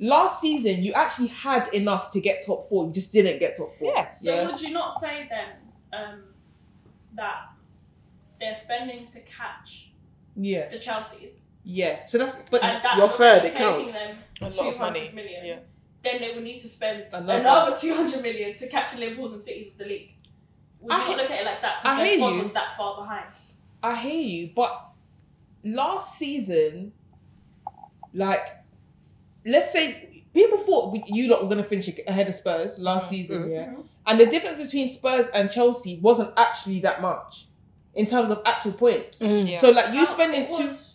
[0.00, 2.86] last season you actually had enough to get top four.
[2.86, 3.92] You just didn't get top four.
[3.94, 4.12] Yeah.
[4.14, 4.46] So Yeah.
[4.50, 5.48] would you not say then
[5.92, 6.22] um,
[7.14, 7.48] that
[8.40, 9.90] they're spending to catch
[10.36, 10.68] Yeah.
[10.68, 11.34] the Chelsea's?
[11.64, 12.04] Yeah.
[12.06, 14.06] So that's but and that's Your third, it counts.
[14.06, 15.10] them A lot of money.
[15.14, 15.44] million.
[15.44, 15.58] Yeah.
[16.02, 17.40] Then they would need to spend Another.
[17.40, 20.14] another, 200 million to catch the Liverpools and Cities of the league.
[20.80, 21.80] Would I you he- not look at it like that?
[21.84, 22.42] I Because their hear you.
[22.44, 23.26] was that far behind.
[23.82, 24.86] I hear you, but
[25.62, 26.92] last season,
[28.14, 28.46] like,
[29.44, 33.08] let's say people thought we- you lot were going to finish ahead of Spurs last
[33.08, 33.50] season, Mhm.
[33.52, 33.72] yeah,
[34.06, 37.46] and the difference between Spurs and Chelsea wasn't actually that much
[37.94, 39.20] in terms of actual points.
[39.20, 39.50] Mm.
[39.50, 39.58] Yeah.
[39.58, 40.68] So, like, you How- spending it two.
[40.68, 40.86] was-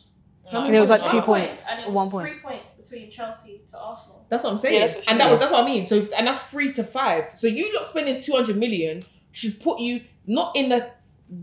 [0.51, 2.29] How And it was like two point, points and it was one point.
[2.29, 4.23] three points between Chelsea to Arsenal.
[4.29, 5.87] That's what I'm saying, Yeah, that's what and that was that's what I mean.
[5.87, 7.29] So, and that's three to five.
[7.33, 10.87] So, you lot spending two hundred million should put you not in the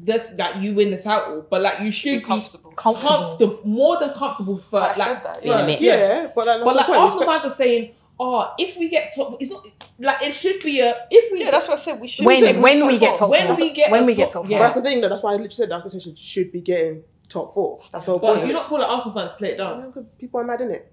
[0.04, 2.70] that that you win the title, but like you should be comfortable.
[2.72, 3.12] Comfortable.
[3.38, 5.68] comfortable, more than comfortable for I like, said that, third.
[5.70, 5.76] In.
[5.82, 6.98] Yeah, but like, that's But the like point.
[7.00, 9.66] Arsenal fans are saying, oh, if we get top, it's not
[9.98, 12.00] like it should be a if we Yeah, that's what I said.
[12.00, 14.28] We should When say when top we get top When we get when we get
[14.30, 14.58] top- top four.
[14.60, 15.08] That's the thing, though.
[15.08, 17.78] That's why I literally said the expectation should be getting top four.
[17.90, 18.42] That's the whole But point.
[18.42, 19.86] do you not feel like Arsenal fans play it down?
[19.86, 20.92] Because people are mad in it.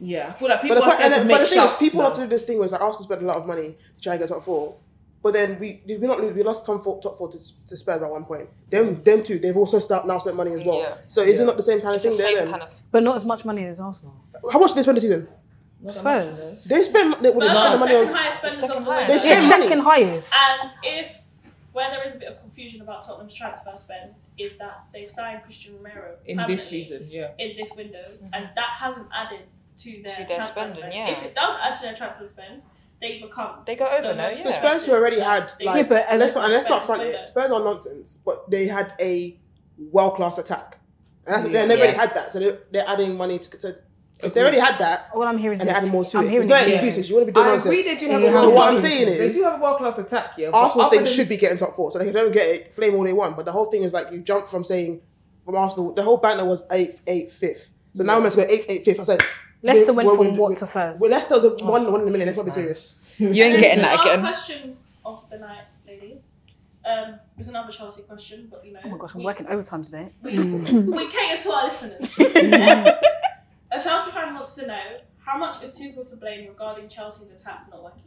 [0.00, 1.48] Yeah, I feel like But people the, are point- scared to then- make but the
[1.54, 2.04] thing is, people now.
[2.06, 4.02] have to do this thing where it's like Arsenal spent a lot of money to
[4.02, 4.76] try and get top four.
[5.24, 6.34] But then we did we not lose?
[6.34, 8.46] We lost top four, top four to, to Spurs at one point.
[8.68, 10.80] Them, them two, they've also start, now spent money as well.
[10.80, 10.96] Yeah.
[11.08, 12.44] So is it not the same kind of thing there?
[12.44, 12.60] Then?
[12.90, 14.14] But not as much money as Arsenal.
[14.52, 15.26] How much did they spend this season?
[15.90, 16.64] Spurs.
[16.66, 18.06] They spend They, well, they Spurs spent the are money on.
[18.06, 19.08] second highest of the highest.
[19.08, 19.62] They spend Yeah, money.
[19.62, 20.34] second highest.
[20.34, 21.12] And if
[21.72, 25.42] where there is a bit of confusion about Tottenham's transfer spend is that they've signed
[25.42, 27.30] Christian Romero In this season, yeah.
[27.38, 28.26] in this window, mm-hmm.
[28.34, 29.40] and that hasn't added
[29.78, 30.94] to their, To their transfer spending, spend.
[30.94, 31.08] yeah.
[31.10, 32.62] If it does add to their transfer spend,
[33.04, 34.44] they become They go over the now, most yeah.
[34.44, 37.02] So Spurs, who already had like, Yeah, but as- let's not, and let's not front
[37.02, 37.20] spend it.
[37.20, 37.24] it.
[37.24, 39.38] Spurs are nonsense, but they had a
[39.92, 40.78] world class attack.
[41.26, 41.66] And that's, Yeah.
[41.66, 42.00] they already Yeah.
[42.00, 43.50] had that, so they're, they're adding money to.
[43.58, 43.76] to
[44.20, 45.82] if they already had that, What I'm hearing is and they're this.
[45.82, 46.74] adding more to I'm it, hearing it's not this.
[46.76, 47.10] excuses.
[47.10, 47.66] You want to be doing I nonsense.
[47.66, 48.28] agree they do have Yeah.
[48.28, 50.26] a So So what I'm class- saying they is, do have a world class attack,
[50.38, 50.50] yeah.
[50.50, 51.90] but Arsenal's other thing should be getting top four.
[51.90, 53.36] So they don't get it, flame all they want.
[53.36, 55.00] But the whole thing is like you jump from saying
[55.44, 57.72] from Arsenal, the whole banner was eighth, eighth, fifth.
[57.92, 59.00] So now we're meant to go eighth, eighth, fifth.
[59.00, 59.20] I said
[59.64, 61.00] Leicester went we're- from what to first?
[61.00, 62.26] Well, Leicester's a one, one in a million.
[62.26, 63.00] Let's not be serious.
[63.18, 64.20] You ain't getting the that last again.
[64.20, 66.18] question of the night, ladies.
[66.84, 68.80] Um, it's another Chelsea question, but you know.
[68.84, 70.12] Oh my gosh, I'm we- working overtime today.
[70.22, 72.18] We, we cater to our listeners.
[72.18, 77.66] a Chelsea fan wants to know how much is Tuchel to blame regarding Chelsea's attack
[77.70, 78.02] not working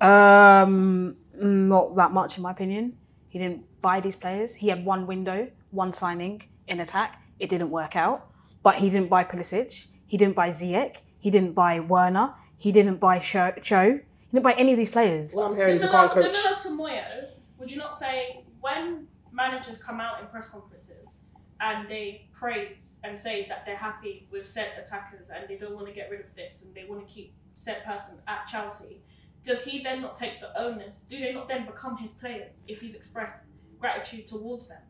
[0.00, 0.62] out.
[0.66, 2.96] Um, not that much in my opinion.
[3.28, 4.54] He didn't buy these players.
[4.54, 7.20] He had one window, one signing in attack.
[7.40, 8.28] It didn't work out.
[8.62, 9.86] But he didn't buy Pulisic.
[10.12, 10.98] He didn't buy Ziyech.
[11.20, 12.34] He didn't buy Werner.
[12.58, 13.52] He didn't buy Cho.
[13.62, 13.92] Cho.
[13.92, 15.32] He didn't buy any of these players.
[15.32, 16.36] What I'm hearing is a Similar, can't coach.
[16.36, 17.24] similar to Moyo,
[17.56, 21.16] would you not say when managers come out in press conferences
[21.62, 25.86] and they praise and say that they're happy with said attackers and they don't want
[25.86, 29.00] to get rid of this and they want to keep said person at Chelsea,
[29.42, 31.04] does he then not take the onus?
[31.08, 33.38] Do they not then become his players if he's expressed
[33.80, 34.82] gratitude towards them?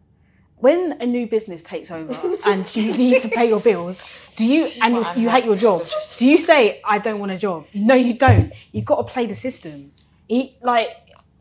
[0.63, 2.17] When a new business takes over
[2.47, 5.85] and you need to pay your bills, do you and you, you hate your job?
[6.19, 7.67] Do you say I don't want a job?
[7.75, 8.53] No, you don't.
[8.71, 9.91] You've got to play the system.
[10.29, 10.91] He like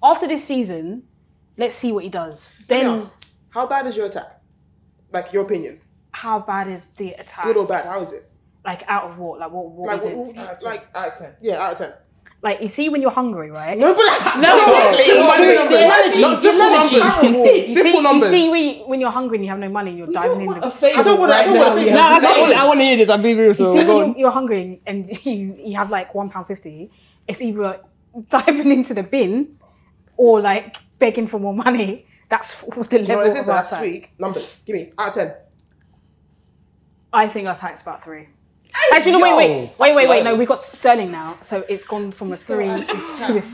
[0.02, 1.04] after this season,
[1.56, 2.52] let's see what he does.
[2.68, 3.16] Let me Then ask,
[3.50, 4.42] how bad is your attack?
[5.12, 5.82] Like your opinion,
[6.14, 7.44] how bad is the attack?
[7.46, 7.86] good or bad?
[7.86, 8.28] How is it?
[8.66, 9.40] Like out of what?
[9.40, 9.66] Like what?
[9.70, 10.16] What Like, we do?
[10.18, 11.36] what- what- like out of ten.
[11.42, 11.94] yeah, out of ten.
[12.44, 13.78] Like you see when you're hungry, right?
[13.78, 14.58] No, but like, No,
[14.98, 16.20] simple, simple numbers.
[16.20, 16.92] Not simple numbers.
[16.92, 18.34] You see, Simple numbers.
[18.34, 20.48] You see when, you, when you're hungry and you have no money, you're diving in.
[20.48, 20.66] The,
[20.98, 21.38] I don't want to.
[21.38, 21.92] I don't want to.
[21.92, 23.10] No, I, want, I want to hear this.
[23.10, 23.50] I'm being real.
[23.50, 24.08] You So see go on.
[24.10, 26.90] you're, you're hungry and you, you have like one pound fifty.
[27.28, 27.80] It's either
[28.30, 29.60] diving into the bin
[30.18, 32.08] or like begging for more money.
[32.30, 33.46] That's the level Do you know what this is?
[33.46, 34.62] That's sweet numbers.
[34.66, 35.36] Give me out of ten.
[37.14, 38.30] I think our attack's about three.
[38.92, 40.24] Actually, no, wait, wait, wait, wait, wait.
[40.24, 43.52] No, we've got Sterling now, so it's gone from a three to a six.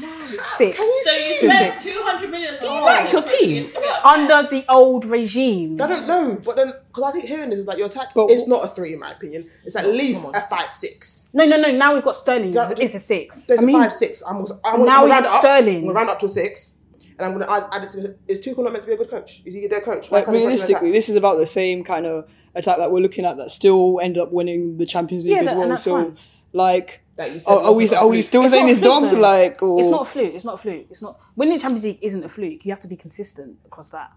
[0.58, 2.58] So you To spent two hundred million.
[2.60, 3.72] Do you like your team?
[4.04, 5.82] under the old regime.
[5.82, 8.48] I don't know, but then because I keep hearing this, is like your attack is
[8.48, 9.50] not a three in my opinion.
[9.64, 11.30] It's at least a five six.
[11.34, 11.72] No, no, no.
[11.72, 12.54] Now we've got Sterling.
[12.56, 13.46] It's, it's a six.
[13.46, 14.24] There's I mean, a five six.
[14.28, 15.40] I'm, I'm now gonna we round have up.
[15.40, 15.76] Sterling.
[15.78, 16.77] I'm gonna round up to a six,
[17.18, 18.16] and I'm gonna add, add it to.
[18.28, 19.42] Is Tuchel not meant to be a good coach?
[19.46, 20.10] Is he their coach?
[20.12, 23.26] Why Like coach realistically, this is about the same kind of attack that we're looking
[23.26, 25.78] at that still end up winning the Champions League Yeah, as that- well.
[25.78, 26.18] So, fine.
[26.54, 28.80] like, That you said are, are we are we still It's saying not a it's
[28.80, 29.12] fluke, dog?
[29.12, 29.20] though.
[29.20, 30.34] Like, or It's not a fluke.
[30.36, 30.86] It's not a fluke.
[30.90, 32.66] It's not winning the Champions League isn't a fluke.
[32.66, 34.12] You have to be consistent across that.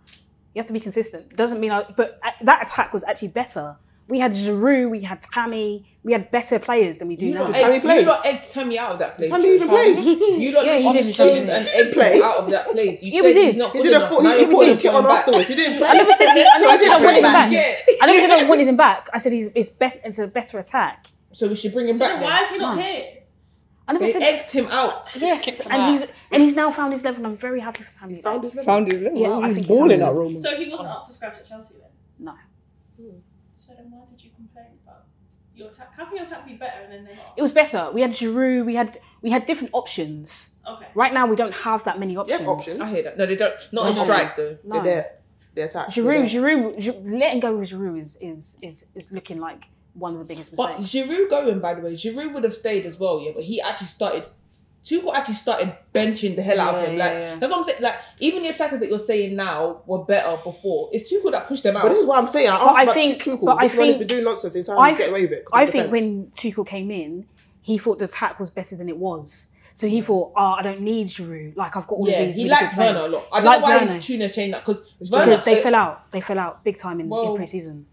[0.55, 1.37] You have to be consistent.
[1.37, 3.77] Doesn't mean, I, but uh, that attack was actually better.
[4.11, 7.43] We had Giroud, we had Tammy, we had better players than we do You now.
[7.45, 9.31] lot egged, you lot egged Tammy out of that place.
[9.31, 9.97] Tammy even played.
[9.99, 11.49] You lot Yeah, he yeah, did, he stoned did.
[11.49, 12.20] and He didn't play.
[12.20, 13.01] out of that place.
[13.03, 13.59] You Yeah, we said he's did.
[13.61, 14.09] not He did a enough.
[14.09, 14.20] full.
[14.28, 15.19] He put his kit him on back.
[15.20, 15.49] afterwards.
[15.49, 15.89] He didn't play.
[15.89, 17.51] I never said, I never I said I wanted him back.
[17.53, 17.85] back.
[18.03, 19.09] I never said I wanted him back.
[19.15, 20.01] I said he's it's best.
[20.05, 21.07] It's a better attack.
[21.32, 22.20] So we should bring him So back.
[22.20, 22.43] why then.
[22.45, 23.05] is he not here?
[23.87, 25.09] I never They said egged him out.
[25.16, 27.24] yes, and he's and he's now found his level.
[27.27, 28.20] I'm very happy for Tammy.
[28.23, 28.66] Found his level.
[28.73, 29.19] found his level.
[29.20, 30.41] Yeah, I he's think he's balling found at his Roma.
[30.41, 31.91] So he wasn't up to scratch at Chelsea then.
[32.27, 32.32] No.
[33.01, 33.19] Hmm.
[33.91, 35.05] So then why did you complain about
[35.55, 35.93] your attack?
[35.97, 37.35] How can your attack be better and then they're not?
[37.37, 37.91] It was better.
[37.93, 38.65] We had Giroud.
[38.67, 40.51] We had we had different options.
[40.69, 40.87] Okay.
[40.95, 42.49] Right now, we don't have that many Yeah, options.
[42.49, 42.81] options.
[42.81, 43.19] I hear that.
[43.19, 43.55] No, they don't.
[43.73, 44.59] Not in strikes though.
[44.65, 44.75] No.
[44.77, 45.12] They're there.
[45.55, 45.89] They're attack.
[45.89, 46.25] Giroud.
[46.27, 49.65] Giroud, Giroud, letting go of Giroud is, is is is looking like
[49.95, 50.71] one of the biggest mistakes.
[50.71, 51.09] But mistakes.
[51.11, 53.33] Giroud going, by the way, Giroud would have stayed as well, yeah.
[53.35, 54.25] But he actually started.
[54.85, 56.97] Tuchel actually started benching the hell out of him.
[56.97, 57.36] Like yeah.
[57.36, 57.82] that's what I'm saying.
[57.82, 60.89] Like even the attackers that you're saying now were better before.
[60.93, 61.82] It's Tuchel that pushed them out.
[61.82, 62.48] But this is what I'm saying.
[62.48, 63.40] I But asked I about think- Tuchel.
[63.44, 65.23] but I this man has think- been doing nonsense in time I, to get away
[65.23, 65.44] with it.
[65.44, 67.27] 'cause I think when Tuchel came in,
[67.61, 69.47] he thought the attack was better than it was.
[69.74, 71.57] So he thought, oh, I don't need Giroud.
[71.57, 72.36] Like I've got all yeah, of these.
[72.39, 72.77] Yeah, he really liked.
[72.77, 73.28] Werner a lot.
[73.32, 73.93] I don't Liked know why Werner.
[73.94, 76.11] his tune has changed that because because they fell out.
[76.11, 77.86] They fell out big time in, Well- in pre-season.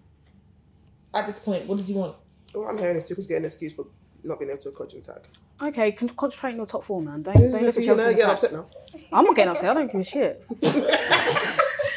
[1.14, 2.16] At this point, what does he want?
[2.54, 3.86] What I'm hearing is Tuchel's getting an excuse for
[4.24, 5.28] not being able to coach an attack.
[5.62, 7.24] Okay, con- concentrate on your top four, man.
[7.24, 8.16] Don't, don't is- look at you're Chelsea.
[8.16, 8.66] getting upset now.
[9.12, 9.70] I'm not getting upset.
[9.72, 10.46] I don't give a shit.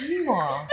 [0.09, 0.67] You are.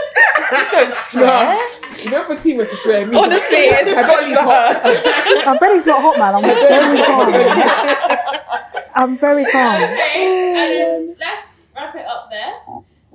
[0.52, 1.54] You don't swear.
[2.02, 3.16] You know, for Tima to swear me.
[3.16, 5.44] Honestly, it's her belly's hot.
[5.46, 6.34] My belly's not hot, man.
[6.34, 8.88] I'm very calm.
[8.94, 9.82] I'm very calm.
[9.82, 12.54] Okay, um, and then let's wrap it up there.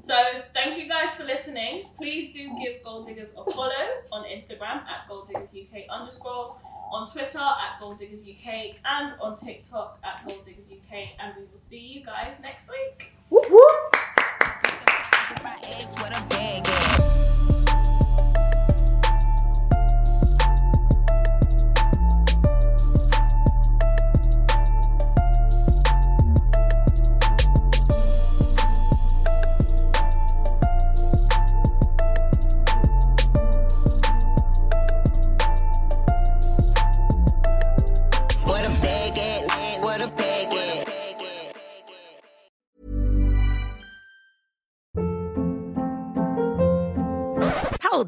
[0.03, 0.15] So
[0.53, 1.85] thank you guys for listening.
[1.97, 3.71] Please do give Gold Diggers a follow
[4.11, 6.55] on Instagram at Gold Diggers UK underscore,
[6.93, 11.09] on Twitter at Gold Diggers UK, and on TikTok at Gold Diggers UK.
[11.19, 13.13] And we will see you guys next week.
[13.29, 13.93] Whoop whoop.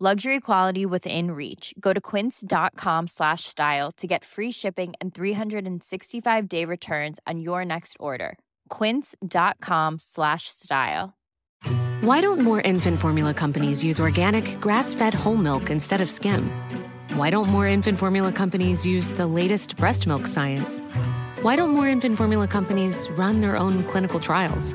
[0.00, 1.72] Luxury quality within reach.
[1.78, 7.64] Go to quince.com slash style to get free shipping and 365 day returns on your
[7.64, 8.36] next order.
[8.70, 11.14] Quince.com slash style.
[12.00, 16.50] Why don't more infant formula companies use organic, grass fed whole milk instead of skim?
[17.14, 20.80] Why don't more infant formula companies use the latest breast milk science?
[21.42, 24.74] Why don't more infant formula companies run their own clinical trials?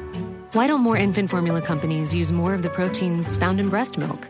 [0.54, 4.30] Why don't more infant formula companies use more of the proteins found in breast milk?